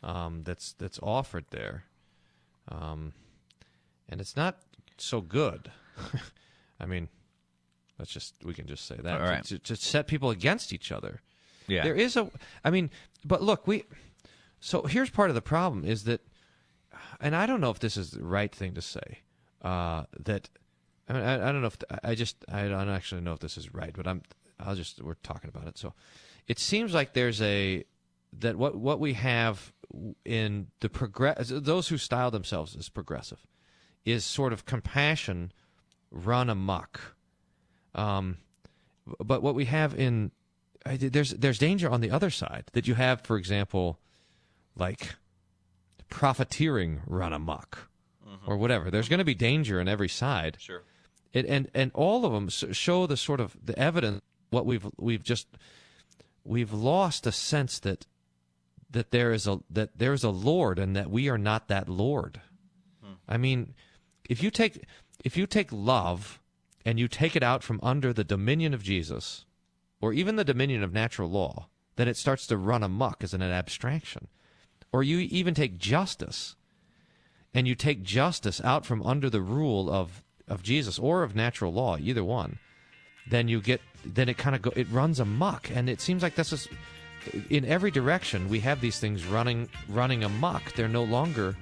um, 0.04 0.44
that's 0.44 0.74
that's 0.74 1.00
offered 1.04 1.46
there. 1.52 1.84
Um, 2.70 3.14
and 4.10 4.22
it's 4.22 4.36
not 4.36 4.58
so 4.98 5.22
good. 5.22 5.72
I 6.80 6.86
mean, 6.86 7.10
Let's 7.98 8.12
just 8.12 8.36
we 8.44 8.54
can 8.54 8.68
just 8.68 8.86
say 8.86 8.98
that 9.02 9.22
All 9.22 9.28
right. 9.28 9.44
to, 9.46 9.60
to 9.60 9.76
set 9.76 10.08
people 10.08 10.30
against 10.30 10.74
each 10.74 10.92
other. 10.92 11.22
Yeah. 11.68 11.84
There 11.84 11.96
is 11.96 12.18
a, 12.18 12.30
I 12.64 12.70
mean, 12.70 12.90
but 13.24 13.42
look, 13.42 13.68
we. 13.68 13.86
So 14.60 14.84
here's 14.84 15.10
part 15.10 15.30
of 15.30 15.36
the 15.36 15.42
problem 15.42 15.86
is 15.86 16.06
that, 16.06 16.22
and 17.20 17.36
I 17.36 17.46
don't 17.46 17.62
know 17.62 17.70
if 17.70 17.80
this 17.80 17.98
is 17.98 18.12
the 18.12 18.24
right 18.24 18.54
thing 18.54 18.74
to 18.74 18.82
say. 18.82 19.20
Uh, 19.62 20.04
that, 20.20 20.50
I 21.10 21.14
mean, 21.14 21.24
I, 21.24 21.50
I 21.50 21.52
don't 21.52 21.62
know 21.62 21.68
if 21.68 21.78
I 22.04 22.16
just 22.16 22.43
I 22.52 22.68
don't 22.68 22.89
actually 22.89 23.22
know 23.22 23.34
if 23.34 23.39
this 23.39 23.58
is 23.58 23.74
right, 23.74 23.93
but 23.96 24.08
I'm 24.08 24.22
I'll 24.60 24.76
just 24.76 25.02
we're 25.02 25.16
talking 25.16 25.50
about 25.50 25.68
it. 25.68 25.78
So, 25.78 25.93
it 26.48 26.60
seems 26.60 26.93
like 26.93 27.14
there's 27.14 27.41
a 27.41 27.84
that 28.39 28.58
what 28.58 28.76
what 28.76 29.00
we 29.00 29.14
have 29.14 29.74
in 30.26 30.68
the 30.82 30.89
progress 30.89 31.52
those 31.54 31.88
who 31.88 31.98
style 31.98 32.32
themselves 32.32 32.76
as 32.76 32.89
progressive 32.89 33.46
is 34.04 34.26
sort 34.26 34.54
of 34.54 34.66
compassion 34.66 35.52
run 36.12 36.50
amok. 36.50 37.16
Um, 37.93 38.38
but 39.24 39.41
what 39.41 39.56
we 39.56 39.66
have 39.66 39.98
in 39.98 40.32
there's 40.86 41.32
there's 41.32 41.58
danger 41.58 41.89
on 41.89 42.02
the 42.02 42.12
other 42.12 42.30
side 42.30 42.66
that 42.74 42.88
you 42.88 42.96
have, 42.96 43.22
for 43.22 43.38
example, 43.38 44.00
like 44.76 45.16
profiteering 46.10 47.01
run 47.06 47.34
amok 47.34 47.89
mm-hmm. 48.28 48.49
or 48.49 48.58
whatever. 48.58 48.89
There's 48.89 49.10
going 49.10 49.20
to 49.20 49.26
be 49.26 49.36
danger 49.36 49.80
on 49.80 49.88
every 49.88 50.10
side. 50.10 50.58
Sure. 50.60 50.84
It, 51.34 51.45
and 51.45 51.70
and 51.74 51.91
all 51.93 52.26
of 52.26 52.32
them 52.32 52.49
show 52.49 53.08
the 53.08 53.18
sort 53.18 53.39
of 53.39 53.58
the 53.64 53.78
evidence 53.78 54.22
what 54.51 54.66
we've 54.66 54.88
we've 54.97 55.24
just 55.24 55.47
we've 56.43 56.72
lost 56.72 57.28
a 57.28 57.32
sense 57.32 57.80
that 57.80 58.06
that 58.89 59.12
there 59.12 59.34
is 59.34 59.47
a 59.47 59.60
that 59.70 59.97
there 59.97 60.14
is 60.14 60.24
a 60.24 60.30
Lord 60.30 60.80
and 60.80 60.95
that 60.95 61.10
we 61.10 61.28
are 61.28 61.38
not 61.38 61.68
that 61.68 61.89
Lord. 61.89 62.39
Hmm. 63.03 63.14
I 63.28 63.38
mean, 63.38 63.74
if 64.30 64.41
you 64.41 64.49
take 64.49 64.86
if 65.24 65.36
you 65.36 65.45
take 65.45 65.72
love 65.72 66.39
and 66.86 66.99
you 66.99 67.08
take 67.08 67.36
it 67.36 67.43
out 67.43 67.64
from 67.64 67.80
under 67.84 68.14
the 68.14 68.24
dominion 68.24 68.74
of 68.74 68.84
Jesus, 68.84 69.45
or 69.99 70.14
even 70.14 70.36
the 70.36 70.43
dominion 70.43 70.84
of 70.84 70.93
natural 70.93 71.30
law, 71.30 71.68
then 71.95 72.08
it 72.08 72.16
starts 72.16 72.45
to 72.47 72.58
run 72.58 72.84
amok 72.84 73.24
as 73.24 73.34
an 73.34 73.41
abstraction. 73.41 74.28
Or 74.92 75.04
you 75.04 75.20
even 75.20 75.54
take 75.54 75.78
justice 75.78 76.56
and 77.54 77.68
you 77.68 77.76
take 77.76 78.04
justice 78.04 78.62
out 78.64 78.86
from 78.86 79.02
under 79.04 79.30
the 79.30 79.42
rule 79.42 79.90
of, 79.90 80.22
of 80.48 80.64
Jesus 80.64 81.00
or 81.00 81.24
of 81.24 81.36
natural 81.36 81.74
law, 81.74 81.98
either 81.98 82.24
one, 82.24 82.60
then 83.28 83.48
you 83.48 83.62
get 83.62 83.82
then 84.06 84.30
it 84.30 84.38
kind 84.38 84.56
of 84.56 84.78
it 84.78 84.88
runs 84.92 85.20
amok, 85.20 85.72
and 85.74 85.90
it 85.90 86.00
seems 86.00 86.22
like 86.22 86.36
this 86.36 86.54
is 86.54 86.68
in 87.50 87.66
every 87.66 87.90
direction 87.90 88.48
we 88.50 88.60
have 88.60 88.82
these 88.82 89.00
things 89.00 89.26
running 89.26 89.68
running 89.90 90.24
amok. 90.24 90.74
They're 90.74 90.88
no 90.88 91.04
longer 91.04 91.56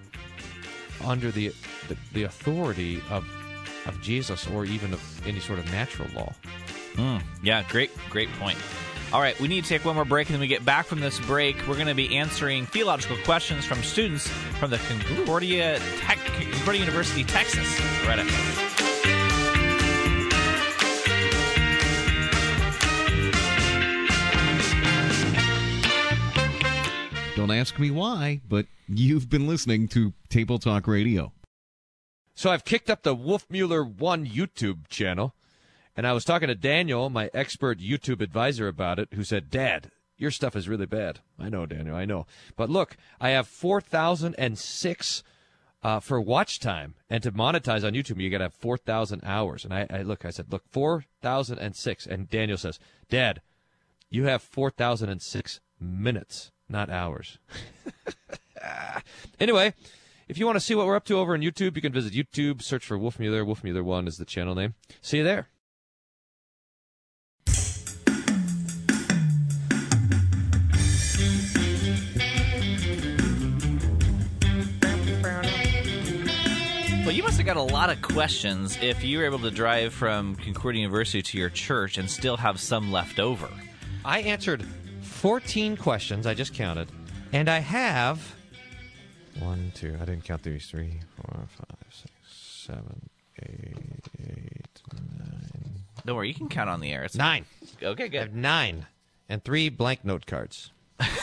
under 1.06 1.32
the 1.32 1.54
the, 1.88 1.98
the 2.14 2.24
authority 2.24 3.02
of 3.10 3.26
of 3.86 4.02
Jesus 4.02 4.48
or 4.48 4.66
even 4.66 4.94
of 4.94 5.28
any 5.28 5.40
sort 5.40 5.60
of 5.60 5.72
natural 5.72 6.10
law. 6.14 6.34
Mm, 6.96 7.22
yeah, 7.42 7.64
great, 7.70 7.92
great 8.10 8.32
point. 8.34 8.58
All 9.14 9.22
right, 9.22 9.40
we 9.40 9.48
need 9.48 9.64
to 9.64 9.70
take 9.70 9.86
one 9.86 9.94
more 9.94 10.06
break, 10.06 10.28
and 10.28 10.34
then 10.34 10.42
we 10.42 10.48
get 10.48 10.66
back 10.66 10.88
from 10.88 11.00
this 11.00 11.20
break. 11.20 11.56
We're 11.68 11.76
going 11.76 11.86
to 11.86 11.94
be 11.94 12.18
answering 12.18 12.66
theological 12.66 13.16
questions 13.18 13.64
from 13.64 13.84
students 13.84 14.28
from 14.28 14.72
the 14.72 14.80
Concordia, 14.80 15.78
Tech, 16.00 16.18
Concordia 16.52 16.80
University, 16.80 17.24
Texas. 17.24 17.80
Right 18.08 18.18
after. 18.18 18.34
Don't 27.36 27.52
ask 27.52 27.78
me 27.78 27.92
why, 27.92 28.42
but 28.50 28.66
you've 28.88 29.30
been 29.30 29.48
listening 29.48 29.88
to 29.90 30.14
Table 30.30 30.58
Talk 30.58 30.88
Radio. 30.88 31.34
So 32.34 32.50
I've 32.50 32.66
kicked 32.66 32.90
up 32.90 33.04
the 33.04 33.16
Wolfmueller 33.16 33.86
One 33.86 34.26
YouTube 34.26 34.88
channel, 34.88 35.36
and 35.96 36.08
I 36.08 36.14
was 36.14 36.26
talking 36.26 36.48
to 36.48 36.56
Daniel, 36.56 37.10
my 37.10 37.30
expert 37.34 37.80
YouTube 37.80 38.22
advisor, 38.22 38.68
about 38.68 39.00
it, 39.00 39.10
who 39.14 39.24
said, 39.24 39.50
Dad, 39.50 39.92
your 40.18 40.32
stuff 40.32 40.56
is 40.56 40.70
really 40.70 40.86
bad. 40.86 41.20
I 41.40 41.50
know, 41.50 41.66
Daniel, 41.66 41.96
I 41.96 42.06
know. 42.06 42.26
But 42.56 42.70
look, 42.70 42.98
I 43.20 43.30
have 43.30 43.48
4,006 43.48 45.24
uh, 45.84 46.00
for 46.00 46.22
watch 46.22 46.60
time, 46.60 46.96
and 47.10 47.22
to 47.24 47.32
monetize 47.32 47.86
on 47.86 47.94
YouTube, 47.94 48.22
you 48.22 48.30
got 48.30 48.38
to 48.38 48.46
have 48.46 48.54
4,000 48.54 49.22
hours. 49.24 49.66
And 49.66 49.74
I, 49.74 49.86
I 49.90 50.02
look, 50.02 50.26
I 50.26 50.30
said, 50.30 50.52
look, 50.52 50.64
4,006. 50.70 52.08
And 52.08 52.30
Daniel 52.30 52.58
says, 52.58 52.80
Dad, 53.10 53.42
you 54.10 54.26
have 54.26 54.42
4,006 54.42 55.60
minutes, 55.80 56.52
not 56.70 56.90
hours. 56.90 57.38
anyway, 59.40 59.74
if 60.28 60.38
you 60.38 60.46
want 60.46 60.56
to 60.56 60.62
see 60.62 60.76
what 60.76 60.88
we're 60.88 60.96
up 60.96 61.06
to 61.06 61.18
over 61.18 61.34
on 61.34 61.42
YouTube, 61.42 61.76
you 61.76 61.82
can 61.82 61.94
visit 61.94 62.14
YouTube, 62.14 62.62
search 62.62 62.86
for 62.86 62.98
Wolfmueller. 62.98 63.46
Wolfmueller1 63.46 64.08
is 64.08 64.18
the 64.18 64.26
channel 64.26 64.56
name. 64.56 64.76
See 65.02 65.18
you 65.18 65.24
there. 65.24 65.50
Well, 77.44 77.50
you 77.50 77.56
must 77.58 77.68
have 77.68 77.68
got 77.68 77.72
a 77.72 77.74
lot 77.74 77.90
of 77.90 78.02
questions 78.02 78.78
if 78.82 79.04
you 79.04 79.18
were 79.18 79.26
able 79.26 79.40
to 79.40 79.52
drive 79.52 79.94
from 79.94 80.36
Concordia 80.38 80.82
University 80.82 81.22
to 81.22 81.38
your 81.38 81.50
church 81.50 81.98
and 81.98 82.10
still 82.10 82.38
have 82.38 82.58
some 82.58 82.90
left 82.90 83.20
over. 83.20 83.50
I 84.06 84.22
answered 84.22 84.66
14 85.02 85.76
questions. 85.76 86.26
I 86.26 86.36
just 86.36 86.54
counted. 86.54 86.90
And 87.34 87.50
I 87.50 87.60
have 87.60 88.36
one, 89.40 89.74
two, 89.76 89.98
I 90.02 90.06
didn't 90.06 90.24
count 90.24 90.44
these. 90.44 90.68
Three, 90.68 91.02
four, 91.18 91.46
five, 91.50 91.78
six, 91.92 92.14
seven, 92.24 93.10
eight, 93.42 94.08
eight, 94.22 94.82
nine. 94.94 95.84
Don't 96.06 96.16
worry, 96.16 96.30
you 96.30 96.36
can 96.36 96.48
count 96.48 96.70
on 96.70 96.80
the 96.80 96.94
air. 96.94 97.04
It's 97.04 97.16
Nine. 97.16 97.46
Okay, 97.82 98.08
good. 98.08 98.20
I 98.20 98.22
have 98.22 98.34
nine. 98.34 98.86
And 99.28 99.44
three 99.44 99.68
blank 99.68 100.06
note 100.06 100.26
cards. 100.26 100.72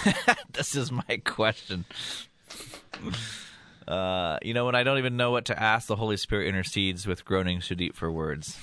this 0.52 0.74
is 0.74 0.92
my 0.92 1.22
question. 1.24 1.86
Uh, 3.90 4.38
you 4.42 4.54
know, 4.54 4.66
when 4.66 4.76
I 4.76 4.84
don't 4.84 4.98
even 4.98 5.16
know 5.16 5.32
what 5.32 5.46
to 5.46 5.60
ask, 5.60 5.88
the 5.88 5.96
Holy 5.96 6.16
Spirit 6.16 6.48
intercedes 6.48 7.06
with 7.06 7.24
groanings 7.24 7.66
too 7.66 7.74
deep 7.74 7.96
for 7.96 8.10
words. 8.10 8.56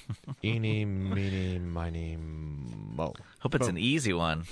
Eeny, 0.44 0.84
meeny, 0.84 1.58
miny, 1.58 2.16
mo. 2.16 3.12
Hope 3.40 3.56
it's 3.56 3.66
an 3.66 3.76
easy 3.76 4.12
one. 4.12 4.44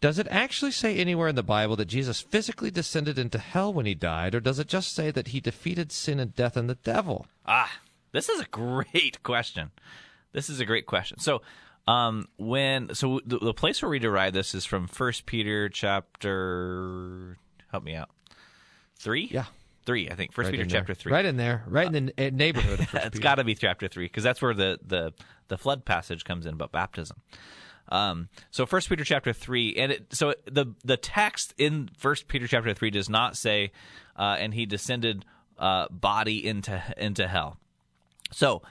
Does 0.00 0.18
it 0.18 0.28
actually 0.30 0.70
say 0.70 0.96
anywhere 0.96 1.28
in 1.28 1.34
the 1.34 1.42
Bible 1.42 1.76
that 1.76 1.86
Jesus 1.86 2.20
physically 2.20 2.70
descended 2.70 3.18
into 3.18 3.38
hell 3.38 3.72
when 3.72 3.86
he 3.86 3.94
died, 3.94 4.34
or 4.34 4.40
does 4.40 4.58
it 4.58 4.68
just 4.68 4.94
say 4.94 5.10
that 5.10 5.28
he 5.28 5.40
defeated 5.40 5.90
sin 5.90 6.20
and 6.20 6.34
death 6.34 6.56
and 6.56 6.68
the 6.68 6.74
devil? 6.76 7.26
Ah, 7.46 7.72
this 8.12 8.28
is 8.28 8.40
a 8.40 8.46
great 8.46 9.22
question. 9.22 9.70
This 10.32 10.48
is 10.48 10.60
a 10.60 10.64
great 10.64 10.86
question. 10.86 11.18
So, 11.18 11.42
um, 11.88 12.28
when 12.36 12.94
so 12.94 13.20
the, 13.26 13.38
the 13.38 13.54
place 13.54 13.82
where 13.82 13.90
we 13.90 13.98
derive 13.98 14.34
this 14.34 14.54
is 14.54 14.64
from 14.64 14.86
First 14.86 15.26
Peter 15.26 15.68
chapter. 15.68 17.38
Help 17.70 17.82
me 17.82 17.94
out. 17.94 18.10
Three. 18.96 19.28
Yeah. 19.32 19.46
Three, 19.86 20.08
I 20.10 20.14
think. 20.14 20.32
First 20.32 20.46
Right 20.46 20.52
Peter 20.52 20.62
in 20.62 20.68
there. 20.68 20.80
chapter 20.80 20.94
three. 20.94 21.12
Right 21.12 21.24
in 21.24 21.36
there, 21.36 21.62
right 21.66 21.92
in 21.94 22.12
the 22.16 22.30
neighborhood. 22.30 22.80
Of 22.80 22.88
First 22.90 23.06
it's 23.06 23.18
got 23.18 23.34
to 23.36 23.44
be 23.44 23.54
chapter 23.54 23.88
three 23.88 24.06
because 24.06 24.24
that's 24.24 24.40
where 24.40 24.54
the, 24.54 24.78
the 24.86 25.12
the 25.48 25.58
flood 25.58 25.84
passage 25.84 26.24
comes 26.24 26.46
in 26.46 26.54
about 26.54 26.72
baptism. 26.72 27.20
Um, 27.90 28.28
so 28.50 28.64
First 28.64 28.88
Peter 28.88 29.04
chapter 29.04 29.32
three, 29.32 29.74
and 29.76 29.92
it, 29.92 30.14
so 30.14 30.34
the 30.50 30.66
the 30.84 30.96
text 30.96 31.52
in 31.58 31.90
First 31.96 32.28
Peter 32.28 32.46
chapter 32.46 32.72
three 32.72 32.90
does 32.90 33.10
not 33.10 33.36
say, 33.36 33.72
uh, 34.16 34.36
and 34.38 34.54
he 34.54 34.64
descended 34.64 35.24
uh, 35.58 35.88
body 35.90 36.46
into 36.46 36.82
into 36.96 37.28
hell. 37.28 37.58
So, 38.32 38.62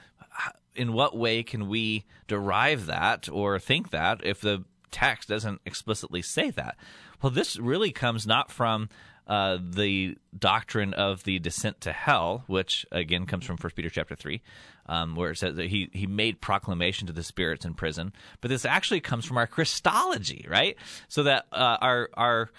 in 0.74 0.92
what 0.92 1.16
way 1.16 1.42
can 1.44 1.68
we 1.68 2.04
derive 2.26 2.86
that 2.86 3.28
or 3.30 3.58
think 3.60 3.90
that 3.90 4.20
if 4.24 4.40
the 4.40 4.64
text 4.90 5.28
doesn't 5.28 5.60
explicitly 5.64 6.22
say 6.22 6.50
that? 6.50 6.76
Well, 7.22 7.30
this 7.30 7.56
really 7.56 7.92
comes 7.92 8.26
not 8.26 8.50
from 8.50 8.88
uh, 9.26 9.58
the 9.60 10.16
doctrine 10.38 10.94
of 10.94 11.24
the 11.24 11.38
descent 11.38 11.80
to 11.82 11.92
hell, 11.92 12.44
which 12.46 12.84
again 12.92 13.26
comes 13.26 13.44
from 13.44 13.56
First 13.56 13.76
Peter 13.76 13.90
chapter 13.90 14.14
three, 14.14 14.42
um, 14.86 15.16
where 15.16 15.30
it 15.30 15.38
says 15.38 15.56
that 15.56 15.66
he 15.66 15.88
he 15.92 16.06
made 16.06 16.40
proclamation 16.40 17.06
to 17.06 17.12
the 17.12 17.22
spirits 17.22 17.64
in 17.64 17.74
prison. 17.74 18.12
But 18.40 18.50
this 18.50 18.64
actually 18.64 19.00
comes 19.00 19.24
from 19.24 19.38
our 19.38 19.46
Christology, 19.46 20.46
right? 20.48 20.76
So 21.08 21.22
that 21.22 21.46
uh, 21.52 21.78
our 21.80 22.10
our 22.14 22.50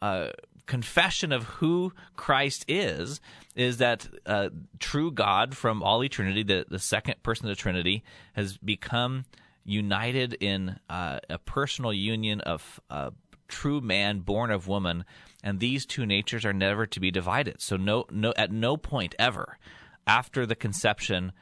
uh, 0.00 0.28
confession 0.66 1.32
of 1.32 1.44
who 1.44 1.92
Christ 2.16 2.64
is 2.68 3.20
is 3.54 3.78
that 3.78 4.08
uh, 4.24 4.48
true 4.78 5.10
God 5.10 5.56
from 5.56 5.82
all 5.82 6.02
eternity, 6.02 6.42
the, 6.42 6.64
the 6.68 6.78
second 6.78 7.22
person 7.22 7.46
of 7.46 7.50
the 7.50 7.60
Trinity, 7.60 8.02
has 8.32 8.56
become 8.56 9.24
united 9.64 10.34
in 10.34 10.78
uh, 10.88 11.20
a 11.28 11.38
personal 11.38 11.92
union 11.92 12.40
of 12.40 12.80
uh, 12.90 13.10
true 13.52 13.80
man 13.80 14.20
born 14.20 14.50
of 14.50 14.66
woman, 14.66 15.04
and 15.44 15.60
these 15.60 15.86
two 15.86 16.06
natures 16.06 16.44
are 16.44 16.52
never 16.52 16.86
to 16.86 17.00
be 17.00 17.10
divided. 17.10 17.60
So 17.60 17.76
no, 17.76 18.06
no, 18.10 18.32
at 18.36 18.50
no 18.50 18.76
point 18.76 19.14
ever 19.18 19.58
after 20.06 20.46
the 20.46 20.56
conception 20.56 21.32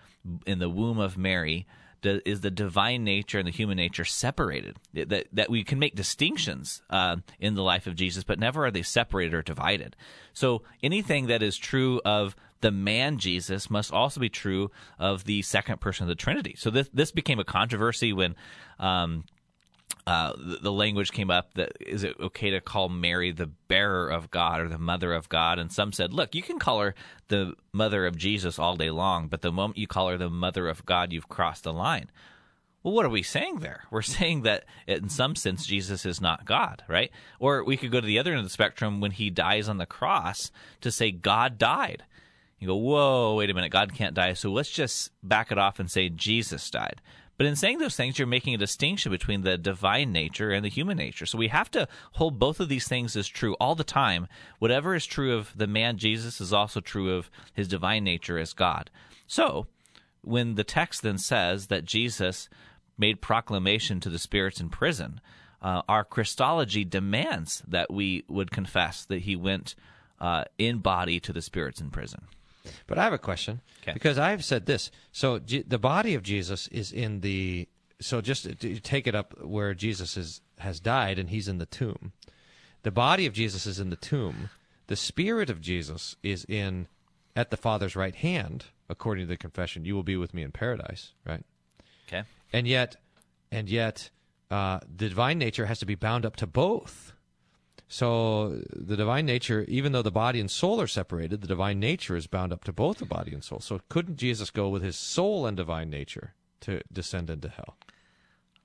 in 0.47 0.59
the 0.59 0.69
womb 0.69 0.99
of 0.99 1.17
Mary 1.17 1.67
is 2.03 2.41
the 2.41 2.51
divine 2.51 3.05
nature 3.05 3.39
and 3.39 3.47
the 3.47 3.53
human 3.53 3.77
nature 3.77 4.05
separated? 4.05 4.77
That 4.95 5.27
that 5.33 5.51
we 5.51 5.65
can 5.65 5.79
make 5.79 5.95
distinctions 5.95 6.83
uh, 6.91 7.17
in 7.39 7.55
the 7.55 7.63
life 7.63 7.87
of 7.87 7.95
Jesus, 7.95 8.25
but 8.25 8.39
never 8.39 8.67
are 8.67 8.71
they 8.71 8.83
separated 8.83 9.35
or 9.35 9.43
divided. 9.43 9.97
So 10.33 10.63
anything 10.83 11.27
that 11.27 11.43
is 11.43 11.57
true 11.57 12.01
of 12.05 12.35
the 12.61 12.71
man 12.71 13.19
Jesus 13.19 13.71
must 13.71 13.93
also 13.93 14.21
be 14.21 14.29
true 14.29 14.71
of 14.99 15.25
the 15.25 15.43
second 15.43 15.81
person 15.81 16.05
of 16.05 16.09
the 16.09 16.15
Trinity. 16.15 16.55
So 16.57 16.71
this 16.71 16.89
this 16.93 17.13
became 17.13 17.39
a 17.39 17.45
controversy 17.45 18.13
when. 18.13 18.35
Um, 18.79 19.25
uh, 20.07 20.33
the, 20.37 20.59
the, 20.63 20.73
language 20.73 21.13
came 21.13 21.31
up 21.31 21.55
that 21.55 21.73
is 21.81 22.05
it 22.05 22.17
okay 22.19 22.51
to 22.51 22.61
call 22.61 22.89
Mary 22.89 23.33
the 23.33 23.47
bearer 23.47 24.09
of 24.09 24.31
God 24.31 24.61
or 24.61 24.69
the 24.69 24.79
mother 24.79 25.13
of 25.13 25.29
God? 25.29 25.59
And 25.59 25.73
some 25.73 25.93
said, 25.93 26.13
look, 26.13 26.35
you 26.35 26.43
can 26.43 26.59
call 26.59 26.81
her 26.81 26.95
the 27.29 27.55
mother 27.73 28.07
of 28.07 28.17
Jesus 28.17 28.59
all 28.59 28.77
day 28.77 28.91
long, 28.91 29.29
but 29.29 29.43
the 29.43 29.53
moment 29.53 29.79
you 29.79 29.87
call 29.87 30.09
her 30.09 30.19
the 30.19 30.31
mother 30.31 30.69
of 30.69 30.85
God, 30.87 31.13
you've 31.13 31.29
crossed 31.29 31.65
the 31.65 31.73
line. 31.73 32.11
Well, 32.83 32.95
what 32.95 33.05
are 33.05 33.11
we 33.11 33.23
saying 33.23 33.59
there? 33.59 33.85
We're 33.91 34.03
saying 34.03 34.43
that 34.43 34.65
in 34.87 35.09
some 35.09 35.37
sense, 35.37 35.67
Jesus 35.67 36.07
is 36.07 36.21
not 36.21 36.45
God, 36.45 36.83
right? 36.89 37.11
Or 37.39 37.63
we 37.65 37.77
could 37.77 37.93
go 37.93 38.01
to 38.01 38.07
the 38.07 38.19
other 38.19 38.31
end 38.31 38.41
of 38.41 38.47
the 38.47 38.51
spectrum 38.51 39.01
when 39.01 39.13
he 39.13 39.31
dies 39.31 39.69
on 39.69 39.79
the 39.79 39.87
cross 39.87 40.51
to 40.81 40.91
say 40.91 41.11
God 41.11 41.59
died. 41.59 42.05
You 42.59 42.69
go, 42.69 42.77
whoa, 42.77 43.37
wait 43.37 43.49
a 43.49 43.55
minute, 43.55 43.73
God 43.73 43.95
can't 43.95 44.15
die. 44.15 44.35
So 44.35 44.51
let's 44.51 44.71
just 44.71 45.11
back 45.23 45.51
it 45.51 45.59
off 45.59 45.81
and 45.81 45.91
say 45.91 46.11
Jesus 46.11 46.69
died. 46.71 47.01
But 47.41 47.47
in 47.47 47.57
saying 47.57 47.79
those 47.79 47.97
things, 47.97 48.19
you're 48.19 48.29
making 48.29 48.55
a 48.55 48.59
distinction 48.59 49.11
between 49.11 49.41
the 49.41 49.57
divine 49.57 50.13
nature 50.13 50.51
and 50.51 50.63
the 50.63 50.69
human 50.69 50.99
nature. 50.99 51.25
So 51.25 51.39
we 51.39 51.49
have 51.49 51.71
to 51.71 51.89
hold 52.13 52.39
both 52.39 52.61
of 52.61 52.69
these 52.69 52.87
things 52.87 53.17
as 53.17 53.29
true 53.29 53.55
all 53.55 53.75
the 53.75 53.83
time. 53.83 54.29
Whatever 54.59 54.95
is 54.95 55.07
true 55.07 55.35
of 55.35 55.51
the 55.57 55.67
man 55.67 55.97
Jesus 55.97 56.39
is 56.43 56.53
also 56.53 56.81
true 56.81 57.17
of 57.17 57.31
his 57.55 57.67
divine 57.67 58.05
nature 58.05 58.39
as 58.39 58.53
God. 58.53 58.91
So 59.27 59.69
when 60.21 60.57
the 60.57 60.65
text 60.65 61.01
then 61.01 61.17
says 61.17 61.69
that 61.69 61.87
Jesus 61.87 62.51
made 62.99 63.23
proclamation 63.23 64.01
to 64.01 64.11
the 64.11 64.19
spirits 64.19 64.61
in 64.61 64.69
prison, 64.69 65.19
uh, 65.63 65.81
our 65.89 66.05
Christology 66.05 66.85
demands 66.85 67.63
that 67.67 67.91
we 67.91 68.23
would 68.29 68.51
confess 68.51 69.07
that 69.07 69.23
he 69.23 69.35
went 69.35 69.75
uh, 70.21 70.45
in 70.59 70.81
body 70.81 71.19
to 71.21 71.33
the 71.33 71.41
spirits 71.41 71.81
in 71.81 71.89
prison. 71.89 72.27
But 72.87 72.99
I 72.99 73.05
have 73.05 73.13
a 73.13 73.19
question 73.19 73.61
okay. 73.83 73.93
because 73.93 74.19
I've 74.19 74.45
said 74.45 74.67
this. 74.67 74.91
So 75.13 75.39
G- 75.39 75.65
the 75.67 75.79
body 75.79 76.15
of 76.15 76.23
Jesus 76.23 76.69
is 76.69 76.93
in 76.93 77.21
the. 77.21 77.69
So 78.01 78.21
just 78.21 78.45
to 78.61 78.81
take 78.81 79.07
it 79.07 79.15
up 79.15 79.35
where 79.43 79.75
Jesus 79.75 80.17
is 80.17 80.41
has 80.59 80.81
died 80.81 81.19
and 81.19 81.31
he's 81.31 81.49
in 81.49 81.59
the 81.59 81.67
tomb. 81.67 82.13
The 82.83 82.91
body 82.91 83.27
of 83.27 83.33
Jesus 83.33 83.67
is 83.67 83.79
in 83.79 83.91
the 83.91 83.97
tomb. 83.97 84.51
The 84.87 84.97
spirit 84.97 85.51
of 85.51 85.61
Jesus 85.61 86.17
is 86.23 86.45
in 86.47 86.87
at 87.37 87.51
the 87.51 87.57
Father's 87.57 87.95
right 87.95 88.15
hand, 88.15 88.67
according 88.89 89.25
to 89.25 89.29
the 89.29 89.37
confession. 89.37 89.85
You 89.85 89.95
will 89.95 90.03
be 90.03 90.17
with 90.17 90.35
me 90.35 90.43
in 90.43 90.51
paradise, 90.51 91.13
right? 91.27 91.45
Okay. 92.09 92.25
And 92.53 92.67
yet, 92.67 92.97
and 93.53 93.69
yet, 93.69 94.11
uh, 94.51 94.81
the 94.85 95.09
divine 95.09 95.39
nature 95.39 95.67
has 95.67 95.79
to 95.79 95.87
be 95.87 95.95
bound 95.95 96.27
up 96.27 96.37
to 96.37 96.47
both. 96.47 97.13
So 97.93 98.63
the 98.73 98.97
divine 98.97 99.27
nature, 99.27 99.65
even 99.67 99.91
though 99.91 100.01
the 100.01 100.13
body 100.13 100.39
and 100.39 100.49
soul 100.49 100.81
are 100.81 100.87
separated, 100.87 101.41
the 101.41 101.49
divine 101.49 101.81
nature 101.81 102.15
is 102.15 102.29
bound 102.29 102.53
up 102.53 102.63
to 102.65 102.73
both 102.73 102.99
the 102.99 103.05
body 103.05 103.33
and 103.33 103.43
soul. 103.43 103.59
So 103.59 103.81
couldn't 103.89 104.17
Jesus 104.17 104.51
go 104.51 104.69
with 104.69 104.85
his 104.85 104.95
soul 104.95 105.45
and 105.45 105.57
divine 105.57 105.91
nature 105.91 106.35
to 106.61 106.83
descend 106.93 107.31
into 107.31 107.49
hell? 107.49 107.77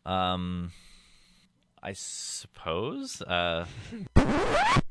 Um, 0.05 0.73
I 1.85 1.93
suppose. 1.93 3.21
Uh, 3.21 3.67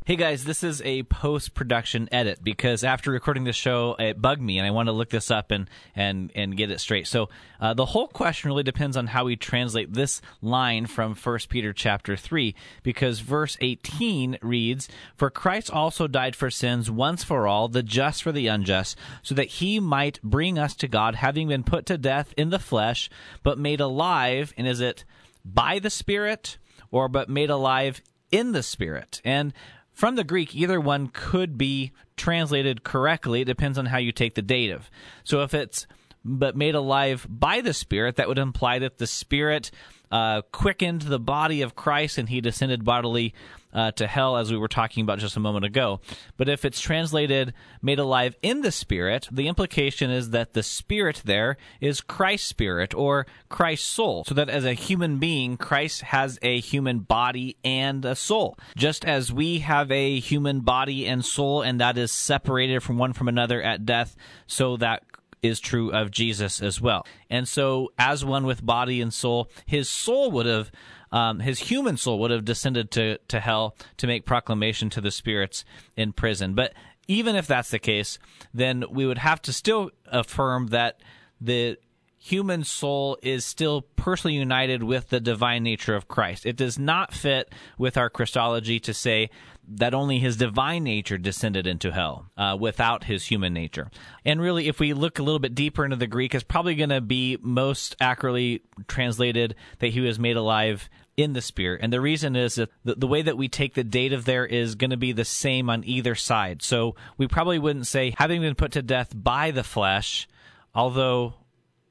hey 0.04 0.14
guys, 0.14 0.44
this 0.44 0.62
is 0.62 0.80
a 0.82 1.02
post 1.02 1.52
production 1.52 2.08
edit 2.12 2.38
because 2.40 2.84
after 2.84 3.10
recording 3.10 3.42
this 3.42 3.56
show, 3.56 3.96
it 3.98 4.22
bugged 4.22 4.40
me 4.40 4.58
and 4.58 4.66
I 4.66 4.70
want 4.70 4.86
to 4.86 4.92
look 4.92 5.10
this 5.10 5.28
up 5.28 5.50
and 5.50 5.68
and 5.96 6.30
and 6.36 6.56
get 6.56 6.70
it 6.70 6.78
straight. 6.78 7.08
So 7.08 7.30
uh, 7.60 7.74
the 7.74 7.86
whole 7.86 8.06
question 8.06 8.48
really 8.48 8.62
depends 8.62 8.96
on 8.96 9.08
how 9.08 9.24
we 9.24 9.34
translate 9.34 9.92
this 9.92 10.22
line 10.40 10.86
from 10.86 11.16
First 11.16 11.48
Peter 11.48 11.72
chapter 11.72 12.16
three, 12.16 12.54
because 12.84 13.18
verse 13.18 13.56
eighteen 13.60 14.38
reads, 14.40 14.88
"For 15.16 15.30
Christ 15.30 15.72
also 15.72 16.06
died 16.06 16.36
for 16.36 16.48
sins 16.48 16.92
once 16.92 17.24
for 17.24 17.48
all, 17.48 17.66
the 17.66 17.82
just 17.82 18.22
for 18.22 18.30
the 18.30 18.46
unjust, 18.46 18.96
so 19.20 19.34
that 19.34 19.48
He 19.48 19.80
might 19.80 20.22
bring 20.22 20.60
us 20.60 20.76
to 20.76 20.86
God, 20.86 21.16
having 21.16 21.48
been 21.48 21.64
put 21.64 21.86
to 21.86 21.98
death 21.98 22.32
in 22.36 22.50
the 22.50 22.60
flesh, 22.60 23.10
but 23.42 23.58
made 23.58 23.80
alive." 23.80 24.54
And 24.56 24.68
is 24.68 24.78
it 24.78 25.04
by 25.44 25.80
the 25.80 25.90
Spirit? 25.90 26.56
Or 26.94 27.08
but 27.08 27.28
made 27.28 27.50
alive 27.50 28.00
in 28.30 28.52
the 28.52 28.62
Spirit. 28.62 29.20
And 29.24 29.52
from 29.90 30.14
the 30.14 30.22
Greek, 30.22 30.54
either 30.54 30.80
one 30.80 31.08
could 31.08 31.58
be 31.58 31.90
translated 32.16 32.84
correctly. 32.84 33.40
It 33.40 33.46
depends 33.46 33.78
on 33.78 33.86
how 33.86 33.98
you 33.98 34.12
take 34.12 34.36
the 34.36 34.42
dative. 34.42 34.88
So 35.24 35.42
if 35.42 35.54
it's 35.54 35.88
but 36.24 36.56
made 36.56 36.76
alive 36.76 37.26
by 37.28 37.62
the 37.62 37.74
Spirit, 37.74 38.14
that 38.16 38.28
would 38.28 38.38
imply 38.38 38.78
that 38.78 38.98
the 38.98 39.08
Spirit 39.08 39.72
uh, 40.12 40.42
quickened 40.52 41.02
the 41.02 41.18
body 41.18 41.62
of 41.62 41.74
Christ 41.74 42.16
and 42.16 42.28
he 42.28 42.40
descended 42.40 42.84
bodily 42.84 43.34
uh, 43.74 43.90
to 43.92 44.06
hell, 44.06 44.36
as 44.36 44.50
we 44.50 44.58
were 44.58 44.68
talking 44.68 45.02
about 45.02 45.18
just 45.18 45.36
a 45.36 45.40
moment 45.40 45.64
ago. 45.64 46.00
But 46.36 46.48
if 46.48 46.64
it's 46.64 46.80
translated 46.80 47.52
made 47.82 47.98
alive 47.98 48.36
in 48.42 48.60
the 48.60 48.72
Spirit, 48.72 49.28
the 49.30 49.48
implication 49.48 50.10
is 50.10 50.30
that 50.30 50.52
the 50.52 50.62
Spirit 50.62 51.22
there 51.24 51.56
is 51.80 52.00
Christ's 52.00 52.48
Spirit 52.48 52.94
or 52.94 53.26
Christ's 53.48 53.88
soul. 53.88 54.24
So 54.24 54.34
that 54.34 54.48
as 54.48 54.64
a 54.64 54.74
human 54.74 55.18
being, 55.18 55.56
Christ 55.56 56.02
has 56.02 56.38
a 56.42 56.60
human 56.60 57.00
body 57.00 57.56
and 57.64 58.04
a 58.04 58.14
soul. 58.14 58.56
Just 58.76 59.04
as 59.04 59.32
we 59.32 59.58
have 59.60 59.90
a 59.90 60.18
human 60.20 60.60
body 60.60 61.06
and 61.06 61.24
soul, 61.24 61.62
and 61.62 61.80
that 61.80 61.98
is 61.98 62.12
separated 62.12 62.82
from 62.82 62.98
one 62.98 63.12
from 63.12 63.28
another 63.28 63.60
at 63.62 63.84
death, 63.84 64.16
so 64.46 64.76
that 64.76 65.02
is 65.44 65.60
true 65.60 65.92
of 65.92 66.10
Jesus 66.10 66.62
as 66.62 66.80
well. 66.80 67.06
And 67.28 67.46
so, 67.46 67.92
as 67.98 68.24
one 68.24 68.46
with 68.46 68.64
body 68.64 69.00
and 69.00 69.12
soul, 69.12 69.50
his 69.66 69.88
soul 69.88 70.30
would 70.32 70.46
have, 70.46 70.70
um, 71.12 71.40
his 71.40 71.58
human 71.58 71.96
soul 71.96 72.18
would 72.20 72.30
have 72.30 72.44
descended 72.44 72.90
to, 72.92 73.18
to 73.28 73.40
hell 73.40 73.76
to 73.98 74.06
make 74.06 74.24
proclamation 74.24 74.90
to 74.90 75.00
the 75.00 75.10
spirits 75.10 75.64
in 75.96 76.12
prison. 76.12 76.54
But 76.54 76.74
even 77.06 77.36
if 77.36 77.46
that's 77.46 77.70
the 77.70 77.78
case, 77.78 78.18
then 78.52 78.84
we 78.90 79.06
would 79.06 79.18
have 79.18 79.42
to 79.42 79.52
still 79.52 79.90
affirm 80.06 80.68
that 80.68 81.00
the 81.40 81.76
human 82.24 82.64
soul 82.64 83.18
is 83.22 83.44
still 83.44 83.82
personally 83.82 84.34
united 84.34 84.82
with 84.82 85.10
the 85.10 85.20
divine 85.20 85.62
nature 85.62 85.94
of 85.94 86.08
Christ. 86.08 86.46
It 86.46 86.56
does 86.56 86.78
not 86.78 87.12
fit 87.12 87.52
with 87.76 87.98
our 87.98 88.08
Christology 88.08 88.80
to 88.80 88.94
say 88.94 89.28
that 89.68 89.92
only 89.92 90.18
his 90.18 90.38
divine 90.38 90.84
nature 90.84 91.18
descended 91.18 91.66
into 91.66 91.92
hell 91.92 92.30
uh, 92.38 92.56
without 92.58 93.04
his 93.04 93.26
human 93.26 93.52
nature. 93.52 93.90
And 94.24 94.40
really, 94.40 94.68
if 94.68 94.80
we 94.80 94.94
look 94.94 95.18
a 95.18 95.22
little 95.22 95.38
bit 95.38 95.54
deeper 95.54 95.84
into 95.84 95.96
the 95.96 96.06
Greek, 96.06 96.34
it's 96.34 96.42
probably 96.42 96.76
going 96.76 96.88
to 96.88 97.02
be 97.02 97.36
most 97.42 97.94
accurately 98.00 98.62
translated 98.88 99.54
that 99.80 99.88
he 99.88 100.00
was 100.00 100.18
made 100.18 100.38
alive 100.38 100.88
in 101.18 101.34
the 101.34 101.42
spirit. 101.42 101.82
And 101.82 101.92
the 101.92 102.00
reason 102.00 102.36
is 102.36 102.54
that 102.54 102.70
the, 102.84 102.94
the 102.94 103.06
way 103.06 103.20
that 103.20 103.36
we 103.36 103.48
take 103.48 103.74
the 103.74 103.84
dative 103.84 104.24
there 104.24 104.46
is 104.46 104.76
going 104.76 104.92
to 104.92 104.96
be 104.96 105.12
the 105.12 105.26
same 105.26 105.68
on 105.68 105.84
either 105.84 106.14
side. 106.14 106.62
So 106.62 106.96
we 107.18 107.28
probably 107.28 107.58
wouldn't 107.58 107.86
say 107.86 108.14
having 108.16 108.40
been 108.40 108.54
put 108.54 108.72
to 108.72 108.82
death 108.82 109.12
by 109.14 109.50
the 109.50 109.62
flesh, 109.62 110.26
although 110.74 111.34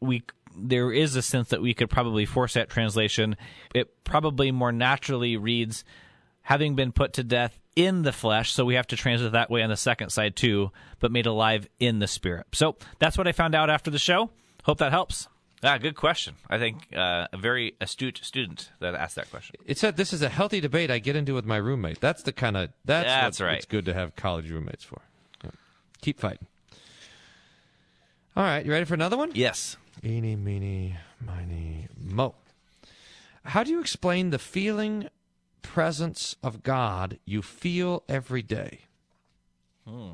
we 0.04 0.24
there 0.56 0.92
is 0.92 1.16
a 1.16 1.22
sense 1.22 1.50
that 1.50 1.62
we 1.62 1.74
could 1.74 1.90
probably 1.90 2.26
force 2.26 2.54
that 2.54 2.70
translation. 2.70 3.36
It 3.74 4.04
probably 4.04 4.52
more 4.52 4.72
naturally 4.72 5.36
reads 5.36 5.84
having 6.44 6.76
been 6.76 6.92
put 6.92 7.14
to 7.14 7.24
death 7.24 7.60
in 7.76 8.04
the 8.04 8.12
flesh, 8.12 8.52
so 8.52 8.66
we 8.66 8.76
have 8.76 8.88
to 8.88 8.96
translate 8.96 9.32
that 9.32 9.50
way 9.50 9.64
on 9.64 9.70
the 9.70 9.78
second 9.78 10.10
side 10.10 10.36
too, 10.36 10.72
but 11.00 11.12
made 11.12 11.26
alive 11.26 11.68
in 11.80 12.00
the 12.00 12.08
spirit. 12.08 12.46
So 12.52 12.76
that's 13.00 13.18
what 13.18 13.28
I 13.28 13.32
found 13.32 13.56
out 13.56 13.70
after 13.70 13.90
the 13.90 13.98
show. 13.98 14.30
Hope 14.64 14.78
that 14.78 14.92
helps. 14.92 15.28
Ah, 15.64 15.78
good 15.78 15.96
question. 15.96 16.36
I 16.50 16.60
think 16.60 16.88
uh, 16.96 17.28
a 17.32 17.38
very 17.38 17.76
astute 17.80 18.20
student 18.22 18.70
that 18.80 18.96
asked 18.96 19.16
that 19.16 19.32
question. 19.32 19.56
It 19.66 19.78
said 19.78 19.96
this 19.96 20.12
is 20.12 20.22
a 20.22 20.28
healthy 20.28 20.60
debate 20.60 20.92
I 20.92 21.00
get 21.00 21.16
into 21.16 21.34
with 21.34 21.46
my 21.46 21.56
roommate. 21.56 22.02
That's 22.02 22.24
the 22.24 22.34
kind 22.34 22.58
of 22.58 22.70
that's, 22.84 23.08
that's 23.08 23.40
what 23.40 23.46
right. 23.46 23.58
It's 23.58 23.66
good 23.66 23.86
to 23.86 23.94
have 23.94 24.16
college 24.16 24.52
roommates 24.52 24.84
for. 24.84 25.02
Yeah. 25.44 25.52
Keep 26.02 26.20
fighting. 26.20 26.48
All 28.36 28.44
right, 28.44 28.66
you 28.66 28.72
ready 28.72 28.86
for 28.86 28.94
another 28.96 29.16
one? 29.16 29.32
Yes. 29.34 29.78
Eeny, 30.04 30.36
meeny, 30.36 30.96
miny, 31.26 31.88
mo. 32.00 32.36
How 33.46 33.64
do 33.64 33.72
you 33.72 33.80
explain 33.82 34.30
the 34.30 34.40
feeling 34.40 35.10
presence 35.62 36.36
of 36.44 36.64
God 36.64 37.20
you 37.26 37.42
feel 37.42 38.04
every 38.08 38.42
day? 38.42 38.82
Hmm. 39.88 40.12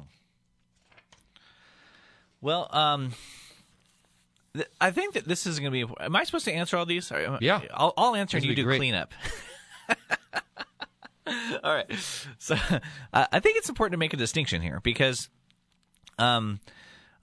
Well, 2.42 2.68
um, 2.72 3.12
th- 4.56 4.68
I 4.80 4.92
think 4.92 5.14
that 5.14 5.26
this 5.26 5.46
is 5.46 5.60
going 5.60 5.72
to 5.72 5.88
be. 5.88 5.94
Am 6.00 6.16
I 6.16 6.24
supposed 6.24 6.46
to 6.46 6.54
answer 6.54 6.78
all 6.78 6.86
these? 6.86 7.12
Or- 7.12 7.38
Yeah. 7.42 7.62
I'll, 7.74 7.94
I'll 7.98 8.16
answer 8.16 8.38
and 8.38 8.46
you 8.46 8.56
do 8.56 8.64
great. 8.64 8.78
cleanup. 8.80 9.14
all 11.64 11.74
right. 11.74 11.92
So 12.38 12.56
uh, 13.14 13.26
I 13.32 13.40
think 13.40 13.58
it's 13.58 13.70
important 13.70 13.94
to 13.94 13.98
make 13.98 14.14
a 14.14 14.18
distinction 14.18 14.62
here 14.62 14.80
because 14.82 15.30
um, 16.18 16.60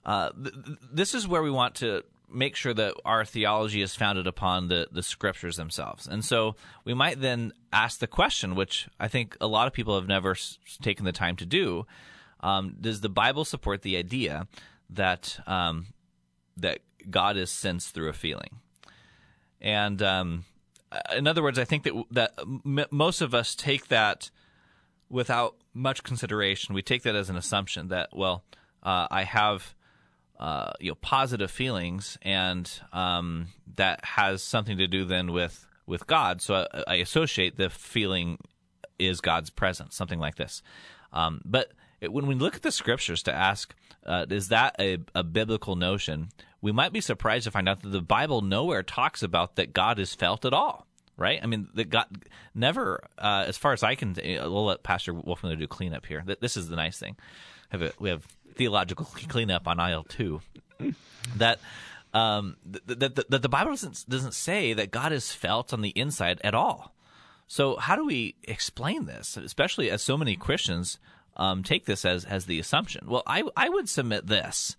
uh, 0.05 0.29
th- 0.31 0.53
th- 0.65 0.77
this 0.93 1.13
is 1.15 1.27
where 1.27 1.41
we 1.41 1.51
want 1.51 1.75
to 1.75 2.03
make 2.29 2.55
sure 2.55 2.73
that 2.73 2.93
our 3.05 3.23
theology 3.23 3.81
is 3.81 3.95
founded 3.95 4.27
upon 4.27 4.67
the, 4.67 4.87
the 4.91 5.03
scriptures 5.03 5.55
themselves. 5.55 6.07
And 6.07 6.23
so 6.23 6.55
we 6.83 6.93
might 6.93 7.21
then 7.21 7.53
ask 7.71 7.99
the 7.99 8.07
question, 8.07 8.55
which 8.55 8.87
I 8.99 9.07
think 9.07 9.37
a 9.39 9.47
lot 9.47 9.67
of 9.67 9.73
people 9.73 9.95
have 9.95 10.07
never 10.07 10.31
s- 10.31 10.57
taken 10.81 11.05
the 11.05 11.11
time 11.11 11.35
to 11.37 11.45
do 11.45 11.85
um, 12.41 12.75
Does 12.79 13.01
the 13.01 13.09
Bible 13.09 13.45
support 13.45 13.81
the 13.81 13.97
idea 13.97 14.47
that, 14.89 15.39
um, 15.47 15.87
that 16.57 16.79
God 17.09 17.37
is 17.37 17.49
sensed 17.49 17.93
through 17.93 18.09
a 18.09 18.13
feeling? 18.13 18.59
and 19.61 20.01
um, 20.01 20.45
in 21.15 21.27
other 21.27 21.43
words, 21.43 21.59
I 21.59 21.65
think 21.65 21.83
that 21.83 21.93
that 22.11 22.33
m- 22.39 22.85
most 22.91 23.21
of 23.21 23.33
us 23.33 23.55
take 23.55 23.87
that 23.87 24.29
without 25.09 25.55
much 25.73 26.03
consideration. 26.03 26.75
We 26.75 26.81
take 26.81 27.03
that 27.03 27.15
as 27.15 27.29
an 27.29 27.35
assumption 27.37 27.89
that 27.89 28.09
well, 28.13 28.43
uh, 28.83 29.07
I 29.09 29.23
have 29.23 29.75
uh, 30.39 30.71
you 30.79 30.91
know 30.91 30.95
positive 30.95 31.51
feelings, 31.51 32.17
and 32.21 32.69
um, 32.93 33.47
that 33.75 34.03
has 34.05 34.43
something 34.43 34.77
to 34.77 34.87
do 34.87 35.05
then 35.05 35.31
with 35.31 35.67
with 35.85 36.05
God. 36.07 36.41
So 36.41 36.67
I, 36.73 36.83
I 36.87 36.95
associate 36.95 37.57
the 37.57 37.69
feeling 37.69 38.37
is 38.99 39.21
God's 39.21 39.49
presence, 39.49 39.95
something 39.95 40.19
like 40.19 40.35
this. 40.35 40.61
Um, 41.13 41.41
but 41.45 41.71
it, 42.01 42.11
when 42.11 42.27
we 42.27 42.35
look 42.35 42.55
at 42.55 42.61
the 42.61 42.71
scriptures 42.71 43.23
to 43.23 43.33
ask, 43.33 43.73
uh, 44.05 44.25
is 44.29 44.49
that 44.49 44.75
a, 44.79 44.99
a 45.15 45.23
biblical 45.23 45.75
notion? 45.75 46.29
We 46.61 46.71
might 46.71 46.93
be 46.93 47.01
surprised 47.01 47.45
to 47.45 47.51
find 47.51 47.67
out 47.69 47.81
that 47.81 47.89
the 47.89 48.01
Bible 48.01 48.41
nowhere 48.41 48.83
talks 48.83 49.23
about 49.23 49.55
that 49.55 49.73
God 49.73 49.99
is 49.99 50.13
felt 50.13 50.45
at 50.45 50.53
all. 50.53 50.85
Right? 51.19 51.39
I 51.41 51.47
mean, 51.47 51.67
that 51.73 51.89
God 51.89 52.05
never, 52.53 53.01
uh, 53.17 53.45
as 53.47 53.57
far 53.57 53.73
as 53.73 53.81
I 53.81 53.95
can, 53.95 54.15
we'll 54.23 54.65
let 54.65 54.83
Pastor 54.83 55.15
Wolfmueller 55.15 55.57
do 55.57 55.65
cleanup 55.65 56.05
here. 56.05 56.23
This 56.39 56.55
is 56.55 56.69
the 56.69 56.75
nice 56.75 56.99
thing. 56.99 57.15
Have 57.69 57.81
a, 57.81 57.93
we 57.99 58.09
have 58.09 58.25
theological 58.55 59.05
cleanup 59.27 59.67
on 59.67 59.79
aisle 59.79 60.03
two. 60.03 60.41
that 61.35 61.59
um, 62.13 62.57
that 62.65 63.41
the, 63.41 63.49
Bible 63.49 63.71
doesn't 63.71 64.05
doesn't 64.07 64.33
say 64.33 64.73
that 64.73 64.91
God 64.91 65.11
is 65.11 65.31
felt 65.31 65.73
on 65.73 65.81
the 65.81 65.89
inside 65.89 66.41
at 66.43 66.55
all. 66.55 66.93
So 67.47 67.77
how 67.77 67.95
do 67.95 68.05
we 68.05 68.35
explain 68.43 69.05
this, 69.05 69.37
especially 69.37 69.89
as 69.89 70.01
so 70.01 70.17
many 70.17 70.35
Christians 70.35 70.99
um, 71.35 71.63
take 71.63 71.85
this 71.85 72.05
as 72.05 72.25
as 72.25 72.45
the 72.45 72.59
assumption? 72.59 73.07
Well, 73.07 73.23
I 73.27 73.43
I 73.55 73.69
would 73.69 73.89
submit 73.89 74.27
this 74.27 74.75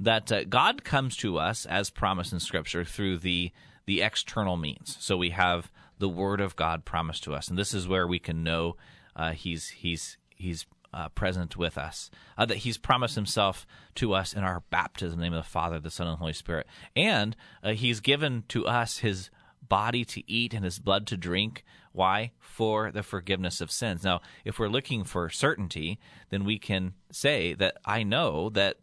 that 0.00 0.30
uh, 0.30 0.44
God 0.44 0.84
comes 0.84 1.16
to 1.18 1.38
us 1.38 1.66
as 1.66 1.90
promised 1.90 2.32
in 2.32 2.40
Scripture 2.40 2.84
through 2.84 3.18
the 3.18 3.52
the 3.86 4.02
external 4.02 4.56
means. 4.56 4.96
So 5.00 5.16
we 5.16 5.30
have 5.30 5.70
the 5.98 6.08
Word 6.08 6.40
of 6.40 6.56
God 6.56 6.84
promised 6.84 7.24
to 7.24 7.34
us, 7.34 7.48
and 7.48 7.58
this 7.58 7.74
is 7.74 7.88
where 7.88 8.06
we 8.06 8.18
can 8.18 8.42
know 8.42 8.76
uh, 9.16 9.32
He's 9.32 9.68
He's 9.68 10.16
He's 10.34 10.66
uh, 10.92 11.08
present 11.10 11.56
with 11.56 11.76
us. 11.76 12.10
Uh, 12.36 12.46
that 12.46 12.58
He's 12.58 12.78
promised 12.78 13.14
Himself 13.14 13.66
to 13.96 14.14
us 14.14 14.32
in 14.32 14.44
our 14.44 14.62
baptism, 14.70 15.14
in 15.14 15.18
the 15.18 15.24
name 15.24 15.34
of 15.34 15.44
the 15.44 15.50
Father, 15.50 15.78
the 15.78 15.90
Son, 15.90 16.06
and 16.06 16.14
the 16.14 16.18
Holy 16.18 16.32
Spirit, 16.32 16.66
and 16.96 17.36
uh, 17.62 17.72
He's 17.72 18.00
given 18.00 18.44
to 18.48 18.66
us 18.66 18.98
His 18.98 19.30
body 19.66 20.04
to 20.06 20.30
eat 20.30 20.54
and 20.54 20.64
His 20.64 20.78
blood 20.78 21.06
to 21.08 21.16
drink. 21.16 21.64
Why? 21.92 22.32
For 22.38 22.90
the 22.90 23.02
forgiveness 23.02 23.60
of 23.60 23.70
sins. 23.70 24.04
Now, 24.04 24.20
if 24.44 24.58
we're 24.58 24.68
looking 24.68 25.04
for 25.04 25.28
certainty, 25.30 25.98
then 26.30 26.44
we 26.44 26.58
can 26.58 26.94
say 27.10 27.54
that 27.54 27.76
I 27.84 28.02
know 28.02 28.50
that 28.50 28.76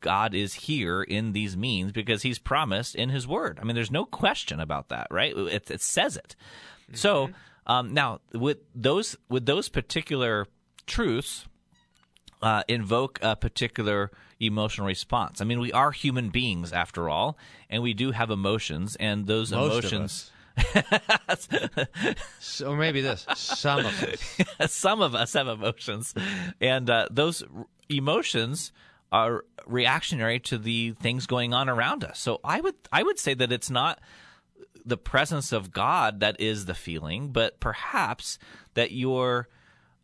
God 0.00 0.34
is 0.34 0.54
here 0.54 1.02
in 1.02 1.32
these 1.32 1.56
means 1.56 1.92
because 1.92 2.22
He's 2.22 2.38
promised 2.38 2.94
in 2.94 3.08
His 3.08 3.26
Word. 3.26 3.58
I 3.60 3.64
mean, 3.64 3.74
there's 3.74 3.90
no 3.90 4.04
question 4.04 4.60
about 4.60 4.90
that, 4.90 5.06
right? 5.10 5.34
It, 5.36 5.70
it 5.70 5.80
says 5.80 6.16
it. 6.16 6.36
Mm-hmm. 6.84 6.96
So 6.96 7.30
um, 7.66 7.94
now, 7.94 8.20
with 8.34 8.58
those 8.74 9.16
with 9.28 9.46
those 9.46 9.68
particular 9.68 10.46
truths, 10.86 11.46
uh, 12.42 12.62
invoke 12.68 13.18
a 13.22 13.36
particular 13.36 14.10
emotional 14.40 14.86
response. 14.86 15.40
I 15.40 15.44
mean, 15.44 15.60
we 15.60 15.72
are 15.72 15.92
human 15.92 16.30
beings 16.30 16.72
after 16.72 17.08
all, 17.08 17.38
and 17.70 17.82
we 17.82 17.94
do 17.94 18.10
have 18.10 18.30
emotions, 18.30 18.96
and 18.96 19.26
those 19.26 19.52
Most 19.52 19.92
emotions. 19.92 20.30
so 22.40 22.76
maybe 22.76 23.00
this 23.00 23.26
some 23.34 23.78
of 23.80 24.02
us 24.02 24.70
some 24.72 25.00
of 25.00 25.14
us 25.14 25.32
have 25.32 25.48
emotions 25.48 26.12
and 26.60 26.90
uh, 26.90 27.06
those 27.10 27.42
emotions 27.88 28.70
are 29.10 29.44
reactionary 29.66 30.38
to 30.38 30.58
the 30.58 30.90
things 31.00 31.26
going 31.26 31.54
on 31.54 31.70
around 31.70 32.04
us 32.04 32.18
so 32.18 32.38
i 32.44 32.60
would 32.60 32.74
i 32.92 33.02
would 33.02 33.18
say 33.18 33.32
that 33.32 33.50
it's 33.50 33.70
not 33.70 33.98
the 34.84 34.98
presence 34.98 35.52
of 35.52 35.72
god 35.72 36.20
that 36.20 36.38
is 36.38 36.66
the 36.66 36.74
feeling 36.74 37.32
but 37.32 37.58
perhaps 37.58 38.38
that 38.74 38.92
you're 38.92 39.48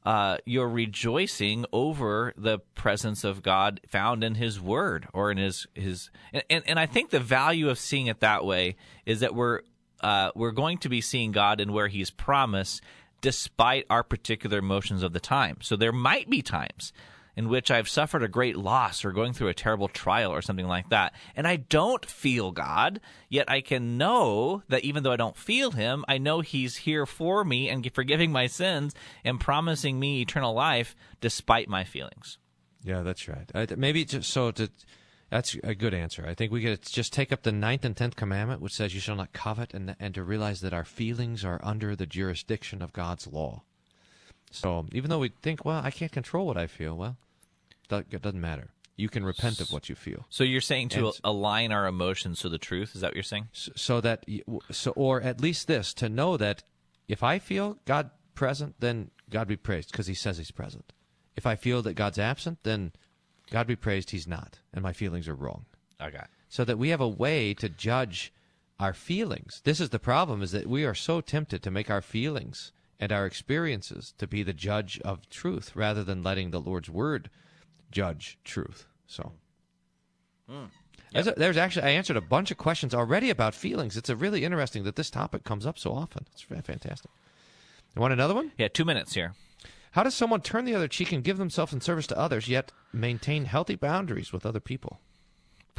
uh, 0.08 0.38
you're 0.46 0.70
rejoicing 0.70 1.66
over 1.70 2.32
the 2.34 2.60
presence 2.74 3.24
of 3.24 3.42
God 3.42 3.78
found 3.86 4.24
in 4.24 4.36
His 4.36 4.58
Word 4.58 5.06
or 5.12 5.30
in 5.30 5.36
His 5.36 5.66
His, 5.74 6.08
and, 6.32 6.42
and, 6.48 6.64
and 6.66 6.80
I 6.80 6.86
think 6.86 7.10
the 7.10 7.20
value 7.20 7.68
of 7.68 7.78
seeing 7.78 8.06
it 8.06 8.20
that 8.20 8.42
way 8.42 8.76
is 9.04 9.20
that 9.20 9.34
we're 9.34 9.60
uh, 10.00 10.30
we're 10.34 10.52
going 10.52 10.78
to 10.78 10.88
be 10.88 11.02
seeing 11.02 11.30
God 11.30 11.60
in 11.60 11.74
where 11.74 11.88
He's 11.88 12.10
promised, 12.10 12.80
despite 13.20 13.84
our 13.90 14.02
particular 14.02 14.56
emotions 14.56 15.02
of 15.02 15.12
the 15.12 15.20
time. 15.20 15.58
So 15.60 15.76
there 15.76 15.92
might 15.92 16.30
be 16.30 16.40
times 16.40 16.94
in 17.38 17.48
which 17.48 17.70
I've 17.70 17.88
suffered 17.88 18.24
a 18.24 18.28
great 18.28 18.56
loss 18.56 19.04
or 19.04 19.12
going 19.12 19.32
through 19.32 19.46
a 19.46 19.54
terrible 19.54 19.86
trial 19.86 20.32
or 20.32 20.42
something 20.42 20.66
like 20.66 20.88
that, 20.88 21.14
and 21.36 21.46
I 21.46 21.54
don't 21.54 22.04
feel 22.04 22.50
God, 22.50 23.00
yet 23.28 23.48
I 23.48 23.60
can 23.60 23.96
know 23.96 24.64
that 24.66 24.82
even 24.82 25.04
though 25.04 25.12
I 25.12 25.16
don't 25.16 25.36
feel 25.36 25.70
Him, 25.70 26.04
I 26.08 26.18
know 26.18 26.40
He's 26.40 26.78
here 26.78 27.06
for 27.06 27.44
me 27.44 27.68
and 27.68 27.88
forgiving 27.94 28.32
my 28.32 28.48
sins 28.48 28.92
and 29.24 29.38
promising 29.38 30.00
me 30.00 30.20
eternal 30.20 30.52
life 30.52 30.96
despite 31.20 31.68
my 31.68 31.84
feelings. 31.84 32.38
Yeah, 32.82 33.02
that's 33.02 33.28
right. 33.28 33.48
Uh, 33.54 33.66
maybe 33.76 34.04
just 34.04 34.30
so 34.30 34.50
to. 34.50 34.68
That's 35.30 35.54
a 35.62 35.76
good 35.76 35.94
answer. 35.94 36.26
I 36.26 36.34
think 36.34 36.50
we 36.50 36.62
could 36.62 36.82
just 36.82 37.12
take 37.12 37.30
up 37.30 37.42
the 37.44 37.52
ninth 37.52 37.84
and 37.84 37.96
tenth 37.96 38.16
commandment, 38.16 38.60
which 38.60 38.74
says, 38.74 38.94
"You 38.94 39.00
shall 39.00 39.14
not 39.14 39.32
covet," 39.32 39.72
and 39.74 39.94
and 40.00 40.12
to 40.16 40.24
realize 40.24 40.60
that 40.62 40.74
our 40.74 40.84
feelings 40.84 41.44
are 41.44 41.60
under 41.62 41.94
the 41.94 42.06
jurisdiction 42.06 42.82
of 42.82 42.92
God's 42.92 43.28
law. 43.28 43.62
So 44.50 44.86
even 44.90 45.08
though 45.08 45.20
we 45.20 45.28
think, 45.28 45.64
"Well, 45.64 45.80
I 45.84 45.92
can't 45.92 46.10
control 46.10 46.44
what 46.48 46.56
I 46.56 46.66
feel," 46.66 46.96
well, 46.96 47.16
it 47.90 48.22
doesn't 48.22 48.40
matter. 48.40 48.70
You 48.96 49.08
can 49.08 49.24
repent 49.24 49.60
of 49.60 49.70
what 49.70 49.88
you 49.88 49.94
feel. 49.94 50.26
So 50.28 50.42
you're 50.42 50.60
saying 50.60 50.88
to 50.90 51.06
and, 51.06 51.20
align 51.22 51.70
our 51.70 51.86
emotions 51.86 52.40
to 52.40 52.48
the 52.48 52.58
truth. 52.58 52.96
Is 52.96 53.02
that 53.02 53.08
what 53.08 53.14
you're 53.14 53.22
saying? 53.22 53.48
So, 53.52 53.72
so 53.76 54.00
that, 54.00 54.26
so 54.72 54.90
or 54.92 55.22
at 55.22 55.40
least 55.40 55.68
this 55.68 55.94
to 55.94 56.08
know 56.08 56.36
that 56.36 56.64
if 57.06 57.22
I 57.22 57.38
feel 57.38 57.78
God 57.84 58.10
present, 58.34 58.74
then 58.80 59.10
God 59.30 59.46
be 59.46 59.56
praised 59.56 59.92
because 59.92 60.08
He 60.08 60.14
says 60.14 60.38
He's 60.38 60.50
present. 60.50 60.92
If 61.36 61.46
I 61.46 61.54
feel 61.54 61.80
that 61.82 61.94
God's 61.94 62.18
absent, 62.18 62.58
then 62.64 62.92
God 63.50 63.66
be 63.68 63.76
praised 63.76 64.10
He's 64.10 64.26
not, 64.26 64.58
and 64.74 64.82
my 64.82 64.92
feelings 64.92 65.28
are 65.28 65.34
wrong. 65.34 65.66
Okay. 66.02 66.24
So 66.48 66.64
that 66.64 66.78
we 66.78 66.88
have 66.88 67.00
a 67.00 67.08
way 67.08 67.54
to 67.54 67.68
judge 67.68 68.32
our 68.80 68.92
feelings. 68.92 69.60
This 69.64 69.80
is 69.80 69.90
the 69.90 69.98
problem: 69.98 70.42
is 70.42 70.50
that 70.52 70.66
we 70.66 70.84
are 70.84 70.94
so 70.94 71.20
tempted 71.20 71.62
to 71.62 71.70
make 71.70 71.88
our 71.88 72.02
feelings 72.02 72.72
and 72.98 73.12
our 73.12 73.26
experiences 73.26 74.12
to 74.18 74.26
be 74.26 74.42
the 74.42 74.52
judge 74.52 75.00
of 75.04 75.28
truth, 75.30 75.76
rather 75.76 76.02
than 76.02 76.24
letting 76.24 76.50
the 76.50 76.60
Lord's 76.60 76.90
word 76.90 77.30
judge 77.90 78.38
truth. 78.44 78.86
So. 79.06 79.32
Mm. 80.50 80.68
Yep. 81.12 81.24
There's, 81.24 81.36
there's, 81.36 81.56
actually 81.56 81.84
I 81.84 81.90
answered 81.90 82.16
a 82.16 82.22
bunch 82.22 82.50
of 82.50 82.58
questions 82.58 82.94
already 82.94 83.30
about 83.30 83.54
feelings. 83.54 83.96
It's 83.96 84.10
a 84.10 84.16
really 84.16 84.44
interesting 84.44 84.84
that 84.84 84.96
this 84.96 85.10
topic 85.10 85.44
comes 85.44 85.66
up 85.66 85.78
so 85.78 85.92
often. 85.92 86.26
It's 86.32 86.42
fantastic. 86.42 87.10
You 87.96 88.02
want 88.02 88.12
another 88.12 88.34
one? 88.34 88.52
Yeah, 88.58 88.68
two 88.68 88.84
minutes 88.84 89.14
here. 89.14 89.34
How 89.92 90.02
does 90.02 90.14
someone 90.14 90.42
turn 90.42 90.64
the 90.64 90.74
other 90.74 90.88
cheek 90.88 91.12
and 91.12 91.24
give 91.24 91.38
themselves 91.38 91.72
in 91.72 91.80
service 91.80 92.06
to 92.08 92.18
others, 92.18 92.46
yet 92.48 92.72
maintain 92.92 93.46
healthy 93.46 93.74
boundaries 93.74 94.32
with 94.32 94.44
other 94.44 94.60
people? 94.60 95.00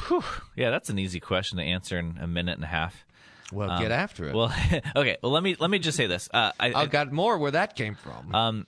Whew. 0.08 0.24
Yeah, 0.56 0.72
that's 0.72 0.90
an 0.90 0.98
easy 0.98 1.20
question 1.20 1.58
to 1.58 1.64
answer 1.64 2.00
in 2.00 2.18
a 2.20 2.28
minute 2.28 2.56
and 2.56 2.64
a 2.64 2.68
half. 2.68 3.06
Well, 3.52 3.70
um, 3.70 3.82
get 3.82 3.92
after 3.92 4.28
it. 4.28 4.36
Well, 4.36 4.54
okay. 4.96 5.18
Well, 5.22 5.32
let 5.32 5.44
me 5.44 5.56
let 5.60 5.70
me 5.70 5.80
just 5.80 5.98
say 5.98 6.08
this. 6.08 6.30
Uh, 6.34 6.52
I, 6.60 6.74
I 6.74 6.86
got 6.86 7.12
more 7.12 7.38
where 7.38 7.52
that 7.52 7.76
came 7.76 7.96
from. 7.96 8.34
Um, 8.34 8.68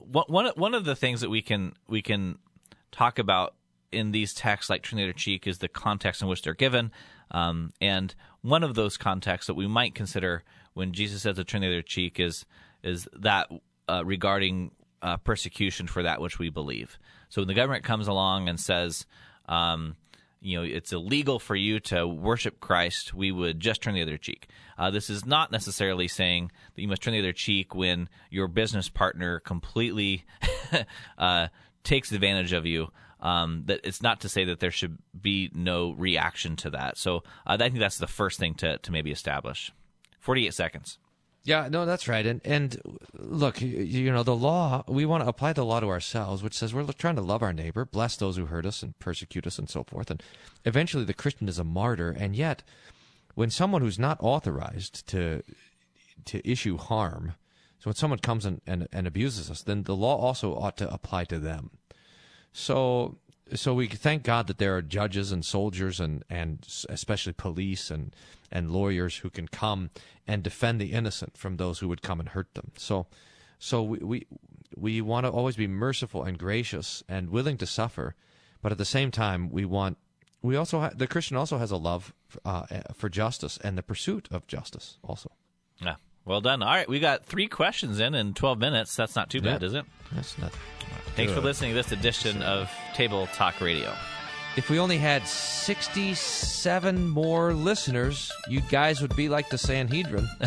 one 0.00 0.46
one 0.56 0.74
of 0.74 0.84
the 0.84 0.96
things 0.96 1.20
that 1.20 1.30
we 1.30 1.42
can 1.42 1.74
we 1.88 2.02
can 2.02 2.38
talk 2.92 3.18
about 3.18 3.54
in 3.90 4.12
these 4.12 4.34
texts 4.34 4.68
like 4.68 4.82
Trinity 4.82 5.12
Cheek 5.12 5.46
is 5.46 5.58
the 5.58 5.68
context 5.68 6.22
in 6.22 6.28
which 6.28 6.42
they're 6.42 6.54
given. 6.54 6.92
Um, 7.30 7.72
and 7.80 8.14
one 8.42 8.62
of 8.62 8.74
those 8.74 8.96
contexts 8.96 9.46
that 9.46 9.54
we 9.54 9.66
might 9.66 9.94
consider 9.94 10.42
when 10.74 10.92
Jesus 10.92 11.22
says 11.22 11.36
to 11.36 11.44
turn 11.44 11.62
the 11.62 11.82
cheek 11.82 12.20
is 12.20 12.44
is 12.82 13.08
that 13.14 13.50
uh, 13.88 14.02
regarding 14.04 14.72
uh, 15.02 15.16
persecution 15.18 15.86
for 15.86 16.02
that 16.02 16.20
which 16.20 16.38
we 16.38 16.50
believe. 16.50 16.98
So 17.28 17.40
when 17.40 17.48
the 17.48 17.54
government 17.54 17.84
comes 17.84 18.08
along 18.08 18.48
and 18.48 18.60
says, 18.60 19.06
um, 19.48 19.96
you 20.44 20.58
know, 20.58 20.62
it's 20.62 20.92
illegal 20.92 21.38
for 21.38 21.56
you 21.56 21.80
to 21.80 22.06
worship 22.06 22.60
Christ, 22.60 23.14
we 23.14 23.32
would 23.32 23.60
just 23.60 23.80
turn 23.80 23.94
the 23.94 24.02
other 24.02 24.18
cheek. 24.18 24.48
Uh, 24.76 24.90
this 24.90 25.08
is 25.08 25.24
not 25.24 25.50
necessarily 25.50 26.06
saying 26.06 26.52
that 26.74 26.82
you 26.82 26.88
must 26.88 27.02
turn 27.02 27.14
the 27.14 27.20
other 27.20 27.32
cheek 27.32 27.74
when 27.74 28.10
your 28.28 28.46
business 28.46 28.90
partner 28.90 29.40
completely 29.40 30.24
uh, 31.18 31.48
takes 31.82 32.12
advantage 32.12 32.52
of 32.52 32.66
you. 32.66 32.88
Um, 33.20 33.62
that 33.66 33.80
it's 33.84 34.02
not 34.02 34.20
to 34.20 34.28
say 34.28 34.44
that 34.44 34.60
there 34.60 34.70
should 34.70 34.98
be 35.18 35.50
no 35.54 35.92
reaction 35.92 36.56
to 36.56 36.70
that. 36.70 36.98
So 36.98 37.18
uh, 37.46 37.56
I 37.58 37.70
think 37.70 37.78
that's 37.78 37.96
the 37.96 38.06
first 38.06 38.38
thing 38.38 38.52
to, 38.56 38.76
to 38.76 38.92
maybe 38.92 39.10
establish. 39.10 39.72
Forty-eight 40.20 40.52
seconds. 40.52 40.98
Yeah, 41.44 41.68
no, 41.70 41.84
that's 41.84 42.08
right. 42.08 42.24
And 42.24 42.40
and 42.44 42.80
look, 43.12 43.60
you, 43.60 43.68
you, 43.68 44.10
know, 44.10 44.22
the 44.22 44.34
law, 44.34 44.82
we 44.88 45.04
want 45.04 45.22
to 45.22 45.28
apply 45.28 45.52
the 45.52 45.64
law 45.64 45.78
to 45.78 45.88
ourselves, 45.88 46.42
which 46.42 46.54
says 46.54 46.72
we're 46.72 46.90
trying 46.92 47.16
to 47.16 47.22
love 47.22 47.42
our 47.42 47.52
neighbor, 47.52 47.84
bless 47.84 48.16
those 48.16 48.38
who 48.38 48.46
hurt 48.46 48.64
us 48.64 48.82
and 48.82 48.98
persecute 48.98 49.46
us 49.46 49.58
and 49.58 49.68
so 49.68 49.84
forth. 49.84 50.10
And 50.10 50.22
eventually 50.64 51.04
the 51.04 51.12
Christian 51.12 51.46
is 51.48 51.58
a 51.58 51.64
martyr. 51.64 52.10
And 52.10 52.34
yet, 52.34 52.62
when 53.34 53.50
someone 53.50 53.82
who's 53.82 53.98
not 53.98 54.16
authorized 54.20 55.06
to 55.08 55.42
to 56.24 56.50
issue 56.50 56.78
harm, 56.78 57.34
so 57.78 57.90
when 57.90 57.96
someone 57.96 58.20
comes 58.20 58.46
and, 58.46 58.62
and, 58.66 58.88
and 58.90 59.06
abuses 59.06 59.50
us, 59.50 59.60
then 59.60 59.82
the 59.82 59.94
law 59.94 60.16
also 60.16 60.54
ought 60.54 60.78
to 60.78 60.90
apply 60.90 61.24
to 61.24 61.38
them. 61.38 61.70
So 62.54 63.18
so 63.52 63.74
we 63.74 63.86
thank 63.88 64.22
God 64.22 64.46
that 64.46 64.58
there 64.58 64.76
are 64.76 64.82
judges 64.82 65.30
and 65.30 65.44
soldiers 65.44 66.00
and 66.00 66.24
and 66.30 66.66
especially 66.88 67.32
police 67.32 67.90
and 67.90 68.14
and 68.50 68.70
lawyers 68.70 69.18
who 69.18 69.30
can 69.30 69.48
come 69.48 69.90
and 70.26 70.42
defend 70.42 70.80
the 70.80 70.92
innocent 70.92 71.36
from 71.36 71.56
those 71.56 71.80
who 71.80 71.88
would 71.88 72.02
come 72.02 72.20
and 72.20 72.30
hurt 72.30 72.54
them. 72.54 72.72
So 72.76 73.06
so 73.58 73.82
we 73.82 73.98
we, 73.98 74.26
we 74.76 75.00
want 75.00 75.26
to 75.26 75.30
always 75.30 75.56
be 75.56 75.66
merciful 75.66 76.24
and 76.24 76.38
gracious 76.38 77.02
and 77.08 77.30
willing 77.30 77.58
to 77.58 77.66
suffer, 77.66 78.14
but 78.62 78.72
at 78.72 78.78
the 78.78 78.84
same 78.84 79.10
time 79.10 79.50
we 79.50 79.64
want 79.64 79.98
we 80.42 80.56
also 80.56 80.80
ha- 80.80 80.92
the 80.94 81.06
Christian 81.06 81.36
also 81.36 81.58
has 81.58 81.70
a 81.70 81.76
love 81.76 82.14
uh, 82.44 82.66
for 82.94 83.08
justice 83.08 83.58
and 83.62 83.76
the 83.78 83.82
pursuit 83.82 84.28
of 84.30 84.46
justice 84.46 84.98
also. 85.02 85.30
Yeah. 85.80 85.96
Well 86.26 86.40
done. 86.40 86.62
All 86.62 86.68
right, 86.70 86.88
we 86.88 87.00
got 87.00 87.26
three 87.26 87.46
questions 87.48 88.00
in 88.00 88.14
in 88.14 88.34
12 88.34 88.58
minutes. 88.58 88.96
That's 88.96 89.14
not 89.14 89.28
too 89.30 89.40
bad, 89.42 89.60
Yeah. 89.62 89.66
is 89.66 89.74
it? 89.74 89.84
That's 90.12 90.38
not. 90.38 90.52
Thanks 91.16 91.32
for 91.32 91.40
listening 91.40 91.70
to 91.70 91.74
this 91.76 91.92
edition 91.92 92.42
of 92.42 92.70
Table 92.94 93.26
Talk 93.34 93.60
Radio. 93.60 93.94
If 94.56 94.70
we 94.70 94.78
only 94.78 94.98
had 94.98 95.26
67 95.26 97.08
more 97.08 97.52
listeners, 97.54 98.30
you 98.48 98.60
guys 98.70 99.00
would 99.02 99.14
be 99.16 99.28
like 99.28 99.50
the 99.50 99.58
Sanhedrin. 99.58 100.28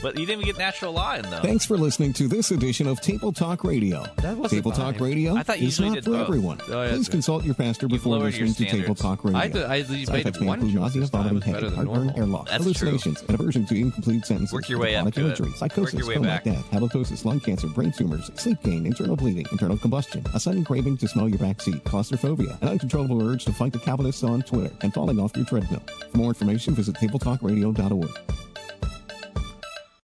But 0.00 0.16
you 0.16 0.26
didn't 0.26 0.42
even 0.42 0.54
get 0.54 0.58
natural 0.58 0.92
law 0.92 1.16
in, 1.16 1.22
though. 1.28 1.40
Thanks 1.40 1.64
for 1.64 1.76
listening 1.76 2.12
to 2.12 2.28
this 2.28 2.52
edition 2.52 2.86
of 2.86 3.00
Table 3.00 3.32
Talk 3.32 3.64
Radio. 3.64 4.04
That 4.18 4.36
wasn't 4.36 4.62
Table 4.62 4.70
Talk. 4.70 5.00
Radio 5.00 5.34
I 5.34 5.42
thought 5.42 5.58
you 5.58 5.66
is 5.66 5.80
not 5.80 6.04
for 6.04 6.10
both. 6.12 6.20
everyone. 6.28 6.60
Oh, 6.68 6.82
yeah, 6.84 6.90
Please 6.90 7.08
right. 7.08 7.10
consult 7.10 7.44
your 7.44 7.54
pastor 7.56 7.88
before 7.88 8.16
lowered 8.16 8.32
your 8.34 8.46
listening 8.46 8.68
to 8.70 8.76
Table. 8.82 8.94
Talk 8.94 9.24
Radio. 9.24 9.40
I 9.40 9.48
did- 9.48 9.64
I- 9.64 9.74
you 9.74 10.06
Side 10.06 10.12
made 10.12 10.20
effects 10.20 10.38
may 10.40 10.46
one 10.46 10.60
include 10.60 10.76
nausea, 10.80 11.04
vomiting, 11.06 11.30
It 11.30 11.34
was 11.34 11.42
better 11.44 11.56
headache, 11.66 11.76
than 11.76 11.86
heartburn, 11.86 12.08
hair 12.10 12.26
loss, 12.26 12.46
That's 12.48 12.62
hallucinations, 12.62 13.22
and 13.22 13.30
aversion 13.40 13.66
to 13.66 13.74
incomplete 13.74 14.24
sentences. 14.24 14.52
Work 14.52 14.68
your 14.68 14.78
way 14.78 14.94
up 14.94 15.12
to 15.12 15.20
it. 15.20 15.24
imagery, 15.24 15.50
psychosis, 15.56 15.94
Work 15.94 16.00
your 16.00 16.08
way 16.10 16.14
coma, 16.14 16.40
death, 16.44 16.70
halitosis, 16.70 17.24
lung 17.24 17.40
cancer, 17.40 17.66
brain 17.66 17.90
tumors, 17.90 18.30
sleep 18.36 18.62
gain, 18.62 18.86
internal 18.86 19.16
bleeding, 19.16 19.46
internal 19.50 19.76
combustion, 19.76 20.24
a 20.32 20.38
sudden 20.38 20.64
craving 20.64 20.96
to 20.98 21.08
smell 21.08 21.28
your 21.28 21.38
backseat, 21.48 21.82
claustrophobia, 21.84 22.58
an 22.60 22.68
uncontrollable 22.68 23.22
urge 23.28 23.44
to 23.44 23.52
fight 23.52 23.72
the 23.72 23.78
capitalists 23.78 24.22
on 24.22 24.42
Twitter, 24.42 24.74
and 24.82 24.92
falling 24.92 25.18
off 25.18 25.36
your 25.36 25.46
treadmill. 25.46 25.82
For 26.10 26.16
more 26.16 26.28
information, 26.28 26.74
visit 26.74 26.96
tabletalkradio.org. 26.96 28.47